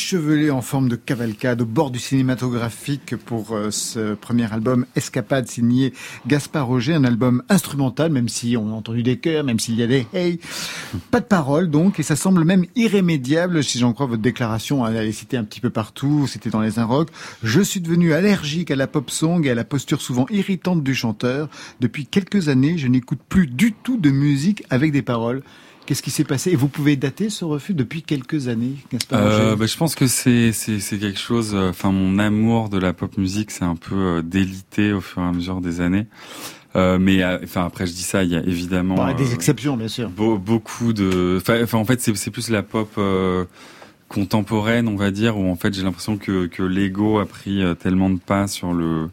Titre 0.06 0.18
échevelé 0.18 0.51
en 0.51 0.62
forme 0.62 0.88
de 0.88 0.95
cavalcade 0.95 1.64
au 1.64 1.66
bord 1.66 1.89
du 1.89 1.97
cinématographique 1.97 3.16
pour 3.16 3.53
euh, 3.53 3.72
ce 3.72 4.14
premier 4.14 4.51
album 4.53 4.86
Escapade 4.95 5.47
signé 5.47 5.93
Gaspard 6.28 6.68
Roger, 6.68 6.93
un 6.93 7.03
album 7.03 7.41
instrumental, 7.49 8.12
même 8.12 8.30
si 8.30 8.56
on 8.56 8.70
a 8.70 8.74
entendu 8.74 9.01
des 9.01 9.18
chœurs, 9.18 9.43
même 9.43 9.60
s'il 9.60 9.76
y 9.76 9.82
a 9.82 9.88
des 9.88 10.06
hey, 10.14 10.39
pas 11.10 11.22
de 11.22 11.26
paroles 11.26 11.72
donc, 11.72 11.99
et 11.99 12.03
ça 12.03 12.16
semble 12.16 12.45
même 12.45 12.66
irrémédiable 12.76 13.64
si 13.64 13.80
j'en 13.80 13.93
crois 13.93 14.06
votre 14.06 14.22
déclaration, 14.22 14.86
elle 14.86 14.95
est 14.95 15.12
citée 15.12 15.38
un 15.38 15.43
petit 15.43 15.62
peu 15.62 15.72
partout, 15.72 16.28
c'était 16.28 16.51
dans 16.51 16.62
les 16.62 16.78
Inrocks. 16.78 17.10
Je 17.41 17.62
suis 17.62 17.82
devenu 17.82 18.14
allergique 18.14 18.70
à 18.70 18.76
la 18.76 18.86
pop 18.86 19.10
song 19.10 19.43
et 19.43 19.49
à 19.49 19.56
la 19.56 19.64
posture 19.64 20.01
souvent 20.01 20.28
irritante 20.30 20.84
du 20.84 20.93
chanteur. 20.93 21.49
Depuis 21.80 22.06
quelques 22.06 22.47
années, 22.47 22.78
je 22.78 22.88
n'écoute 22.88 23.22
plus 23.28 23.47
du 23.47 23.74
tout 23.74 23.97
de 23.97 24.12
musique 24.12 24.64
avec 24.70 24.91
des 24.91 25.01
paroles. 25.01 25.41
Qu'est-ce 25.86 26.01
qui 26.01 26.09
s'est 26.11 26.23
passé? 26.23 26.51
Et 26.51 26.55
vous 26.55 26.67
pouvez 26.67 26.95
dater 26.95 27.29
ce 27.29 27.45
refus 27.45 27.73
depuis 27.75 28.01
quelques 28.01 28.47
années, 28.47 28.75
Gaspard 28.91 29.19
Euh, 29.21 29.55
bah, 29.55 29.67
je 29.67 29.77
pense 29.77 29.93
que 29.93 30.07
c'est 30.07 30.51
quelque 30.89 31.19
chose. 31.19 31.51
euh, 31.53 31.69
Enfin, 31.69 31.91
mon 31.91 32.17
amour 32.17 32.69
de 32.69 32.79
la 32.79 32.91
pop 32.93 33.15
musique, 33.17 33.51
c'est 33.51 33.65
un 33.65 33.75
peu 33.75 33.95
euh, 33.95 34.21
délité 34.23 34.93
au 34.93 35.01
fur 35.01 35.21
et 35.21 35.25
à 35.25 35.31
mesure 35.31 35.61
des 35.61 35.81
années. 35.81 36.07
Euh, 36.75 36.97
mais 36.99 37.23
enfin 37.43 37.65
après, 37.65 37.86
je 37.86 37.93
dis 37.93 38.01
ça, 38.01 38.23
il 38.23 38.31
y 38.31 38.36
a 38.36 38.39
évidemment 38.41 38.95
Bon, 38.95 39.13
des 39.13 39.33
exceptions, 39.33 39.77
bien 39.77 39.88
sûr. 39.88 40.09
beau- 40.09 40.38
beaucoup 40.39 40.91
de. 40.91 41.38
Enfin, 41.39 41.77
en 41.77 41.86
fait, 41.86 42.01
c'est 42.01 42.31
plus 42.31 42.49
la 42.49 42.63
pop 42.63 42.89
euh, 42.97 43.45
contemporaine, 44.09 44.88
on 44.88 44.95
va 44.95 45.11
dire, 45.11 45.38
où 45.38 45.49
en 45.49 45.55
fait 45.55 45.73
j'ai 45.73 45.83
l'impression 45.83 46.17
que 46.17 46.47
que 46.47 46.63
l'ego 46.63 47.19
a 47.19 47.25
pris 47.25 47.63
tellement 47.79 48.09
de 48.09 48.19
pas 48.19 48.47
sur 48.47 48.73
le 48.73 49.09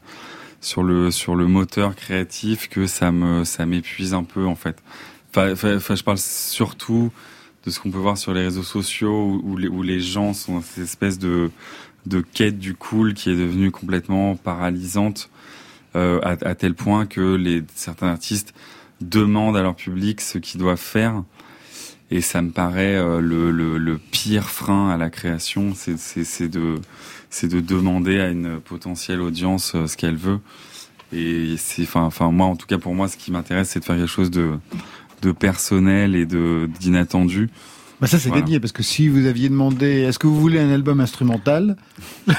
sur 0.60 0.82
le 0.82 1.10
sur 1.10 1.34
le 1.36 1.46
moteur 1.46 1.94
créatif 1.96 2.68
que 2.68 2.86
ça 2.86 3.12
me 3.12 3.44
ça 3.44 3.64
m'épuise 3.66 4.12
un 4.14 4.24
peu 4.24 4.44
en 4.46 4.54
fait. 4.54 4.76
Je 5.34 6.02
parle 6.02 6.18
surtout 6.18 7.10
de 7.64 7.70
ce 7.70 7.80
qu'on 7.80 7.90
peut 7.90 7.98
voir 7.98 8.18
sur 8.18 8.34
les 8.34 8.42
réseaux 8.42 8.62
sociaux 8.62 9.40
où, 9.42 9.82
les, 9.82 10.00
gens 10.00 10.32
sont 10.34 10.54
dans 10.54 10.62
cette 10.62 10.84
espèce 10.84 11.18
de 11.18 11.50
quête 12.32 12.58
du 12.58 12.74
cool 12.74 13.14
qui 13.14 13.30
est 13.30 13.36
devenue 13.36 13.70
complètement 13.70 14.36
paralysante 14.36 15.30
euh, 15.94 16.20
à, 16.22 16.54
tel 16.54 16.72
point 16.72 17.04
que 17.04 17.62
certains 17.74 18.08
artistes 18.08 18.54
demandent 19.02 19.58
à 19.58 19.62
leur 19.62 19.74
public 19.74 20.22
ce 20.22 20.38
qu'ils 20.38 20.58
doivent 20.58 20.78
faire. 20.78 21.22
Et 22.10 22.22
ça 22.22 22.40
me 22.40 22.50
paraît 22.50 22.96
euh, 22.96 23.20
le, 23.20 24.00
pire 24.10 24.48
frein 24.48 24.88
à 24.88 24.96
la 24.96 25.10
création 25.10 25.74
c'est 25.74 26.48
de 26.48 26.80
demander 27.60 28.20
à 28.20 28.28
une 28.28 28.58
potentielle 28.60 29.20
audience 29.20 29.72
euh, 29.74 29.86
ce 29.86 29.98
qu'elle 29.98 30.16
veut. 30.16 30.40
Et 31.12 31.56
c'est 31.58 31.86
enfin 31.94 32.30
moi 32.30 32.46
en 32.46 32.56
tout 32.56 32.66
cas 32.66 32.78
pour 32.78 32.94
moi 32.94 33.06
ce 33.06 33.18
qui 33.18 33.30
m'intéresse 33.30 33.68
c'est 33.68 33.80
de 33.80 33.84
faire 33.84 33.96
quelque 33.96 34.06
chose 34.06 34.30
de 34.30 34.52
de 35.22 35.32
personnel 35.32 36.14
et 36.16 36.26
de 36.26 36.68
d'inattendu 36.80 37.48
Bah 38.00 38.06
ça 38.08 38.18
c'est 38.18 38.28
Voilà. 38.28 38.42
gagné 38.44 38.60
parce 38.60 38.72
que 38.72 38.82
si 38.82 39.08
vous 39.08 39.26
aviez 39.26 39.48
demandé 39.48 39.86
est-ce 40.02 40.18
que 40.18 40.26
vous 40.26 40.40
voulez 40.40 40.58
un 40.60 40.70
album 40.70 41.00
instrumental? 41.00 41.76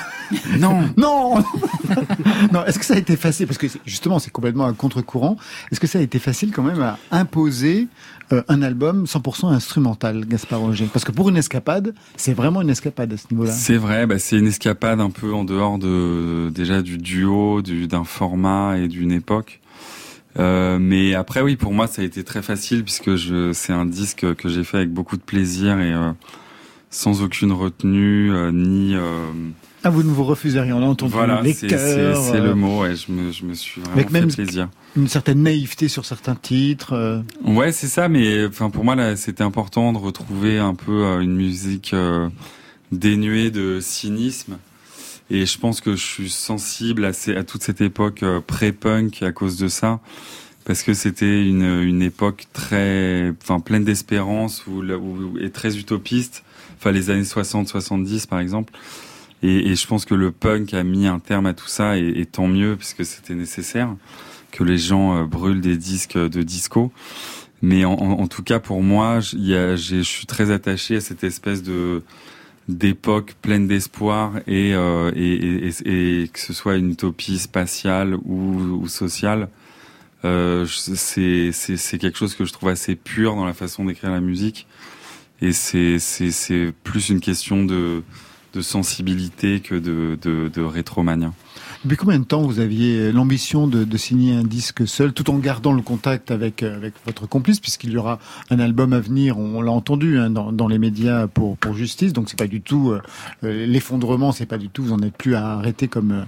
Non 0.60 0.82
Non 0.98 1.36
Non, 2.52 2.66
est-ce 2.66 2.80
que 2.80 2.86
ça 2.86 2.96
a 2.96 2.98
été 2.98 3.16
facile? 3.18 3.46
Parce 3.46 3.58
que 3.60 3.68
justement 3.86 4.20
c'est 4.20 4.32
complètement 4.32 4.66
un 4.66 4.74
contre-courant. 4.74 5.38
Est-ce 5.72 5.80
que 5.80 5.86
ça 5.88 6.00
a 6.00 6.02
été 6.02 6.18
facile 6.18 6.52
quand 6.52 6.64
même 6.64 6.82
à 6.82 6.98
imposer 7.12 7.88
euh, 8.32 8.42
un 8.48 8.62
album 8.64 9.04
100% 9.06 9.48
instrumental 9.54 10.26
Gaspard 10.26 10.62
Roger? 10.62 10.88
Parce 10.92 11.06
que 11.06 11.12
pour 11.12 11.30
une 11.30 11.38
escapade, 11.38 11.94
c'est 12.16 12.34
vraiment 12.34 12.62
une 12.62 12.70
escapade 12.72 13.14
à 13.14 13.18
ce 13.18 13.26
niveau-là. 13.32 13.52
C'est 13.52 13.78
vrai, 13.78 14.08
bah 14.08 14.18
c'est 14.18 14.38
une 14.40 14.48
escapade 14.48 15.00
un 15.02 15.12
peu 15.12 15.34
en 15.34 15.44
dehors 15.44 15.78
de 15.78 16.50
déjà 16.50 16.82
du 16.82 16.98
duo, 16.98 17.62
du- 17.62 17.88
d'un 17.88 18.06
format 18.06 18.78
et 18.80 18.88
d'une 18.88 19.12
époque. 19.12 19.60
Euh, 20.40 20.80
mais 20.80 21.14
après 21.14 21.42
oui, 21.42 21.56
pour 21.56 21.74
moi 21.74 21.86
ça 21.88 22.02
a 22.02 22.06
été 22.06 22.24
très 22.24 22.42
facile 22.42 22.84
puisque 22.84 23.16
je 23.16 23.54
c'est 23.54 23.74
un 23.74 23.86
disque 23.86 24.34
que 24.36 24.50
j'ai 24.50 24.64
fait 24.64 24.78
avec 24.78 24.92
beaucoup 24.92 25.16
de 25.18 25.22
plaisir 25.22 25.80
et 25.80 25.94
euh, 25.94 26.12
sans 26.90 27.22
aucune 27.22 27.52
retenue 27.52 28.32
euh, 28.34 28.52
ni 28.52 28.96
euh, 28.96 29.28
Ah 29.84 29.92
vous 29.92 30.02
ne 30.02 30.10
vous 30.10 30.24
refusez 30.24 30.60
rien, 30.60 30.76
on 30.76 30.82
a 30.82 30.88
entendu 30.88 31.12
voilà, 31.14 31.42
les 31.44 31.54
c'est 31.54 31.68
chœurs, 31.68 31.80
c'est- 32.18 32.32
c'est 32.32 32.38
euh, 32.40 32.46
le 32.48 32.56
mot. 32.56 32.82
Ouais, 32.82 32.96
je 32.96 33.12
me 33.12 33.32
je 33.32 33.46
me 33.46 33.54
suis 33.54 33.80
vraiment 33.82 33.96
Avec 33.96 34.10
fait 34.10 34.22
même- 34.22 34.32
plaisir. 34.34 34.70
une 34.96 35.08
certaine 35.08 35.44
naïveté 35.44 35.88
sur 35.88 36.04
certains 36.06 36.36
titres. 36.36 36.94
euh. 36.94 37.22
Ouais, 37.46 37.72
c'est 37.72 37.88
ça, 37.88 38.10
mais 38.10 38.46
enfin 38.48 38.72
pour 38.72 38.84
moi 38.84 38.96
là, 38.96 39.16
c'était 39.16 39.44
important 39.44 39.94
de 39.94 40.00
retrouver 40.00 40.58
un 40.58 40.74
peu 40.74 41.04
euh, 41.04 41.20
une 41.22 41.36
musique 41.36 41.94
euh, 41.94 42.28
dénuée 42.92 43.52
de 43.52 43.80
cynisme. 43.82 44.58
Et 45.30 45.46
je 45.46 45.58
pense 45.58 45.82
que 45.82 45.96
je 45.96 46.04
suis 46.04 46.30
sensible 46.30 47.06
à, 47.06 47.44
toute 47.44 47.64
cette 47.64 47.82
époque 47.82 48.24
euh, 48.24 48.42
pré-punk 48.42 49.24
à 49.24 49.32
cause 49.32 49.58
de 49.58 49.68
ça, 49.68 50.00
parce 50.66 50.84
que 50.84 50.94
c'était 50.94 51.46
une, 51.46 52.02
époque 52.02 52.46
très, 52.54 53.34
enfin 53.42 53.60
pleine 53.60 53.84
d'espérance 53.84 54.66
ou, 54.68 54.84
ou- 54.84 55.38
et 55.40 55.50
très 55.50 55.78
utopiste. 55.78 56.44
Enfin 56.78 56.92
les 56.92 57.10
années 57.10 57.24
60-70 57.24 58.28
par 58.28 58.40
exemple. 58.40 58.74
Et, 59.44 59.76
je 59.76 59.88
pense 59.88 60.06
que 60.06 60.16
le 60.16 60.32
punk 60.32 60.74
a 60.74 60.84
mis 60.84 61.06
un 61.06 61.20
terme 61.20 61.46
à 61.46 61.54
tout 61.54 61.68
ça, 61.68 61.98
et, 61.98 62.26
tant 62.26 62.48
mieux 62.48 62.78
puisque 62.78 63.06
c'était 63.06 63.36
nécessaire 63.36 63.94
que 64.52 64.64
les 64.64 64.78
gens 64.78 65.18
euh, 65.18 65.24
brûlent 65.26 65.62
des 65.62 65.78
disques 65.78 66.18
de 66.18 66.44
disco. 66.44 66.92
Mais 67.62 67.86
en, 67.86 68.28
tout 68.28 68.44
cas, 68.44 68.60
pour 68.60 68.84
moi, 68.84 69.22
je 69.22 70.02
suis 70.04 70.26
très 70.26 70.52
attaché 70.52 70.98
à 70.98 71.02
cette 71.02 71.24
espèce 71.24 71.64
de 71.64 72.04
d'époque 72.70 73.36
pleine 73.42 73.68
d'espoir 73.68 74.38
et, 74.48 74.74
euh, 74.74 75.12
et, 75.16 75.68
et, 75.68 76.24
et- 76.24 76.28
que 76.30 76.40
ce 76.40 76.54
soit 76.54 76.76
une 76.78 76.92
utopie 76.92 77.38
spatiale 77.40 78.16
ou, 78.26 78.80
ou 78.82 78.88
sociale. 78.88 79.50
Euh, 80.26 80.66
c'est 80.66 81.52
c'est 81.52 81.76
c'est 81.78 81.98
quelque 81.98 82.18
chose 82.18 82.36
que 82.36 82.46
je 82.46 82.54
trouve 82.54 82.70
assez 82.70 82.96
pur 82.96 83.36
dans 83.36 83.46
la 83.46 83.54
façon 83.54 83.84
d'écrire 83.86 84.10
la 84.12 84.22
musique 84.22 84.68
et 85.42 85.52
c'est 85.52 86.00
c'est 86.00 86.32
c'est 86.32 86.74
plus 86.84 87.10
une 87.10 87.20
question 87.20 87.66
de 87.66 88.04
de 88.54 88.62
sensibilité 88.62 89.60
que 89.60 89.76
de 89.76 90.18
de, 90.22 90.48
de 90.48 90.62
rétromania. 90.62 91.34
Depuis 91.86 91.98
combien 91.98 92.20
de 92.20 92.24
temps 92.24 92.44
vous 92.44 92.62
aviez 92.62 93.12
l'ambition 93.12 93.68
de, 93.68 93.84
de 93.84 93.98
signer 93.98 94.34
un 94.34 94.44
disque 94.44 94.88
seul, 94.88 95.12
tout 95.12 95.30
en 95.30 95.38
gardant 95.38 95.74
le 95.74 95.82
contact 95.82 96.32
avec 96.32 96.64
euh, 96.64 96.78
avec 96.78 96.94
votre 97.06 97.28
complice, 97.28 97.60
puisqu'il 97.60 97.92
y 97.92 97.98
aura 97.98 98.20
un 98.50 98.60
album 98.60 98.94
à 98.94 99.02
venir. 99.02 99.38
On 99.38 99.62
l'a 99.62 99.72
entendu 99.72 100.18
hein, 100.18 100.30
dans, 100.30 100.54
dans 100.54 100.70
les 100.70 100.80
médias 100.80 101.28
pour 101.28 101.58
pour 101.58 101.74
justice. 101.74 102.14
Donc 102.14 102.30
c'est 102.30 102.40
pas 102.40 102.48
du 102.48 102.62
tout 102.62 102.92
euh, 102.92 103.02
euh, 103.44 103.66
l'effondrement, 103.66 104.32
c'est 104.32 104.46
pas 104.46 104.58
du 104.58 104.70
tout. 104.70 104.84
Vous 104.84 104.94
en 104.94 105.02
êtes 105.02 105.18
plus 105.18 105.36
à 105.36 105.58
arrêter 105.58 105.90
comme 105.90 106.12
euh, 106.14 106.24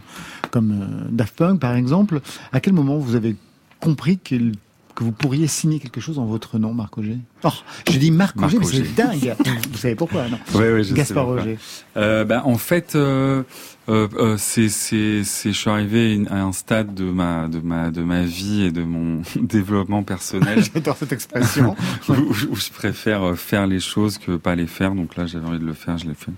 comme 0.52 0.72
euh, 0.72 1.08
Daft 1.10 1.38
Punk 1.38 1.62
par 1.62 1.76
exemple. 1.76 2.20
À 2.52 2.60
quel 2.60 2.74
moment 2.74 2.98
vous 2.98 3.16
avez 3.16 3.38
compris 3.80 4.18
qu'il 4.18 4.56
que 4.96 5.04
vous 5.04 5.12
pourriez 5.12 5.48
signer 5.48 5.80
quelque 5.80 6.00
chose 6.00 6.18
en 6.20 6.26
votre 6.26 6.58
nom, 6.58 6.74
Marc 6.74 6.98
Auger? 6.98 7.18
Oh, 7.44 7.50
j'ai 7.90 8.00
dit 8.00 8.12
Marc, 8.12 8.36
Marc 8.38 8.48
Auger, 8.54 8.60
mais 8.60 8.66
Auger. 8.66 8.86
c'est 8.86 8.96
dingue. 8.96 9.36
vous 9.72 9.78
savez 9.78 9.96
pourquoi 9.96 10.28
non? 10.30 10.40
Ouais, 10.54 10.72
ouais, 10.72 10.84
je 10.84 10.90
sais 10.90 10.94
Gaspard. 10.96 11.26
Roger. 11.28 11.58
Euh, 11.98 12.24
bah, 12.24 12.44
en 12.46 12.58
fait, 12.58 12.96
euh, 12.96 13.44
euh, 13.90 14.08
euh, 14.16 14.36
c'est, 14.38 14.70
c'est, 14.70 15.24
c'est, 15.24 15.52
je 15.52 15.58
suis 15.58 15.70
arrivé 15.70 16.24
à 16.30 16.42
un 16.42 16.54
stade 16.54 16.94
de 16.94 17.04
ma, 17.04 17.48
de 17.48 17.60
ma, 17.60 17.92
de 17.92 18.02
ma 18.02 18.24
vie 18.24 18.64
et 18.64 18.72
de 18.72 18.84
mon 18.84 19.22
développement 19.36 20.02
personnel 20.04 20.64
J'adore 20.74 20.98
cette 20.98 21.12
expression. 21.12 21.76
où, 22.10 22.14
où 22.14 22.56
je 22.56 22.70
préfère 22.72 23.38
faire 23.38 23.68
les 23.68 23.80
choses 23.82 24.18
que 24.18 24.38
pas 24.38 24.56
les 24.56 24.68
faire. 24.68 24.96
Donc 24.96 25.16
là, 25.18 25.26
j'avais 25.26 25.46
envie 25.46 25.60
de 25.60 25.66
le 25.66 25.74
faire, 25.74 25.98
je 25.98 26.06
l'ai 26.08 26.16
fait. 26.16 26.32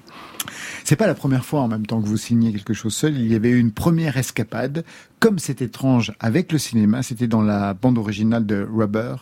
C'est 0.83 0.95
pas 0.95 1.07
la 1.07 1.15
première 1.15 1.45
fois 1.45 1.61
en 1.61 1.67
même 1.67 1.85
temps 1.85 2.01
que 2.01 2.07
vous 2.07 2.17
signez 2.17 2.51
quelque 2.51 2.73
chose 2.73 2.93
seul. 2.93 3.17
Il 3.17 3.31
y 3.31 3.35
avait 3.35 3.49
eu 3.49 3.59
une 3.59 3.71
première 3.71 4.17
escapade, 4.17 4.83
comme 5.19 5.39
c'est 5.39 5.61
étrange 5.61 6.13
avec 6.19 6.51
le 6.51 6.57
cinéma. 6.57 7.03
C'était 7.03 7.27
dans 7.27 7.41
la 7.41 7.73
bande 7.73 7.97
originale 7.97 8.45
de 8.45 8.67
Rubber 8.69 9.15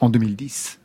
en 0.00 0.10
2010. 0.10 0.78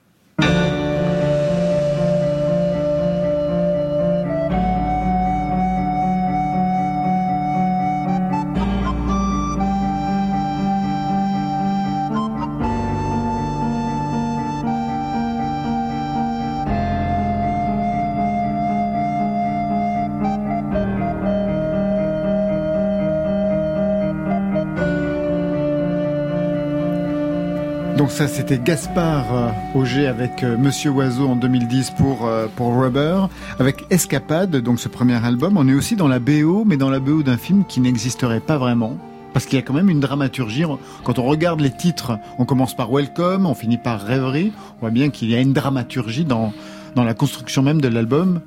Donc 28.04 28.12
ça, 28.12 28.28
c'était 28.28 28.60
Gaspard 28.60 29.34
euh, 29.34 29.80
Auger 29.80 30.08
avec 30.08 30.44
euh, 30.44 30.58
Monsieur 30.58 30.90
Oiseau 30.90 31.26
en 31.26 31.38
2010 31.38 31.92
pour 31.92 32.28
euh, 32.28 32.48
pour 32.54 32.78
Rubber, 32.78 33.28
avec 33.60 33.86
Escapade, 33.92 34.58
donc 34.58 34.82
ce 34.82 34.90
premier 34.90 35.26
album. 35.26 35.56
On 35.56 35.70
est 35.70 35.74
aussi 35.74 35.96
dans 35.96 36.10
la 36.10 36.20
BO, 36.20 36.66
mais 36.66 36.76
dans 36.76 36.90
la 36.90 37.00
BO 37.00 37.24
d'un 37.24 37.38
film 37.38 37.64
qui 37.64 37.80
n'existerait 37.80 38.42
pas 38.42 38.58
vraiment. 38.58 38.98
Parce 39.32 39.46
qu'il 39.46 39.58
y 39.58 39.62
a 39.62 39.62
quand 39.62 39.74
même 39.74 39.90
une 39.90 40.02
dramaturgie. 40.02 40.66
Quand 41.06 41.18
on 41.18 41.24
regarde 41.24 41.62
les 41.62 41.72
titres, 41.72 42.20
on 42.40 42.44
commence 42.44 42.76
par 42.76 42.92
Welcome, 42.92 43.46
on 43.46 43.56
finit 43.56 43.78
par 43.78 44.02
Rêverie. 44.02 44.52
On 44.76 44.80
voit 44.82 44.92
bien 44.92 45.10
qu'il 45.10 45.30
y 45.30 45.36
a 45.36 45.40
une 45.40 45.54
dramaturgie 45.54 46.26
dans, 46.26 46.52
dans 46.96 47.06
la 47.06 47.14
construction 47.14 47.62
même 47.62 47.80
de 47.80 47.88
l'album. 47.88 48.42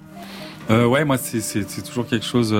Euh, 0.68 0.84
ouais, 0.84 1.06
moi, 1.06 1.16
c'est, 1.16 1.82
toujours 1.82 2.06
quelque 2.06 2.26
chose 2.26 2.54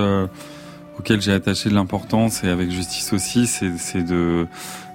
auquel 0.97 1.21
j'ai 1.21 1.31
attaché 1.31 1.69
de 1.69 1.75
l'importance 1.75 2.43
et 2.43 2.47
avec 2.47 2.71
justice 2.71 3.13
aussi, 3.13 3.45
c'est 3.45 4.01
de 4.01 4.47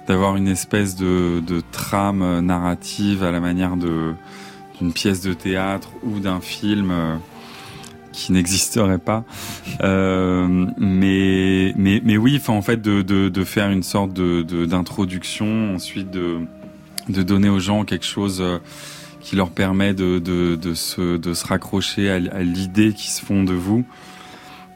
d'avoir 0.07 0.35
une 0.35 0.47
espèce 0.47 0.95
de, 0.95 1.41
de 1.45 1.61
trame 1.71 2.39
narrative 2.41 3.23
à 3.23 3.31
la 3.31 3.39
manière 3.39 3.75
d'une 3.77 4.93
pièce 4.93 5.21
de 5.21 5.33
théâtre 5.33 5.89
ou 6.03 6.19
d'un 6.19 6.41
film 6.41 6.91
euh, 6.91 7.15
qui 8.11 8.31
n'existerait 8.31 8.97
pas. 8.97 9.23
Euh, 9.81 10.67
mais, 10.77 11.73
mais, 11.75 12.01
mais 12.03 12.17
oui, 12.17 12.41
en 12.47 12.61
fait, 12.61 12.81
de, 12.81 13.01
de, 13.01 13.43
faire 13.43 13.69
une 13.69 13.83
sorte 13.83 14.13
de, 14.13 14.65
d'introduction, 14.65 15.75
ensuite 15.75 16.11
de, 16.11 16.39
de 17.09 17.23
donner 17.23 17.49
aux 17.49 17.59
gens 17.59 17.85
quelque 17.85 18.05
chose 18.05 18.39
euh, 18.41 18.59
qui 19.21 19.35
leur 19.35 19.49
permet 19.49 19.93
de, 19.93 20.19
de, 20.19 20.55
de, 20.55 20.73
se, 20.73 21.17
de 21.17 21.33
se 21.33 21.45
raccrocher 21.45 22.09
à 22.09 22.43
l'idée 22.43 22.93
qui 22.93 23.09
se 23.09 23.23
font 23.23 23.43
de 23.43 23.53
vous. 23.53 23.85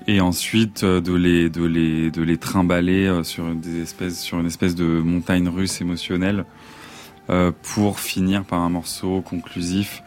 Et 0.08 0.22
ensuite 0.22 0.84
euh, 0.84 1.02
de 1.02 1.14
les, 1.14 1.50
de 1.50 1.66
les, 1.66 2.12
de 2.12 2.22
les 2.22 2.38
trimballer 2.38 3.08
euh, 3.08 3.24
sur 3.24 3.54
des 3.54 3.82
espèces, 3.82 4.22
sur 4.22 4.40
une 4.40 4.46
espèce 4.48 4.74
de 4.76 4.86
montagne 4.86 5.50
russe 5.50 5.82
émotionnelle 5.82 6.46
euh, 7.30 7.52
pour 7.74 8.00
finir 8.00 8.46
par 8.46 8.62
un 8.62 8.70
morceau 8.70 9.22
conclusif. 9.22 10.02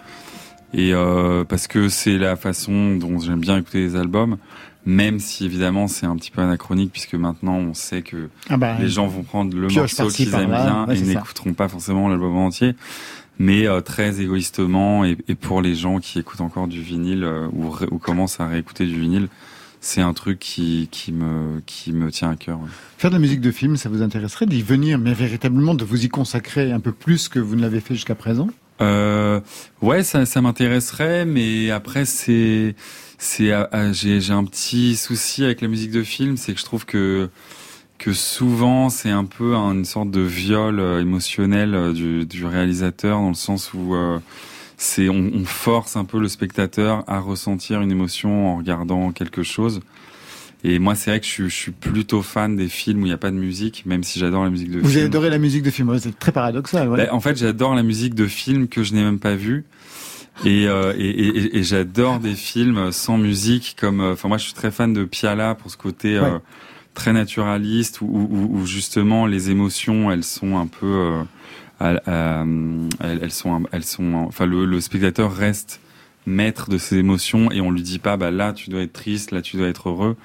Et 0.73 0.95
euh, 0.95 1.45
parce 1.45 1.67
que 1.67 1.89
c'est 1.89 2.17
la 2.17 2.37
façon 2.37 2.97
dont 2.97 3.19
j'aime 3.19 3.41
bien 3.41 3.59
écouter 3.59 3.81
les 3.81 3.97
albums, 3.97 4.39
même 4.87 5.19
si 5.19 5.45
évidemment 5.45 5.87
c'est 5.89 6.07
un 6.07 6.17
petit 6.17 6.31
peu 6.31 6.41
anachronique 6.41 6.93
puisque 6.93 7.15
maintenant 7.15 7.57
on 7.57 7.75
sait 7.75 8.03
que 8.03 8.31
Ah 8.49 8.57
bah, 8.57 8.77
les 8.81 8.89
gens 8.89 9.07
vont 9.07 9.23
prendre 9.25 9.55
le 9.55 9.69
morceau 9.69 10.09
qu'ils 10.09 10.33
aiment 10.33 10.47
bien 10.51 10.87
Ouais, 10.87 10.97
et 10.97 11.03
n'écouteront 11.03 11.53
pas 11.55 11.69
forcément 11.69 12.09
l'album 12.09 12.37
entier, 12.37 12.75
mais 13.39 13.67
euh, 13.67 13.81
très 13.81 14.21
égoïstement 14.23 15.05
et, 15.05 15.19
et 15.29 15.35
pour 15.35 15.61
les 15.61 15.75
gens 15.75 15.99
qui 15.99 16.21
écoutent 16.21 16.41
encore 16.41 16.69
du 16.69 16.81
vinyle 16.81 17.25
euh, 17.25 17.49
ou, 17.53 17.75
ou 17.91 17.99
commencent 17.99 18.39
à 18.41 18.47
réécouter 18.47 18.87
du 18.87 18.99
vinyle, 19.01 19.29
c'est 19.81 20.01
un 20.03 20.13
truc 20.13 20.39
qui, 20.39 20.89
qui 20.91 21.13
me 21.13 21.61
qui 21.67 21.93
me 21.93 22.11
tient 22.11 22.31
à 22.31 22.37
cœur. 22.37 22.61
ouais. 22.61 22.69
Faire 22.99 23.11
de 23.11 23.17
la 23.17 23.21
musique 23.21 23.41
de 23.41 23.51
film, 23.51 23.77
ça 23.77 23.89
vous 23.89 24.03
intéresserait 24.03 24.47
d'y 24.47 24.63
venir, 24.63 24.99
mais 24.99 25.15
véritablement 25.15 25.75
de 25.75 25.85
vous 25.85 26.05
y 26.05 26.09
consacrer 26.09 26.71
un 26.73 26.81
peu 26.81 26.93
plus 26.93 27.29
que 27.29 27.39
vous 27.39 27.57
ne 27.57 27.63
l'avez 27.63 27.81
fait 27.81 27.95
jusqu'à 27.95 28.15
présent? 28.15 28.49
Euh, 28.81 29.41
ouais, 29.83 30.03
ça, 30.03 30.25
ça 30.25 30.41
m'intéresserait, 30.41 31.27
mais 31.27 31.71
après 31.71 32.05
c'est 32.05 32.75
c'est 33.19 33.53
ah, 33.53 33.69
ah, 33.73 33.93
j'ai 33.93 34.21
j'ai 34.21 34.33
un 34.33 34.45
petit 34.45 34.97
souci 34.97 35.45
avec 35.45 35.61
la 35.61 35.69
musique 35.69 35.91
de 35.91 36.03
film, 36.03 36.37
c'est 36.37 36.55
que 36.55 36.61
je 36.61 36.65
trouve 36.65 36.87
que 36.87 37.29
que 37.99 38.15
souvent 38.15 38.89
c'est 38.89 39.11
un 39.11 39.27
peu 39.27 39.55
une 39.55 39.85
sorte 39.85 40.11
de 40.11 40.23
viol 40.23 40.81
euh, 40.81 41.03
émotionnel 41.03 41.75
euh, 41.75 41.93
du, 41.93 42.25
du 42.25 42.47
réalisateur 42.47 43.19
dans 43.19 43.29
le 43.29 43.35
sens 43.35 43.75
où 43.75 43.95
euh, 43.95 44.19
c'est 44.83 45.11
on, 45.11 45.31
on 45.35 45.45
force 45.45 45.97
un 45.97 46.07
peu 46.07 46.19
le 46.19 46.29
spectateur 46.29 47.05
à 47.07 47.21
ressentir 47.21 47.83
une 47.83 47.91
émotion 47.91 48.49
en 48.49 48.57
regardant 48.57 49.13
quelque 49.13 49.43
chose. 49.43 49.81
Et 50.65 50.79
moi, 50.79 50.95
c'est 50.95 51.11
vrai 51.11 51.21
que 51.21 51.27
je, 51.27 51.31
suis- 51.31 51.51
je 51.51 51.55
suis 51.55 51.71
plutôt 51.73 52.23
fan 52.23 52.57
des 52.57 52.69
films 52.69 53.03
où 53.03 53.07
il 53.07 53.11
n'y 53.11 53.15
a 53.15 53.19
pas 53.19 53.31
de 53.31 53.37
musique, 53.37 53.85
même 53.85 54.03
si 54.05 54.19
j'adore 54.19 54.43
la 54.45 54.51
musique 54.51 54.71
de 54.71 54.81
Vous 54.81 54.89
film. 54.89 55.05
adorez 55.07 55.29
la 55.31 55.39
musique 55.39 55.63
de 55.63 55.71
film, 55.71 55.99
c'est 55.99 56.19
très 56.19 56.33
paradoxal. 56.33 56.89
Ouais. 56.89 57.07
Bah, 57.07 57.15
en 57.15 57.21
fait, 57.21 57.37
j'adore 57.39 57.75
la 57.75 57.83
musique 57.83 58.15
de 58.15 58.27
films 58.27 58.69
que 58.69 58.83
je 58.83 58.95
n'ai 58.95 59.03
même 59.03 59.19
pas 59.19 59.35
vus. 59.37 59.65
Et, 60.47 60.67
euh, 60.67 60.95
et, 60.97 61.09
et, 61.11 61.59
et 61.59 61.63
j'adore 61.63 62.19
des 62.19 62.35
films 62.35 62.91
sans 62.93 63.19
musique, 63.19 63.77
comme. 63.79 64.01
euh, 64.01 64.13
Enfin, 64.15 64.29
moi, 64.29 64.39
je 64.39 64.45
suis 64.45 64.55
très 64.55 64.71
fan 64.71 64.93
de 64.95 65.05
Piala 65.05 65.55
pour 65.55 65.71
ce 65.71 65.77
côté 65.77 66.17
euh, 66.17 66.23
Ouais. 66.35 66.39
très 66.95 67.13
naturaliste, 67.13 68.01
où, 68.01 68.07
où, 68.07 68.59
où 68.59 68.67
justement 68.67 69.27
les 69.27 69.51
émotions, 69.51 70.11
elles 70.11 70.25
sont 70.25 70.57
un 70.59 70.67
peu. 70.67 71.13
Euh, 71.81 72.89
elles, 73.01 73.33
sont, 73.33 73.65
elles 73.73 73.85
sont. 73.85 74.15
Enfin, 74.29 74.47
le, 74.47 74.81
spectateur 74.81 75.33
reste 75.33 75.81
maître 76.27 76.71
de 76.71 76.79
ses 76.79 76.99
émotions 76.99 77.51
et 77.51 77.61
on 77.61 77.71
lui 77.71 77.83
dit 77.83 77.99
pas, 77.99 78.17
bah 78.17 78.31
là, 78.31 78.53
tu 78.53 78.71
dois 78.71 78.83
être 78.83 78.93
triste, 78.93 79.31
là, 79.31 79.43
tu 79.43 79.57
dois 79.57 79.69
être 79.69 79.89
heureux. 79.89 80.17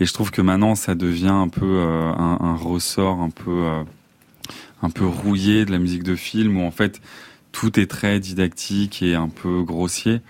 Et 0.00 0.06
je 0.06 0.12
trouve 0.12 0.30
que 0.30 0.42
maintenant, 0.42 0.74
ça 0.74 0.94
devient 0.94 1.28
un 1.28 1.48
peu 1.48 1.64
euh, 1.66 2.12
un, 2.12 2.38
un 2.40 2.56
ressort 2.56 3.20
un 3.20 3.30
peu. 3.30 3.50
euh, 3.50 3.84
un 4.82 4.90
peu 4.90 5.06
rouillé 5.06 5.64
de 5.64 5.72
la 5.72 5.78
musique 5.78 6.02
de 6.02 6.16
film 6.16 6.58
où 6.58 6.64
en 6.64 6.70
fait 6.70 7.00
tout 7.52 7.78
est 7.80 7.86
très 7.86 8.20
didactique 8.20 9.02
et 9.02 9.14
un 9.14 9.28
peu 9.28 9.62
grossier. 9.62 10.20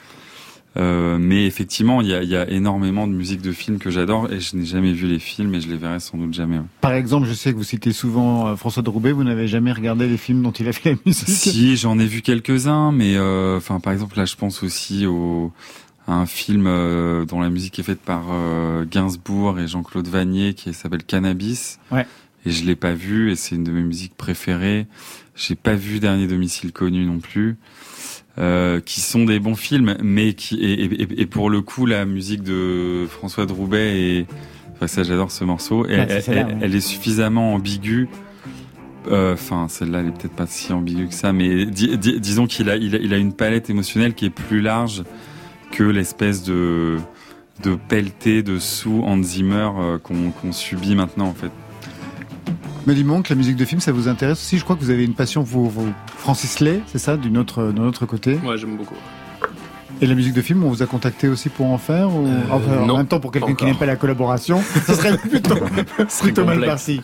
Euh, 0.76 1.18
mais 1.18 1.46
effectivement, 1.46 2.00
il 2.02 2.08
y 2.08 2.26
y 2.26 2.36
a 2.36 2.48
énormément 2.48 3.06
de 3.06 3.12
musique 3.12 3.40
de 3.40 3.52
film 3.52 3.78
que 3.78 3.90
j'adore 3.90 4.30
et 4.30 4.38
je 4.38 4.56
n'ai 4.56 4.64
jamais 4.64 4.92
vu 4.92 5.06
les 5.06 5.18
films 5.18 5.54
et 5.54 5.60
je 5.60 5.68
les 5.68 5.76
verrai 5.76 5.98
sans 5.98 6.18
doute 6.18 6.34
jamais. 6.34 6.58
ouais. 6.58 6.64
Par 6.80 6.92
exemple, 6.92 7.26
je 7.26 7.32
sais 7.32 7.52
que 7.52 7.56
vous 7.56 7.64
citez 7.64 7.92
souvent 7.92 8.48
euh, 8.48 8.56
François 8.56 8.82
de 8.82 8.90
Roubaix, 8.90 9.12
vous 9.12 9.24
n'avez 9.24 9.48
jamais 9.48 9.72
regardé 9.72 10.06
les 10.06 10.16
films 10.16 10.42
dont 10.42 10.52
il 10.52 10.68
a 10.68 10.72
fait 10.72 10.90
la 10.90 10.96
musique 11.04 11.28
Si, 11.28 11.76
j'en 11.76 11.98
ai 11.98 12.06
vu 12.06 12.22
quelques-uns, 12.22 12.92
mais 12.92 13.16
euh, 13.16 13.56
enfin, 13.56 13.80
par 13.80 13.92
exemple, 13.92 14.16
là, 14.16 14.24
je 14.24 14.36
pense 14.36 14.62
aussi 14.62 15.06
au 15.06 15.52
à 16.06 16.14
un 16.14 16.24
film 16.26 16.66
euh, 16.66 17.26
dont 17.26 17.40
la 17.40 17.50
musique 17.50 17.78
est 17.78 17.82
faite 17.82 18.00
par 18.00 18.24
Gainsbourg 18.90 19.60
et 19.60 19.68
Jean-Claude 19.68 20.08
Vanier 20.08 20.54
qui 20.54 20.72
s'appelle 20.72 21.04
Cannabis. 21.04 21.78
Ouais. 21.90 22.06
Et 22.46 22.50
je 22.50 22.64
l'ai 22.64 22.76
pas 22.76 22.94
vu 22.94 23.30
et 23.30 23.36
c'est 23.36 23.56
une 23.56 23.64
de 23.64 23.72
mes 23.72 23.82
musiques 23.82 24.16
préférées. 24.16 24.86
J'ai 25.34 25.54
pas 25.54 25.74
vu 25.74 26.00
Dernier 26.00 26.26
domicile 26.26 26.72
connu 26.72 27.04
non 27.04 27.18
plus. 27.18 27.56
Euh, 28.38 28.78
qui 28.80 29.00
sont 29.00 29.24
des 29.24 29.40
bons 29.40 29.56
films, 29.56 29.96
mais 30.00 30.32
qui 30.34 30.60
et, 30.60 30.84
et- 30.84 31.02
et- 31.02 31.22
et 31.22 31.26
pour 31.26 31.50
le 31.50 31.60
coup 31.60 31.86
la 31.86 32.04
musique 32.04 32.42
de 32.44 33.04
François 33.10 33.46
de 33.46 33.52
Roubaix 33.52 33.98
et 34.00 34.26
enfin, 34.76 34.86
ça 34.86 35.02
j'adore 35.02 35.32
ce 35.32 35.42
morceau. 35.42 35.84
Et 35.86 35.96
Ouais, 35.98 36.06
c'est 36.08 36.14
elle, 36.14 36.22
celle-là, 36.22 36.40
elle- 36.42 36.46
ouais. 36.54 36.60
elle 36.62 36.74
est 36.76 36.80
suffisamment 36.80 37.54
ambiguë 37.54 38.08
euh, 39.10 39.32
Enfin, 39.34 39.66
celle-là, 39.68 40.00
elle 40.00 40.08
est 40.08 40.10
peut-être 40.12 40.36
pas 40.36 40.46
si 40.46 40.72
ambiguë 40.72 41.08
que 41.08 41.14
ça, 41.14 41.32
mais 41.32 41.66
di- 41.66 41.98
di- 41.98 42.20
disons 42.20 42.46
qu'il 42.46 42.68
a, 42.70 42.76
il 42.76 42.94
a, 42.94 42.98
il 42.98 43.12
a 43.12 43.16
une 43.16 43.32
palette 43.32 43.70
émotionnelle 43.70 44.14
qui 44.14 44.26
est 44.26 44.30
plus 44.30 44.60
large 44.60 45.02
que 45.72 45.82
l'espèce 45.82 46.42
de 46.44 46.96
de 47.64 47.74
pelleté 47.88 48.44
de 48.44 48.60
sous 48.60 49.02
Hans 49.04 49.20
Zimmer 49.20 49.68
euh, 49.80 49.98
qu'on 49.98 50.30
qu'on 50.30 50.52
subit 50.52 50.94
maintenant 50.94 51.26
en 51.26 51.34
fait. 51.34 51.50
Me 52.86 52.94
dit 52.94 53.04
Monk, 53.04 53.28
la 53.28 53.36
musique 53.36 53.56
de 53.56 53.64
film, 53.64 53.80
ça 53.80 53.92
vous 53.92 54.08
intéresse 54.08 54.38
aussi 54.38 54.58
Je 54.58 54.64
crois 54.64 54.74
que 54.76 54.80
vous 54.82 54.90
avez 54.90 55.04
une 55.04 55.14
passion 55.14 55.44
pour, 55.44 55.70
pour 55.70 55.84
Francis 56.16 56.60
Lay, 56.60 56.80
c'est 56.86 56.98
ça, 56.98 57.16
d'une 57.16 57.36
autre, 57.36 57.70
d'un 57.72 57.84
autre 57.84 58.06
côté? 58.06 58.38
Ouais, 58.44 58.56
j'aime 58.56 58.76
beaucoup. 58.76 58.94
Et 60.00 60.06
la 60.06 60.14
musique 60.14 60.32
de 60.32 60.42
film, 60.42 60.62
on 60.62 60.68
vous 60.68 60.82
a 60.82 60.86
contacté 60.86 61.28
aussi 61.28 61.48
pour 61.48 61.66
en 61.66 61.76
faire 61.76 62.14
ou... 62.14 62.24
Euh, 62.26 62.38
Enfin, 62.50 62.78
En 62.82 62.86
non, 62.86 62.96
même 62.98 63.06
temps, 63.08 63.18
pour 63.18 63.32
quelqu'un 63.32 63.54
qui 63.54 63.64
n'aime 63.64 63.76
pas 63.76 63.84
la 63.84 63.96
collaboration, 63.96 64.62
ce 64.86 64.94
serait 64.94 65.18
plutôt, 65.18 65.56
plutôt 66.22 66.44
mal 66.44 66.64
parti. 66.64 67.00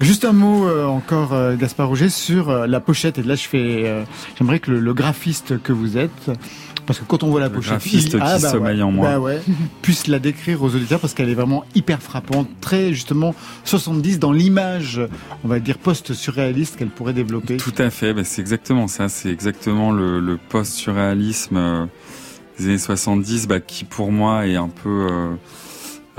Juste 0.00 0.24
un 0.24 0.32
mot 0.32 0.66
euh, 0.68 0.86
encore, 0.86 1.32
euh, 1.32 1.56
Gaspard 1.56 1.88
Rouget, 1.88 2.08
sur 2.08 2.48
euh, 2.48 2.66
la 2.68 2.78
pochette. 2.80 3.18
Et 3.18 3.22
là, 3.24 3.34
je 3.34 3.48
fais, 3.48 4.04
j'aimerais 4.38 4.60
que 4.60 4.70
le, 4.70 4.78
le 4.80 4.94
graphiste 4.94 5.60
que 5.60 5.72
vous 5.72 5.98
êtes, 5.98 6.30
parce 6.90 6.98
que 6.98 7.04
quand 7.04 7.22
on 7.22 7.28
voit 7.30 7.38
la 7.40 7.46
Le 7.48 7.52
pochette, 7.54 7.86
il- 7.86 8.16
ah, 8.20 8.34
qui 8.36 8.42
bah 8.42 8.50
sommeille 8.50 8.78
ouais, 8.78 8.82
en 8.82 8.90
moi. 8.90 9.10
bah 9.12 9.20
ouais, 9.20 9.40
puisse 9.82 10.08
la 10.08 10.18
décrire 10.18 10.62
aux 10.62 10.74
auditeurs 10.74 10.98
parce 10.98 11.14
qu'elle 11.14 11.28
est 11.28 11.34
vraiment 11.34 11.64
hyper 11.76 12.02
frappante, 12.02 12.48
très 12.60 12.92
justement 12.92 13.32
70 13.64 14.18
dans 14.18 14.32
l'image, 14.32 15.00
on 15.44 15.48
va 15.48 15.60
dire 15.60 15.78
post-surréaliste 15.78 16.76
qu'elle 16.76 16.88
pourrait 16.88 17.12
développer. 17.12 17.56
Tout 17.58 17.74
à 17.78 17.90
fait, 17.90 18.12
bah, 18.12 18.24
c'est 18.24 18.40
exactement 18.40 18.88
ça, 18.88 19.08
c'est 19.08 19.30
exactement 19.30 19.92
le, 19.92 20.18
le 20.18 20.36
post-surréalisme 20.36 21.56
euh, 21.56 21.86
des 22.58 22.66
années 22.66 22.78
70 22.78 23.46
bah, 23.46 23.60
qui 23.60 23.84
pour 23.84 24.10
moi 24.12 24.46
est 24.48 24.56
un 24.56 24.68
peu 24.68 25.06
euh, 25.10 25.34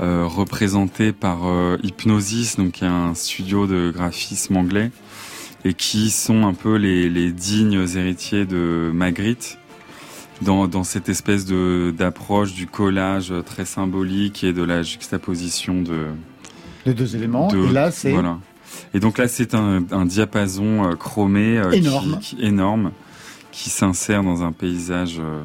euh, 0.00 0.26
représenté 0.26 1.12
par 1.12 1.46
euh, 1.46 1.76
Hypnosis, 1.82 2.56
donc 2.56 2.72
qui 2.72 2.84
est 2.84 2.88
un 2.88 3.14
studio 3.14 3.66
de 3.66 3.90
graphisme 3.94 4.56
anglais, 4.56 4.90
et 5.64 5.74
qui 5.74 6.10
sont 6.10 6.44
un 6.46 6.54
peu 6.54 6.76
les, 6.76 7.08
les 7.08 7.30
dignes 7.30 7.86
héritiers 7.94 8.46
de 8.46 8.90
Magritte. 8.92 9.58
Dans, 10.44 10.66
dans 10.66 10.84
cette 10.84 11.08
espèce 11.08 11.44
de 11.46 11.94
d'approche 11.96 12.52
du 12.54 12.66
collage 12.66 13.32
très 13.46 13.64
symbolique 13.64 14.42
et 14.44 14.52
de 14.52 14.62
la 14.62 14.82
juxtaposition 14.82 15.82
de, 15.82 16.06
Les 16.86 16.94
deux 16.94 17.14
éléments. 17.16 17.48
de- 17.48 17.58
Et 17.68 17.72
là, 17.72 17.90
c'est 17.90 18.12
voilà. 18.12 18.38
Et 18.94 19.00
donc 19.00 19.18
là, 19.18 19.28
c'est 19.28 19.54
un, 19.54 19.84
un 19.90 20.04
diapason 20.06 20.90
euh, 20.90 20.94
chromé 20.96 21.58
euh, 21.58 21.70
Énorme. 21.70 22.18
Qui, 22.20 22.36
qui- 22.36 22.42
énorme, 22.44 22.92
qui 23.52 23.70
s'insère 23.70 24.22
dans 24.24 24.42
un 24.42 24.52
paysage 24.52 25.16
euh, 25.20 25.42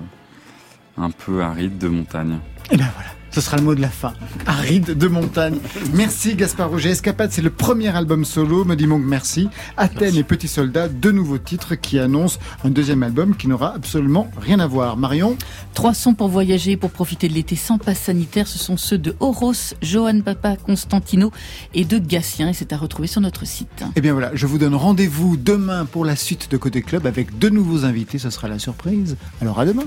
un 0.98 1.12
peu 1.12 1.41
aride 1.43 1.78
de 1.78 1.88
montagne. 1.89 2.39
Et 2.72 2.78
ben 2.78 2.88
voilà, 2.95 3.10
ce 3.38 3.41
sera 3.41 3.57
le 3.57 3.63
mot 3.63 3.75
de 3.75 3.81
la 3.81 3.89
fin. 3.89 4.13
Aride 4.47 4.97
de 4.97 5.07
montagne. 5.07 5.59
Merci 5.93 6.33
Gaspard 6.33 6.71
Roger. 6.71 6.89
Escapade, 6.89 7.31
c'est 7.31 7.43
le 7.43 7.51
premier 7.51 7.95
album 7.95 8.25
solo. 8.25 8.65
Me 8.65 8.75
dit 8.75 8.88
Monk, 8.88 9.03
merci. 9.05 9.47
Athènes 9.77 10.15
et 10.15 10.23
Petits 10.23 10.47
Soldats, 10.47 10.88
deux 10.88 11.11
nouveaux 11.11 11.38
titres 11.38 11.75
qui 11.75 11.99
annoncent 11.99 12.39
un 12.63 12.71
deuxième 12.71 13.03
album 13.03 13.35
qui 13.35 13.47
n'aura 13.47 13.75
absolument 13.75 14.31
rien 14.41 14.59
à 14.59 14.65
voir. 14.65 14.97
Marion 14.97 15.38
Trois 15.75 15.93
sons 15.93 16.15
pour 16.15 16.29
voyager, 16.29 16.77
pour 16.77 16.89
profiter 16.89 17.27
de 17.27 17.33
l'été 17.35 17.55
sans 17.55 17.77
passe 17.77 17.99
sanitaire. 17.99 18.47
Ce 18.47 18.57
sont 18.57 18.75
ceux 18.75 18.97
de 18.97 19.15
Horos, 19.19 19.75
Johan 19.83 20.21
Papa 20.21 20.55
Constantino 20.55 21.31
et 21.75 21.85
de 21.85 21.99
Gatien. 21.99 22.49
Et 22.49 22.53
c'est 22.53 22.73
à 22.73 22.77
retrouver 22.77 23.07
sur 23.07 23.21
notre 23.21 23.45
site. 23.45 23.83
Eh 23.95 24.01
bien 24.01 24.13
voilà, 24.13 24.31
je 24.33 24.47
vous 24.47 24.57
donne 24.57 24.73
rendez-vous 24.73 25.38
demain 25.38 25.85
pour 25.85 26.05
la 26.05 26.15
suite 26.15 26.49
de 26.49 26.57
Côté 26.57 26.81
Club 26.81 27.05
avec 27.05 27.38
deux 27.38 27.51
nouveaux 27.51 27.85
invités. 27.85 28.17
Ce 28.17 28.31
sera 28.31 28.47
la 28.47 28.57
surprise. 28.57 29.15
Alors 29.41 29.59
à 29.59 29.65
demain. 29.67 29.85